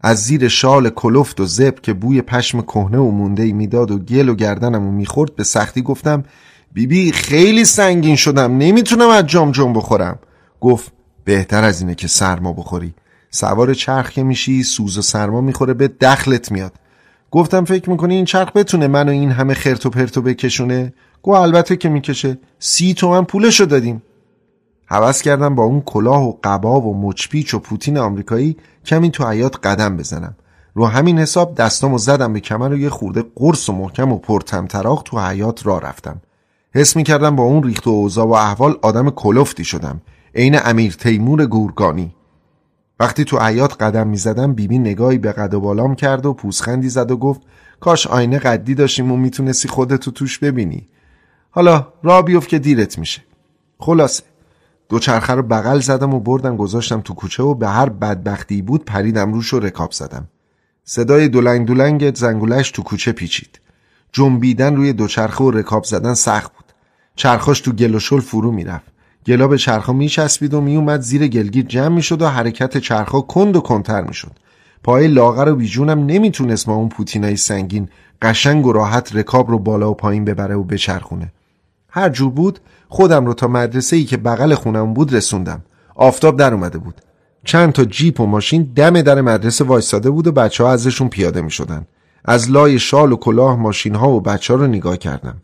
از 0.00 0.24
زیر 0.24 0.48
شال 0.48 0.90
کلفت 0.90 1.40
و 1.40 1.46
زب 1.46 1.80
که 1.82 1.92
بوی 1.92 2.22
پشم 2.22 2.62
کهنه 2.62 2.98
و 2.98 3.10
مونده 3.10 3.52
می‌داد 3.52 3.90
و 3.90 3.98
گل 3.98 4.28
و 4.28 4.34
گردنم 4.34 4.86
و 4.86 4.90
می‌خورد 4.90 5.36
به 5.36 5.44
سختی 5.44 5.82
گفتم 5.82 6.24
بیبی 6.72 7.12
خیلی 7.12 7.64
سنگین 7.64 8.16
شدم 8.16 8.58
نمی‌تونم 8.58 9.08
از 9.08 9.26
جام 9.26 9.52
جام 9.52 9.72
بخورم. 9.72 10.18
گفت 10.60 10.92
بهتر 11.24 11.64
از 11.64 11.80
اینه 11.80 11.94
که 11.94 12.08
سرما 12.08 12.52
بخوری. 12.52 12.94
سوار 13.30 13.74
چرخ 13.74 14.10
که 14.10 14.22
میشی 14.22 14.62
سوز 14.62 14.98
و 14.98 15.02
سرما 15.02 15.40
می‌خوره 15.40 15.74
به 15.74 15.88
دخلت 15.88 16.52
میاد. 16.52 16.72
گفتم 17.30 17.64
فکر 17.64 17.90
می‌کنی 17.90 18.14
این 18.14 18.24
چرخ 18.24 18.52
بتونه 18.52 18.88
منو 18.88 19.12
این 19.12 19.30
همه 19.30 19.54
خرت 19.54 19.86
و 19.86 19.90
پرتو 19.90 20.22
بکشونه؟ 20.22 20.92
گو 21.22 21.30
البته 21.30 21.76
که 21.76 21.88
می‌کشه. 21.88 22.38
سی 22.58 22.94
تومن 22.94 23.24
پولشو 23.24 23.64
دادیم. 23.64 24.02
حوض 24.86 25.22
کردم 25.22 25.54
با 25.54 25.64
اون 25.64 25.80
کلاه 25.80 26.28
و 26.28 26.34
قبا 26.44 26.80
و 26.80 27.00
مچپیچ 27.00 27.54
و 27.54 27.58
پوتین 27.58 27.98
آمریکایی 27.98 28.56
کمی 28.86 29.10
تو 29.10 29.28
حیات 29.28 29.66
قدم 29.66 29.96
بزنم. 29.96 30.36
رو 30.74 30.86
همین 30.86 31.18
حساب 31.18 31.54
دستامو 31.54 31.98
زدم 31.98 32.32
به 32.32 32.40
کمر 32.40 32.72
و 32.72 32.78
یه 32.78 32.88
خورده 32.88 33.24
قرص 33.34 33.68
و 33.68 33.72
محکم 33.72 34.12
و 34.12 34.18
پرتمطراق 34.18 35.02
تو 35.02 35.20
حیات 35.20 35.66
را 35.66 35.78
رفتم. 35.78 36.20
حس 36.74 36.96
می‌کردم 36.96 37.36
با 37.36 37.42
اون 37.42 37.62
ریخت 37.62 37.86
و 37.86 37.90
اوضاع 37.90 38.26
و 38.26 38.32
احوال 38.32 38.78
آدم 38.82 39.10
کلفتی 39.10 39.64
شدم. 39.64 40.00
عین 40.34 40.58
امیر 40.64 40.92
تیمور 40.92 41.46
گورگانی. 41.46 42.14
وقتی 43.00 43.24
تو 43.24 43.38
حیات 43.38 43.82
قدم 43.82 44.08
می‌زدم 44.08 44.52
بیبی 44.52 44.78
نگاهی 44.78 45.18
به 45.18 45.32
قد 45.32 45.54
و 45.54 45.60
بالام 45.60 45.94
کرد 45.94 46.26
و 46.26 46.32
پوسخندی 46.32 46.88
زد 46.88 47.10
و 47.10 47.16
گفت 47.16 47.40
کاش 47.80 48.06
آینه 48.06 48.38
قدی 48.38 48.74
داشتیم 48.74 49.12
و 49.12 49.16
می‌تونستی 49.16 49.68
خودتو 49.68 50.10
توش 50.10 50.38
ببینی. 50.38 50.88
حالا 51.54 51.86
را 52.02 52.22
بیفت 52.22 52.48
که 52.48 52.58
دیرت 52.58 52.98
میشه. 52.98 53.22
خلاصه. 53.78 54.22
دوچرخه 54.88 55.32
رو 55.32 55.42
بغل 55.42 55.80
زدم 55.80 56.14
و 56.14 56.20
بردم 56.20 56.56
گذاشتم 56.56 57.00
تو 57.00 57.14
کوچه 57.14 57.42
و 57.42 57.54
به 57.54 57.68
هر 57.68 57.88
بدبختی 57.88 58.62
بود 58.62 58.84
پریدم 58.84 59.32
روش 59.32 59.54
و 59.54 59.60
رکاب 59.60 59.92
زدم. 59.92 60.28
صدای 60.84 61.28
دولنگ 61.28 61.66
دولنگ 61.66 62.14
زنگولش 62.14 62.70
تو 62.70 62.82
کوچه 62.82 63.12
پیچید. 63.12 63.60
جنبیدن 64.12 64.76
روی 64.76 64.92
دوچرخه 64.92 65.44
و 65.44 65.50
رکاب 65.50 65.84
زدن 65.84 66.14
سخت 66.14 66.52
بود. 66.52 66.64
چرخاش 67.16 67.60
تو 67.60 67.72
گل 67.72 67.94
و 67.94 67.98
شل 67.98 68.20
فرو 68.20 68.52
می‌رفت. 68.52 68.92
گلا 69.26 69.48
به 69.48 69.58
چرخا 69.58 69.92
میچسبید 69.92 70.54
و 70.54 70.60
میومد 70.60 71.00
زیر 71.00 71.28
گلگیر 71.28 71.64
جمع 71.64 71.94
می‌شد 71.94 72.22
و 72.22 72.28
حرکت 72.28 72.78
چرخا 72.78 73.20
کند 73.20 73.56
و 73.56 73.60
کنتر 73.60 74.02
می‌شد. 74.02 74.32
پای 74.82 75.08
لاغر 75.08 75.48
و 75.48 75.56
بیجونم 75.56 76.06
نمی‌تونست 76.06 76.68
ما 76.68 76.74
اون 76.74 76.88
پوتینای 76.88 77.36
سنگین 77.36 77.88
قشنگ 78.22 78.66
و 78.66 78.72
راحت 78.72 79.16
رکاب 79.16 79.50
رو 79.50 79.58
بالا 79.58 79.90
و 79.90 79.94
پایین 79.94 80.24
ببره 80.24 80.54
و 80.54 80.62
بچرخونه. 80.62 81.32
هر 81.94 82.08
جور 82.08 82.30
بود 82.30 82.58
خودم 82.88 83.26
رو 83.26 83.34
تا 83.34 83.48
مدرسه 83.48 83.96
ای 83.96 84.04
که 84.04 84.16
بغل 84.16 84.54
خونم 84.54 84.94
بود 84.94 85.14
رسوندم. 85.14 85.62
آفتاب 85.94 86.36
در 86.36 86.54
اومده 86.54 86.78
بود. 86.78 87.00
چند 87.44 87.72
تا 87.72 87.84
جیپ 87.84 88.20
و 88.20 88.26
ماشین 88.26 88.72
دم 88.76 89.02
در 89.02 89.20
مدرسه 89.20 89.64
وایستاده 89.64 90.10
بود 90.10 90.26
و 90.26 90.32
بچه 90.32 90.64
ها 90.64 90.72
ازشون 90.72 91.08
پیاده 91.08 91.40
می 91.40 91.50
شدن. 91.50 91.86
از 92.24 92.50
لای 92.50 92.78
شال 92.78 93.12
و 93.12 93.16
کلاه 93.16 93.56
ماشین 93.56 93.94
ها 93.94 94.10
و 94.10 94.20
بچه 94.20 94.54
ها 94.54 94.60
رو 94.60 94.66
نگاه 94.66 94.96
کردم. 94.96 95.36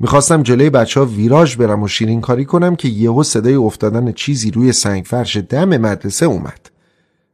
می‌خواستم 0.00 0.42
جلوی 0.42 0.70
بچه 0.70 1.00
ها 1.00 1.06
ویراژ 1.06 1.56
برم 1.56 1.82
و 1.82 1.88
شیرین 1.88 2.20
کاری 2.20 2.44
کنم 2.44 2.76
که 2.76 2.88
یهو 2.88 3.22
صدای 3.22 3.54
افتادن 3.54 4.12
چیزی 4.12 4.50
روی 4.50 4.72
سنگ 4.72 5.04
فرش 5.04 5.36
دم 5.36 5.76
مدرسه 5.76 6.26
اومد. 6.26 6.70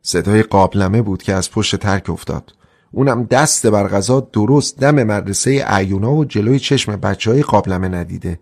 صدای 0.02 0.42
قابلمه 0.42 1.02
بود 1.02 1.22
که 1.22 1.34
از 1.34 1.50
پشت 1.50 1.76
ترک 1.76 2.10
افتاد. 2.10 2.52
اونم 2.92 3.24
دست 3.24 3.66
بر 3.66 3.88
غذا 3.88 4.28
درست 4.32 4.78
دم 4.78 5.02
مدرسه 5.02 5.64
عیونا 5.66 6.12
و 6.12 6.24
جلوی 6.24 6.58
چشم 6.58 6.96
بچه 6.96 7.30
های 7.30 7.42
قابلمه 7.42 7.88
ندیده. 7.88 8.38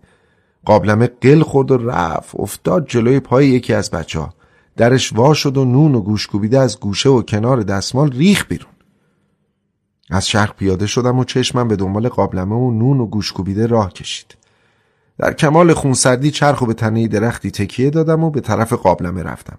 قابلمه 0.65 1.07
قل 1.07 1.43
خورد 1.43 1.71
و 1.71 1.77
رفت. 1.77 2.35
افتاد 2.39 2.87
جلوی 2.87 3.19
پای 3.19 3.47
یکی 3.47 3.73
از 3.73 3.91
بچه 3.91 4.19
ها 4.19 4.33
درش 4.77 5.13
وا 5.13 5.33
شد 5.33 5.57
و 5.57 5.65
نون 5.65 5.95
و 5.95 6.01
گوش 6.01 6.27
کوبیده 6.27 6.59
از 6.59 6.79
گوشه 6.79 7.09
و 7.09 7.21
کنار 7.21 7.61
دستمال 7.63 8.11
ریخ 8.11 8.45
بیرون. 8.47 8.71
از 10.09 10.27
شرق 10.27 10.55
پیاده 10.55 10.87
شدم 10.87 11.19
و 11.19 11.23
چشمم 11.23 11.67
به 11.67 11.75
دنبال 11.75 12.09
قابلمه 12.09 12.55
و 12.55 12.71
نون 12.71 12.99
و 12.99 13.05
گوش 13.05 13.31
کوبیده 13.31 13.67
راه 13.67 13.93
کشید. 13.93 14.35
در 15.17 15.33
کمال 15.33 15.73
خونسردی 15.73 16.31
چرخ 16.31 16.61
و 16.61 16.65
به 16.65 16.73
تنه 16.73 17.07
درختی 17.07 17.51
تکیه 17.51 17.89
دادم 17.89 18.23
و 18.23 18.29
به 18.29 18.41
طرف 18.41 18.73
قابلمه 18.73 19.23
رفتم. 19.23 19.57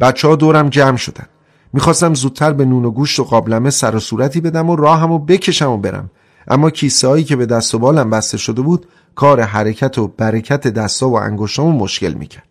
بچه 0.00 0.28
ها 0.28 0.36
دورم 0.36 0.68
جمع 0.68 0.96
شدن. 0.96 1.26
می‌خواستم 1.72 2.14
زودتر 2.14 2.52
به 2.52 2.64
نون 2.64 2.84
و 2.84 2.90
گوشت 2.90 3.20
و 3.20 3.24
قابلمه 3.24 3.70
سر 3.70 3.96
و 3.96 4.00
صورتی 4.00 4.40
بدم 4.40 4.70
و 4.70 4.76
راهم 4.76 5.12
و 5.12 5.18
بکشم 5.18 5.70
و 5.70 5.76
برم. 5.76 6.10
اما 6.48 6.70
کیسه 6.70 7.08
هایی 7.08 7.24
که 7.24 7.36
به 7.36 7.46
دست 7.46 7.74
و 7.74 7.78
بالم 7.78 8.10
بسته 8.10 8.38
شده 8.38 8.62
بود 8.62 8.86
کار 9.14 9.40
حرکت 9.40 9.98
و 9.98 10.08
برکت 10.08 10.66
دستا 10.66 11.08
و 11.08 11.18
انگشتامو 11.18 11.78
مشکل 11.78 12.12
می‌کرد. 12.12 12.48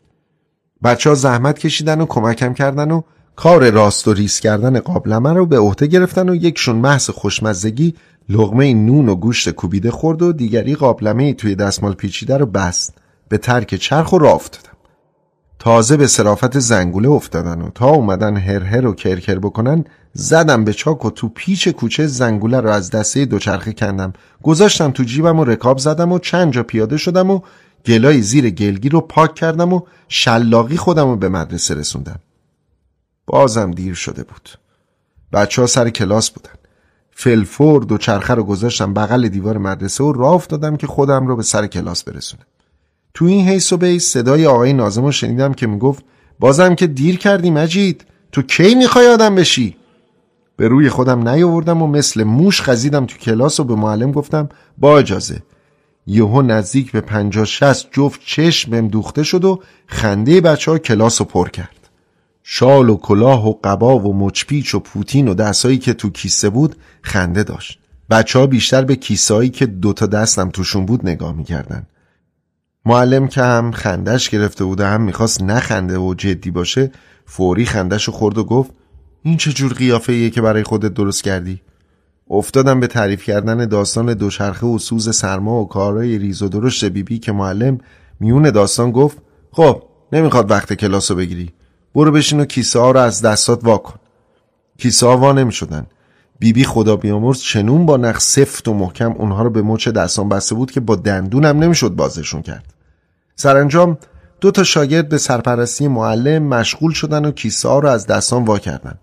بچه 0.84 1.10
ها 1.10 1.16
زحمت 1.16 1.60
کشیدن 1.60 2.02
و 2.02 2.06
کمکم 2.06 2.54
کردن 2.54 2.92
و 2.92 3.02
کار 3.36 3.70
راست 3.70 4.08
و 4.08 4.14
ریس 4.14 4.40
کردن 4.40 4.80
قابلمه 4.80 5.34
رو 5.34 5.46
به 5.46 5.60
عهده 5.60 5.88
گرفتن 5.88 6.30
و 6.30 6.36
یکشون 6.36 6.76
محض 6.76 7.10
خوشمزگی 7.10 7.96
لغمه 8.30 8.74
نون 8.74 9.10
و 9.10 9.16
گوشت 9.16 9.50
کوبیده 9.50 9.92
خورد 9.92 10.22
و 10.22 10.34
دیگری 10.34 10.76
قابلمه 10.76 11.34
توی 11.34 11.56
دستمال 11.56 11.94
پیچیده 11.94 12.38
رو 12.38 12.46
بست. 12.46 12.94
به 13.30 13.38
ترک 13.38 13.76
چرخ 13.76 14.14
و 14.14 14.18
راه 14.18 14.42
تازه 15.60 15.98
به 15.98 16.08
صرافت 16.08 16.60
زنگوله 16.60 17.10
افتادن 17.10 17.62
و 17.62 17.70
تا 17.70 17.90
اومدن 17.90 18.38
هرهر 18.38 18.88
و 18.88 18.94
کرکر 18.94 19.40
بکنن 19.40 19.86
زدم 20.14 20.64
به 20.64 20.74
چاک 20.74 21.06
و 21.06 21.10
تو 21.10 21.30
پیچ 21.30 21.68
کوچه 21.68 22.08
زنگوله 22.08 22.60
رو 22.60 22.70
از 22.70 22.90
دسته 22.90 23.26
دوچرخه 23.26 23.74
کندم. 23.74 24.14
گذاشتم 24.44 24.92
تو 24.92 25.04
جیبم 25.04 25.40
و 25.40 25.44
رکاب 25.44 25.78
زدم 25.78 26.12
و 26.12 26.20
چند 26.20 26.54
جا 26.54 26.64
پیاده 26.64 26.98
شدم 26.98 27.32
و 27.32 27.42
گلای 27.86 28.22
زیر 28.22 28.50
گلگی 28.50 28.90
رو 28.90 29.02
پاک 29.02 29.36
کردم 29.36 29.74
و 29.74 29.82
شلاقی 30.08 30.78
خودم 30.78 31.08
رو 31.08 31.16
به 31.16 31.30
مدرسه 31.30 31.74
رسوندم. 31.74 32.20
بازم 33.26 33.72
دیر 33.72 33.94
شده 33.94 34.24
بود. 34.24 34.50
بچه 35.34 35.62
ها 35.62 35.68
سر 35.68 35.90
کلاس 35.90 36.30
بودن. 36.32 36.52
فلفورد 37.12 37.92
و 37.92 37.98
چرخه 37.98 38.34
رو 38.34 38.44
گذاشتم 38.44 38.94
بغل 38.94 39.28
دیوار 39.28 39.58
مدرسه 39.58 40.04
و 40.04 40.12
راه 40.12 40.34
افتادم 40.34 40.78
که 40.78 40.88
خودم 40.88 41.28
رو 41.28 41.36
به 41.36 41.44
سر 41.44 41.68
کلاس 41.68 42.04
برسونم. 42.04 42.46
تو 43.14 43.26
این 43.26 43.48
حیث 43.48 43.74
و 43.74 43.78
بیس 43.78 44.14
صدای 44.14 44.46
آقای 44.46 44.74
نازم 44.74 45.06
رو 45.06 45.12
شنیدم 45.12 45.54
که 45.54 45.68
می‌گفت 45.68 46.04
بازم 46.40 46.76
که 46.76 46.88
دیر 46.88 47.18
کردی 47.18 47.52
مجید. 47.52 48.06
تو 48.32 48.42
کی 48.42 48.76
می‌خوای 48.76 49.08
آدم 49.08 49.36
بشی؟ 49.36 49.78
به 50.58 50.68
روی 50.68 50.90
خودم 50.90 51.30
نیاوردم 51.30 51.82
و 51.82 51.88
مثل 51.88 52.24
موش 52.24 52.62
خزیدم 52.62 53.06
تو 53.06 53.18
کلاس 53.18 53.60
و 53.60 53.64
به 53.64 53.76
معلم 53.76 54.12
گفتم 54.12 54.50
با 54.78 54.98
اجازه. 54.98 55.42
یهو 56.08 56.42
نزدیک 56.42 56.92
به 56.92 57.02
پنجاه 57.02 57.46
شست 57.46 57.88
جفت 57.92 58.22
چشم 58.26 58.72
بهم 58.72 58.88
دوخته 58.88 59.24
شد 59.24 59.46
و 59.46 59.60
خنده 59.88 60.42
بچه 60.42 60.72
ها 60.72 60.78
کلاس 60.78 61.22
رو 61.22 61.28
پر 61.28 61.50
کرد. 61.50 61.90
شال 62.44 62.90
و 62.90 62.98
کلاه 62.98 63.48
و 63.48 63.54
قبا 63.64 64.00
و 64.00 64.18
مچپیچ 64.18 64.76
و 64.76 64.80
پوتین 64.80 65.28
و 65.28 65.34
دستایی 65.34 65.78
که 65.78 65.94
تو 65.94 66.10
کیسه 66.10 66.50
بود 66.50 66.76
خنده 67.02 67.44
داشت. 67.44 67.80
بچه 68.10 68.40
ها 68.40 68.48
بیشتر 68.48 68.86
به 68.86 68.96
کیسه 68.96 69.50
که 69.50 69.66
دوتا 69.66 70.06
دستم 70.06 70.50
توشون 70.50 70.86
بود 70.86 71.10
نگاه 71.10 71.34
می‌کردن. 71.34 71.88
معلم 72.86 73.28
که 73.28 73.42
هم 73.42 73.72
خندش 73.72 74.30
گرفته 74.30 74.64
بود 74.64 74.82
هم 74.82 75.02
می‌خواست 75.02 75.44
نخنده 75.44 75.98
و 75.98 76.14
جدی 76.14 76.52
باشه 76.52 76.92
فوری 77.26 77.66
خندش 77.66 78.10
خورد 78.10 78.38
و 78.38 78.44
گفت 78.44 78.72
این 79.24 79.38
چه 79.38 79.52
جور 79.52 79.74
قیافه 79.74 80.14
ایه 80.14 80.30
که 80.30 80.42
برای 80.42 80.64
خودت 80.64 80.94
درست 80.94 81.24
کردی؟ 81.24 81.62
افتادم 82.30 82.80
به 82.80 82.88
تعریف 82.88 83.24
کردن 83.24 83.66
داستان 83.66 84.14
دوچرخه 84.14 84.68
و 84.68 84.78
سوز 84.78 85.16
سرما 85.16 85.62
و 85.62 85.68
کارهای 85.68 86.18
ریز 86.18 86.42
و 86.42 86.50
درشت 86.50 86.86
بیبی 86.86 87.20
که 87.20 87.32
معلم 87.32 87.78
میون 88.20 88.52
داستان 88.52 88.92
گفت 88.92 89.18
خب 89.52 89.84
نمی‌خواد 90.12 90.52
وقت 90.52 90.74
کلاس 90.74 91.12
رو 91.12 91.18
بگیری. 91.18 91.54
برو 91.96 92.12
بشین 92.12 92.40
و 92.40 92.46
کیسه 92.46 92.80
ها 92.80 92.92
رو 92.92 93.00
از 93.00 93.22
دستات 93.22 93.64
واکن 93.64 94.00
کیسه 94.78 95.08
ها 95.08 95.18
وا 95.18 95.34
نمی 95.34 95.52
شدن 95.52 95.86
بیبی 96.40 96.64
خدا 96.64 96.96
بیامرز 96.96 97.40
چنون 97.40 97.86
با 97.86 97.98
نخ 97.98 98.20
سفت 98.20 98.68
و 98.68 98.74
محکم 98.74 99.12
اونها 99.12 99.44
رو 99.44 99.50
به 99.50 99.62
مچ 99.62 99.88
دستان 99.88 100.30
بسته 100.30 100.56
بود 100.56 100.72
که 100.72 100.80
با 100.80 100.96
دندونم 100.96 101.64
نمی‌شد 101.64 101.90
بازشون 101.90 102.42
کرد. 102.42 102.74
سرانجام 103.36 103.98
دو 104.42 104.52
تا 104.52 104.64
شاگرد 104.64 105.10
به 105.10 105.18
سرپرستی 105.18 105.88
معلم 105.88 106.44
مشغول 106.44 106.92
شدن 106.94 107.26
و 107.26 107.32
کیسه 107.32 107.70
ها 107.70 107.80
رو 107.80 107.90
از 107.90 108.08
دستان 108.08 108.44
وا 108.44 108.60
کردن. 108.60 109.00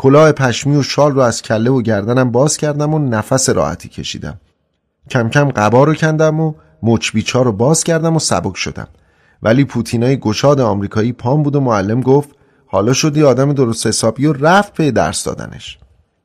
کلاه 0.00 0.32
پشمی 0.32 0.76
و 0.76 0.82
شال 0.82 1.12
رو 1.12 1.20
از 1.20 1.42
کله 1.42 1.70
و 1.70 1.82
گردنم 1.82 2.30
باز 2.30 2.56
کردم 2.56 2.94
و 2.94 2.98
نفس 2.98 3.48
راحتی 3.48 3.88
کشیدم. 3.88 4.40
کم 5.10 5.28
کم 5.28 5.48
قبا 5.48 5.84
رو 5.84 5.94
کندم 5.94 6.40
و 6.40 6.54
مچبیچا 6.82 7.42
رو 7.42 7.52
باز 7.52 7.84
کردم 7.84 8.16
و 8.16 8.18
سبک 8.18 8.56
شدم. 8.56 8.88
ولی 9.42 9.64
پوتینای 9.64 10.16
گشاد 10.16 10.60
آمریکایی 10.60 11.12
پام 11.12 11.42
بود 11.42 11.56
و 11.56 11.60
معلم 11.60 12.00
گفت 12.00 12.28
حالا 12.66 12.92
شدی 12.92 13.22
آدم 13.22 13.52
درست 13.52 13.86
حسابی 13.86 14.26
و 14.26 14.32
رفت 14.32 14.74
به 14.74 14.90
درس 14.90 15.24
دادنش. 15.24 15.78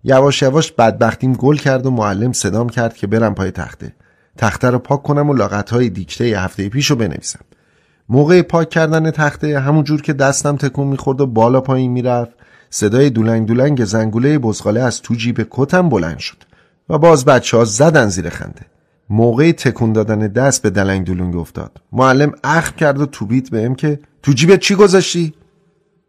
یواش 0.03 0.41
یواش 0.41 0.71
بدبختیم 0.71 1.33
گل 1.33 1.55
کرد 1.55 1.85
و 1.85 1.91
معلم 1.91 2.31
صدام 2.33 2.69
کرد 2.69 2.95
که 2.95 3.07
برم 3.07 3.35
پای 3.35 3.51
تخته. 3.51 3.93
تخته 4.37 4.69
رو 4.69 4.79
پاک 4.79 5.03
کنم 5.03 5.29
و 5.29 5.33
لاغتهای 5.33 5.89
دیکته 5.89 6.23
هفته 6.23 6.69
پیش 6.69 6.91
رو 6.91 6.95
بنویسم. 6.95 7.39
موقع 8.09 8.41
پاک 8.41 8.69
کردن 8.69 9.11
تخته 9.11 9.59
همون 9.59 9.83
جور 9.83 10.01
که 10.01 10.13
دستم 10.13 10.55
تکون 10.55 10.87
می‌خورد 10.87 11.21
و 11.21 11.27
بالا 11.27 11.61
پایین 11.61 11.91
می‌رفت. 11.91 12.44
صدای 12.69 13.09
دولنگ 13.09 13.47
دولنگ 13.47 13.85
زنگوله 13.85 14.39
بزغاله 14.39 14.81
از 14.81 15.01
تو 15.01 15.15
جیب 15.15 15.47
کتم 15.51 15.89
بلند 15.89 16.19
شد 16.19 16.37
و 16.89 16.97
باز 16.97 17.25
بچه 17.25 17.57
ها 17.57 17.65
زدن 17.65 18.07
زیر 18.07 18.29
خنده. 18.29 18.61
موقع 19.09 19.51
تکون 19.51 19.93
دادن 19.93 20.19
دست 20.19 20.61
به 20.61 20.69
دلنگ 20.69 21.05
دولنگ 21.05 21.35
افتاد. 21.35 21.81
معلم 21.91 22.31
اخم 22.43 22.75
کرد 22.75 23.01
و 23.01 23.05
توبیت 23.05 23.49
بهم 23.49 23.75
که 23.75 23.99
تو 24.23 24.31
جیبت 24.31 24.59
چی 24.59 24.75
گذاشتی؟ 24.75 25.33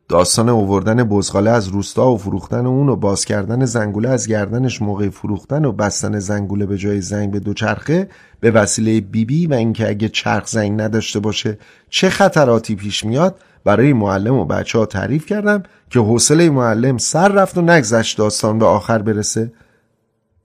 داستان 0.09 0.49
اووردن 0.49 1.05
بزغاله 1.05 1.51
از 1.51 1.69
روستا 1.69 2.11
و 2.11 2.19
فروختن 2.19 2.67
اون 2.67 2.89
و 2.89 2.97
باز 2.97 3.25
کردن 3.25 3.65
زنگوله 3.65 4.09
از 4.09 4.27
گردنش 4.27 4.83
موقع 4.83 5.09
فروختن 5.09 5.65
و 5.65 5.73
بستن 5.73 6.19
زنگوله 6.19 6.67
به 6.67 6.79
جای 6.79 7.01
زنگ 7.01 7.31
به 7.31 7.41
دوچرخه 7.41 8.09
به 8.41 8.51
وسیله 8.51 9.01
بیبی 9.01 9.25
بی 9.25 9.47
و 9.47 9.55
اینکه 9.55 9.89
اگه 9.89 10.09
چرخ 10.09 10.47
زنگ 10.47 10.81
نداشته 10.81 11.21
باشه 11.21 11.59
چه 11.91 12.11
خطراتی 12.11 12.75
پیش 12.75 13.05
میاد؟ 13.05 13.41
برای 13.67 13.93
معلم 13.93 14.35
و 14.35 14.45
بچه 14.45 14.79
ها 14.79 14.87
تعریف 14.87 15.27
کردم 15.27 15.63
که 15.91 16.01
حوصله 16.01 16.51
معلم 16.51 16.99
سر 16.99 17.29
رفت 17.29 17.59
و 17.59 17.63
نگذاشت 17.63 18.19
داستان 18.19 18.59
به 18.59 18.67
آخر 18.67 18.99
برسه. 18.99 19.53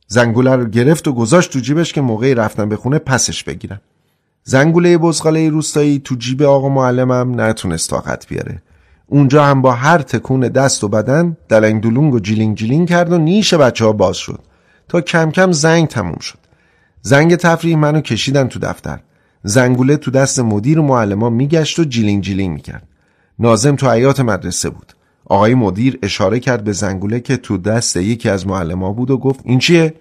زنگوله 0.07 0.55
رو 0.55 0.65
گرفت 0.65 1.07
و 1.07 1.13
گذاشت 1.13 1.53
تو 1.53 1.59
جیبش 1.59 1.93
که 1.93 2.01
موقع 2.01 2.35
رفتن 2.35 2.69
به 2.69 2.75
خونه 2.75 2.99
پسش 2.99 3.43
بگیرم. 3.43 3.81
زنگوله 4.43 4.97
بزغاله 4.97 5.49
روستایی 5.49 5.99
تو 5.99 6.15
جیب 6.15 6.43
آقا 6.43 6.69
معلمم 6.69 7.41
نتونست 7.41 7.89
طاقت 7.89 8.27
بیاره. 8.27 8.61
اونجا 9.07 9.45
هم 9.45 9.61
با 9.61 9.71
هر 9.71 9.97
تکون 9.97 10.39
دست 10.39 10.83
و 10.83 10.87
بدن 10.87 11.37
دلنگ 11.49 11.83
دلونگ 11.83 12.13
و 12.13 12.19
جیلینگ 12.19 12.57
جیلینگ 12.57 12.89
کرد 12.89 13.11
و 13.11 13.17
نیش 13.17 13.53
بچه 13.53 13.85
ها 13.85 13.91
باز 13.91 14.17
شد. 14.17 14.39
تا 14.87 15.01
کم 15.01 15.31
کم 15.31 15.51
زنگ 15.51 15.87
تموم 15.87 16.19
شد. 16.19 16.39
زنگ 17.01 17.35
تفریح 17.35 17.77
منو 17.77 18.01
کشیدن 18.01 18.47
تو 18.47 18.59
دفتر. 18.59 18.99
زنگوله 19.43 19.97
تو 19.97 20.11
دست 20.11 20.39
مدیر 20.39 20.79
و 20.79 20.83
معلم 20.83 21.19
ها 21.19 21.29
میگشت 21.29 21.79
و 21.79 21.83
جیلینگ 21.83 22.23
جیلینگ 22.23 22.53
می‌کرد. 22.53 22.87
نازم 23.41 23.75
تو 23.75 23.89
حیات 23.89 24.19
مدرسه 24.19 24.69
بود. 24.69 24.93
آقای 25.25 25.55
مدیر 25.55 25.99
اشاره 26.03 26.39
کرد 26.39 26.63
به 26.63 26.71
زنگوله 26.71 27.19
که 27.19 27.37
تو 27.37 27.57
دست 27.57 27.97
یکی 27.97 28.29
از 28.29 28.47
معلم 28.47 28.93
بود 28.93 29.11
و 29.11 29.17
گفت 29.17 29.39
این 29.43 29.59
چیه؟ 29.59 29.93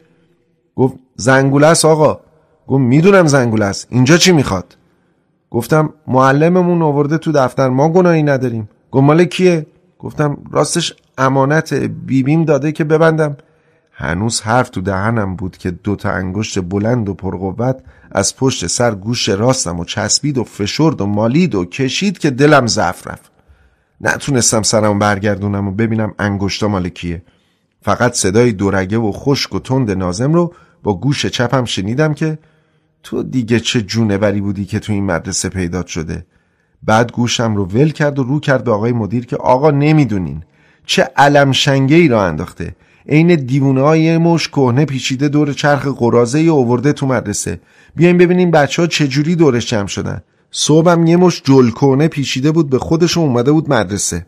گفت 0.77 0.95
زنگوله 1.17 1.67
است 1.67 1.85
آقا. 1.85 2.21
گفت 2.67 2.81
می‌دونم 2.81 3.27
زنگوله 3.27 3.65
است. 3.65 3.87
اینجا 3.91 4.17
چی 4.17 4.33
می‌خواد؟ 4.33 4.77
گفتم 5.51 5.93
معلممون 6.07 6.83
آورده 6.83 7.19
تو 7.19 7.33
دفتر 7.33 7.69
ما 7.69 7.89
گناهی 7.89 8.23
نداریم. 8.23 8.69
گفت 8.91 9.05
مال 9.05 9.25
کیه؟ 9.25 9.67
گفتم 9.99 10.39
راستش 10.51 10.95
امانت 11.19 11.75
بیبیم 11.75 12.45
داده 12.45 12.73
که 12.73 12.85
ببندم. 12.85 13.37
هنوز 13.93 14.41
حرف 14.41 14.69
تو 14.69 14.81
دهنم 14.81 15.37
بود 15.37 15.57
که 15.57 15.71
دوتا 15.71 16.11
انگشت 16.11 16.61
بلند 16.61 17.09
و 17.09 17.15
پرقوت 17.15 17.77
از 18.13 18.37
پشت 18.37 18.67
سر 18.67 18.95
گوش 18.95 19.29
راستم 19.29 19.81
و 19.81 19.85
چسبید 19.85 20.39
و 20.39 20.45
فشرد 20.45 21.01
و 21.01 21.07
مالید 21.07 21.55
و 21.55 21.65
کشید 21.65 22.19
که 22.19 22.31
دلم 22.31 22.67
ضعف 22.67 23.07
رفت. 23.07 23.30
نتونستم 24.01 24.63
سرم 24.63 24.99
برگردونم 24.99 25.69
و 25.69 25.71
ببینم 25.71 26.15
انگشتا 26.19 26.69
مال 26.69 26.89
کیه. 26.89 27.23
فقط 27.83 28.15
صدای 28.15 28.53
دورگه 28.53 28.99
و 28.99 29.13
خشک 29.13 29.55
و 29.55 29.59
تند 29.59 29.91
نازم 29.91 30.33
رو 30.33 30.55
با 30.83 30.95
گوش 30.95 31.27
چپم 31.27 31.65
شنیدم 31.65 32.15
که 32.15 32.39
تو 33.03 33.23
دیگه 33.23 33.61
چه 33.61 33.83
جونوری 33.83 34.41
بودی 34.41 34.65
که 34.65 34.79
تو 34.79 34.93
این 34.93 35.05
مدرسه 35.05 35.49
پیدا 35.49 35.87
شده. 35.87 36.27
بعد 36.83 37.13
گوشم 37.13 37.57
رو 37.57 37.65
ول 37.65 37.91
کرد 37.91 38.19
و 38.19 38.23
رو 38.23 38.41
کرد 38.41 38.65
به 38.65 38.71
آقای 38.73 38.93
مدیر 38.93 39.27
که 39.27 39.37
آقا 39.37 39.71
نمی‌دونین. 39.71 40.43
چه 40.87 41.03
علم 41.17 41.53
شنگه 41.53 41.97
ای 41.97 42.09
را 42.09 42.27
انداخته. 42.27 42.77
عین 43.09 43.35
دیوونه 43.35 43.81
های 43.81 44.19
مش 44.19 44.49
کهنه 44.49 44.85
پیچیده 44.85 45.29
دور 45.29 45.53
چرخ 45.53 45.87
قرازه 45.87 46.39
ای 46.39 46.49
اوورده 46.49 46.93
تو 46.93 47.07
مدرسه. 47.07 47.61
بیاین 47.97 48.19
ببینین 48.19 48.51
بچه 48.51 48.83
ها 48.83 48.89
چجوری 48.89 49.37
دورش 49.37 49.67
جمع 49.67 49.87
شدن. 49.87 50.23
صبحم 50.53 51.07
یه 51.07 51.17
مش 51.17 51.43
جل 51.45 51.71
کهنه 51.71 52.09
پیچیده 52.09 52.53
بود 52.53 52.71
به 52.71 52.79
خودش 52.79 53.17
اومده 53.17 53.53
بود 53.53 53.73
مدرسه. 53.73 54.27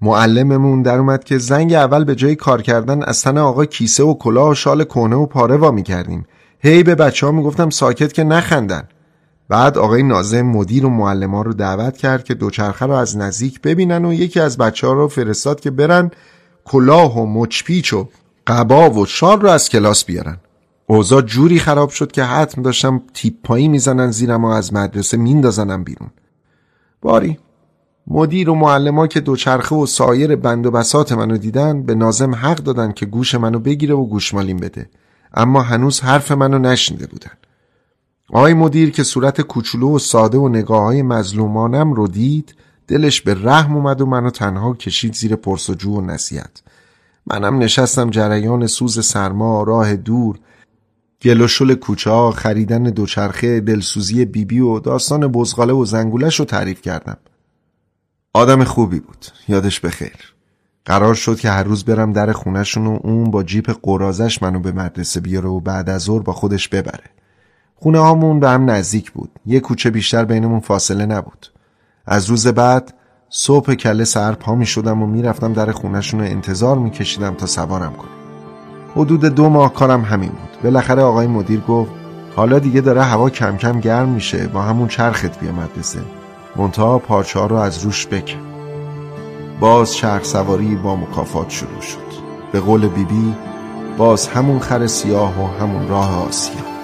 معلممون 0.00 0.82
در 0.82 0.98
اومد 0.98 1.24
که 1.24 1.38
زنگ 1.38 1.74
اول 1.74 2.04
به 2.04 2.14
جای 2.14 2.36
کار 2.36 2.62
کردن 2.62 3.02
از 3.02 3.22
تن 3.22 3.38
آقا 3.38 3.64
کیسه 3.64 4.04
و 4.04 4.14
کلاه 4.14 4.50
و 4.50 4.54
شال 4.54 4.84
کهنه 4.84 5.16
و 5.16 5.26
پاره 5.26 5.56
وا 5.56 5.70
می‌کردیم. 5.70 6.26
هی 6.58 6.82
به 6.82 6.94
بچه 6.94 7.26
ها 7.26 7.32
می‌گفتم 7.32 7.70
ساکت 7.70 8.12
که 8.12 8.24
نخندن. 8.24 8.88
بعد 9.48 9.78
آقای 9.78 10.02
نازم 10.02 10.42
مدیر 10.42 10.86
و 10.86 10.90
معلم 10.90 11.34
ها 11.34 11.42
رو 11.42 11.52
دعوت 11.52 11.96
کرد 11.96 12.24
که 12.24 12.34
دوچرخه 12.34 12.86
رو 12.86 12.92
از 12.92 13.16
نزدیک 13.16 13.60
ببینن 13.60 14.04
و 14.04 14.12
یکی 14.12 14.40
از 14.40 14.58
بچه 14.58 14.86
ها 14.86 14.92
رو 14.92 15.08
فرستاد 15.08 15.60
که 15.60 15.70
برن 15.70 16.10
کلاه 16.64 17.18
و 17.18 17.26
مچپیچ 17.26 17.94
و 17.94 18.08
قبا 18.46 18.90
و 18.90 19.06
شال 19.06 19.40
رو 19.40 19.48
از 19.48 19.68
کلاس 19.68 20.04
بیارن. 20.04 20.36
اوضاع 20.90 21.22
جوری 21.22 21.58
خراب 21.58 21.90
شد 21.90 22.12
که 22.12 22.24
حتم 22.24 22.62
داشتم 22.62 23.02
تیپ 23.14 23.34
پایی 23.44 23.68
می‌زنن 23.68 24.10
زیرم 24.10 24.44
و 24.44 24.48
از 24.48 24.74
مدرسه 24.74 25.16
میندازنم 25.16 25.84
بیرون. 25.84 26.10
باری. 27.02 27.38
مدیر 28.06 28.50
و 28.50 28.54
معلم 28.54 28.98
ها 28.98 29.06
که 29.06 29.20
دوچرخه 29.20 29.76
و 29.76 29.86
سایر 29.86 30.36
بند 30.36 30.66
و 30.66 30.70
بسات 30.70 31.12
منو 31.12 31.36
دیدن 31.36 31.82
به 31.82 31.94
نازم 31.94 32.34
حق 32.34 32.56
دادن 32.56 32.92
که 32.92 33.06
گوش 33.06 33.34
منو 33.34 33.58
بگیره 33.58 33.94
و 33.94 34.06
گوشمالین 34.06 34.56
بده. 34.56 34.90
اما 35.34 35.62
هنوز 35.62 36.00
حرف 36.00 36.32
منو 36.32 36.58
نشنیده 36.58 37.06
بودن. 37.06 37.32
آقای 38.32 38.54
مدیر 38.54 38.90
که 38.90 39.02
صورت 39.02 39.40
کوچولو 39.40 39.94
و 39.94 39.98
ساده 39.98 40.38
و 40.38 40.48
نگاه 40.48 40.82
های 40.82 41.02
مظلومانم 41.02 41.92
رو 41.92 42.08
دید 42.08 42.54
دلش 42.88 43.20
به 43.20 43.34
رحم 43.34 43.76
اومد 43.76 44.00
و 44.00 44.06
منو 44.06 44.30
تنها 44.30 44.74
کشید 44.74 45.14
زیر 45.14 45.36
پرسجو 45.36 45.90
و 45.90 46.00
نصیحت. 46.00 46.62
منم 47.26 47.58
نشستم 47.58 48.10
جریان 48.10 48.66
سوز 48.66 49.06
سرما 49.06 49.62
راه 49.62 49.96
دور 49.96 50.38
گل 51.22 51.40
و 51.40 51.48
شل 51.48 51.74
کوچه 51.74 52.10
ها 52.10 52.30
خریدن 52.30 52.82
دوچرخه 52.82 53.60
دلسوزی 53.60 54.24
بیبی 54.24 54.44
بی 54.44 54.60
و 54.60 54.78
داستان 54.78 55.26
بزغاله 55.26 55.72
و 55.72 55.84
زنگولش 55.84 56.38
رو 56.38 56.44
تعریف 56.44 56.82
کردم. 56.82 57.16
آدم 58.32 58.64
خوبی 58.64 59.00
بود. 59.00 59.26
یادش 59.48 59.80
بخیر 59.80 60.34
قرار 60.84 61.14
شد 61.14 61.40
که 61.40 61.50
هر 61.50 61.62
روز 61.62 61.84
برم 61.84 62.12
در 62.12 62.32
خونشون 62.32 62.86
و 62.86 62.98
اون 63.02 63.30
با 63.30 63.42
جیپ 63.42 63.78
قرازش 63.82 64.42
منو 64.42 64.60
به 64.60 64.72
مدرسه 64.72 65.20
بیاره 65.20 65.48
و 65.48 65.60
بعد 65.60 65.90
از 65.90 66.02
ظهر 66.02 66.22
با 66.22 66.32
خودش 66.32 66.68
ببره. 66.68 67.10
خونه 67.74 67.98
هامون 67.98 68.40
به 68.40 68.48
هم 68.50 68.70
نزدیک 68.70 69.10
بود. 69.10 69.30
یه 69.46 69.60
کوچه 69.60 69.90
بیشتر 69.90 70.24
بینمون 70.24 70.60
فاصله 70.60 71.06
نبود. 71.06 71.46
از 72.06 72.26
روز 72.26 72.46
بعد 72.46 72.94
صبح 73.30 73.74
کله 73.74 74.04
سر 74.04 74.32
پا 74.32 74.54
می 74.54 74.66
شدم 74.66 75.02
و 75.02 75.06
می‌رفتم 75.06 75.52
در 75.52 75.72
خونهشون 75.72 76.20
رو 76.20 76.26
انتظار 76.26 76.78
میکشیدم 76.78 77.34
تا 77.34 77.46
سوارم 77.46 77.92
کنه 77.92 78.17
حدود 78.96 79.24
دو 79.24 79.48
ماه 79.48 79.74
کارم 79.74 80.02
همین 80.02 80.30
بود. 80.30 80.62
بالاخره 80.62 81.02
آقای 81.02 81.26
مدیر 81.26 81.60
گفت 81.60 81.90
حالا 82.36 82.58
دیگه 82.58 82.80
داره 82.80 83.02
هوا 83.02 83.30
کم 83.30 83.56
کم 83.56 83.80
گرم 83.80 84.08
میشه 84.08 84.46
با 84.46 84.62
همون 84.62 84.88
چرخت 84.88 85.40
بیا 85.40 85.52
مدرسه. 85.52 86.00
منتها 86.56 86.98
پارچه 86.98 87.46
رو 87.46 87.56
از 87.56 87.84
روش 87.84 88.06
بکن. 88.06 88.38
باز 89.60 89.94
چرخ 89.94 90.24
سواری 90.24 90.76
با 90.76 90.96
مکافات 90.96 91.50
شروع 91.50 91.80
شد. 91.80 92.08
به 92.52 92.60
قول 92.60 92.88
بیبی 92.88 93.04
بی 93.04 93.34
باز 93.98 94.28
همون 94.28 94.58
خر 94.58 94.86
سیاه 94.86 95.42
و 95.42 95.60
همون 95.60 95.88
راه 95.88 96.26
آسیا. 96.28 96.77